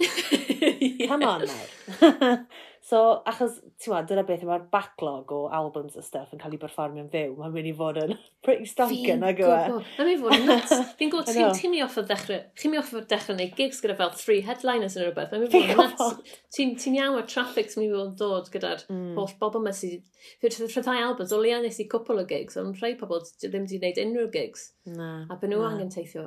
Come 1.08 1.26
on, 1.26 1.44
nawr. 1.44 2.46
so, 2.88 2.98
achos, 3.28 3.58
ti'n 3.80 3.92
ma, 3.92 4.00
dyna 4.08 4.24
beth 4.26 4.44
yma'r 4.46 4.64
backlog 4.72 5.32
o 5.34 5.40
albums 5.54 5.98
a 5.98 6.02
stuff 6.04 6.32
yn 6.34 6.40
cael 6.40 6.56
ei 6.56 6.60
performio'n 6.62 7.10
fyw. 7.12 7.34
Mae'n 7.38 7.52
mynd 7.54 7.68
i 7.68 7.74
fod 7.76 8.00
yn 8.00 8.14
pretty 8.46 8.68
stonken, 8.70 9.26
ag 9.28 9.42
yw 9.44 9.52
e? 9.52 9.58
Mae'n 9.74 10.08
mynd 10.08 10.14
i 10.14 10.16
fod 10.22 10.36
yn 10.38 10.48
nuts. 10.48 10.74
Fi'n 11.00 11.12
gwybod, 11.12 11.28
ti'n 11.28 11.52
ti 11.58 11.68
mynd 11.68 11.80
i 11.80 11.84
off 11.84 11.98
o 12.00 12.04
ddechrau, 12.08 12.40
chi'n 12.58 12.74
mynd 12.74 12.82
off 12.82 12.94
o 12.96 13.04
ddechrau 13.04 13.38
neu 13.38 13.52
gigs 13.60 13.82
gyda 13.84 13.98
fel 14.00 14.14
three 14.16 14.40
headliners 14.48 14.96
yn 14.96 15.06
rhywbeth. 15.06 15.34
Mae'n 15.34 15.44
mynd 15.44 15.58
i 15.58 15.62
fod 15.68 15.84
yn 15.84 15.94
nuts. 15.94 16.34
Ti'n 16.56 16.98
iawn 16.98 17.20
o'r 17.20 17.28
traffic 17.28 17.70
sy'n 17.72 17.84
mynd 17.84 17.92
i 17.92 17.94
fod 17.94 18.08
yn 18.08 18.18
dod 18.24 18.50
gyda'r 18.56 18.84
mm. 18.88 19.14
holl 19.20 19.36
bobl 19.42 19.62
yma 19.62 19.76
sy'n... 19.76 20.02
Fy'n 20.42 20.58
rhyddai 20.64 20.98
albums, 21.04 21.36
o 21.36 21.38
leia 21.40 21.60
nes 21.62 21.78
i 21.84 21.86
cwpl 21.92 22.24
o 22.24 22.26
gigs, 22.28 22.58
ond 22.60 22.80
rhai 22.80 22.96
pobl 22.98 23.20
ddim 23.44 23.68
wedi 23.68 23.78
gwneud 23.78 24.02
unrhyw 24.02 24.32
gigs. 24.34 24.70
Na. 24.90 25.12
A 25.28 25.38
byd 25.38 25.52
nhw 25.52 25.64
angen 25.68 25.92
teithio 25.92 26.26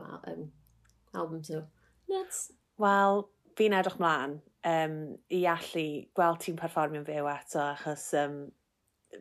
albums 1.12 1.51
nhw. 1.51 1.66
Nuts. 2.12 2.47
Wel, 2.82 3.26
fi'n 3.57 3.76
edrych 3.78 3.99
mlaen 4.01 4.39
um, 4.68 4.97
i 5.32 5.43
allu 5.49 5.86
gweld 6.18 6.41
ti'n 6.43 6.57
perfformio'n 6.59 7.07
fyw 7.07 7.30
eto, 7.32 7.62
achos 7.72 8.09
um, 8.20 8.41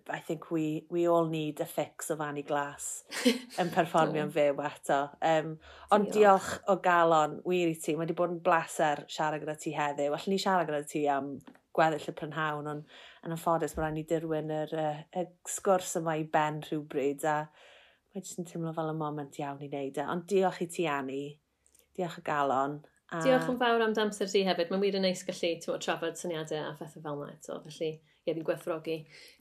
I 0.08 0.20
think 0.20 0.50
we, 0.50 0.86
we 0.88 1.08
all 1.08 1.26
need 1.26 1.60
a 1.60 1.66
fix 1.66 2.10
o 2.10 2.16
Fanny 2.16 2.44
Glass 2.46 3.04
yn 3.60 3.72
perfformio'n 3.74 4.30
fyw 4.34 4.60
eto. 4.68 5.00
Um, 5.26 5.56
ond 5.94 6.12
diolch 6.14 6.52
o 6.70 6.76
galon, 6.82 7.40
wir 7.46 7.72
i 7.72 7.74
ti, 7.74 7.96
mae 7.96 8.06
wedi 8.06 8.18
bod 8.18 8.36
yn 8.36 8.44
bleser 8.44 9.04
siarad 9.10 9.42
gyda 9.42 9.56
ti 9.58 9.74
heddiw. 9.74 10.14
Allwn 10.14 10.36
ni 10.36 10.38
siarad 10.42 10.70
gyda 10.70 10.86
ti 10.86 11.06
am 11.10 11.34
gweddill 11.76 12.10
y 12.10 12.14
prynhawn, 12.18 12.70
ond 12.70 12.94
yn 13.26 13.34
ymffodus 13.34 13.74
mae 13.76 13.86
rhaid 13.86 13.98
ni 13.98 14.06
dirwyn 14.06 14.54
yr, 14.54 14.78
uh, 14.78 15.02
y 15.18 15.26
sgwrs 15.50 15.98
yma 16.00 16.16
i 16.20 16.24
ben 16.30 16.62
rhywbryd 16.66 17.26
a 17.26 17.36
mae 18.10 18.22
jyst 18.22 18.40
yn 18.42 18.46
teimlo 18.46 18.72
fel 18.74 18.90
y 18.90 18.96
moment 18.98 19.38
iawn 19.42 19.62
i 19.62 19.70
wneud 19.70 19.98
e. 19.98 20.06
Ond 20.14 20.26
diolch 20.30 20.62
i 20.64 20.70
ti, 20.70 20.86
Annie. 20.90 21.39
Diolch 22.00 22.18
o 22.18 22.24
galon. 22.24 22.78
A... 23.10 23.20
Diolch 23.24 23.48
yn 23.52 23.58
fawr 23.60 23.84
am 23.84 23.94
damser 23.96 24.30
ti 24.30 24.44
hefyd. 24.46 24.70
Mae'n 24.72 24.84
wir 24.84 24.96
yn 24.98 25.04
neis 25.04 25.24
gallu 25.26 25.52
tywod, 25.60 25.82
trafod 25.84 26.20
syniadau 26.20 26.62
a 26.64 26.76
phethau 26.78 27.04
fel 27.04 27.24
yna 27.26 27.34
eto. 27.36 27.58
Felly, 27.66 27.90
ie, 28.24 28.32
fi'n 28.32 28.46
gwerthrogi. 28.46 29.00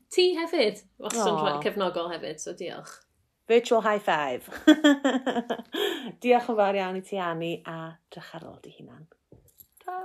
Ti 0.09 0.25
hefyd, 0.39 0.81
wastad 1.01 1.37
yn 1.37 1.61
cefnogol 1.63 2.09
hefyd, 2.11 2.41
so 2.43 2.55
diolch. 2.57 2.97
Virtual 3.49 3.81
high 3.81 4.01
five. 4.01 4.45
diolch 6.21 6.49
yn 6.51 6.59
fawr 6.59 6.81
iawn 6.81 6.99
i 6.99 7.05
ti, 7.05 7.21
Annie, 7.21 7.61
a 7.65 7.95
drach 8.13 8.35
ar 8.37 8.49
ôl 8.51 8.59
di 8.65 8.75
hunan. 8.75 9.07
Ta! 9.85 9.97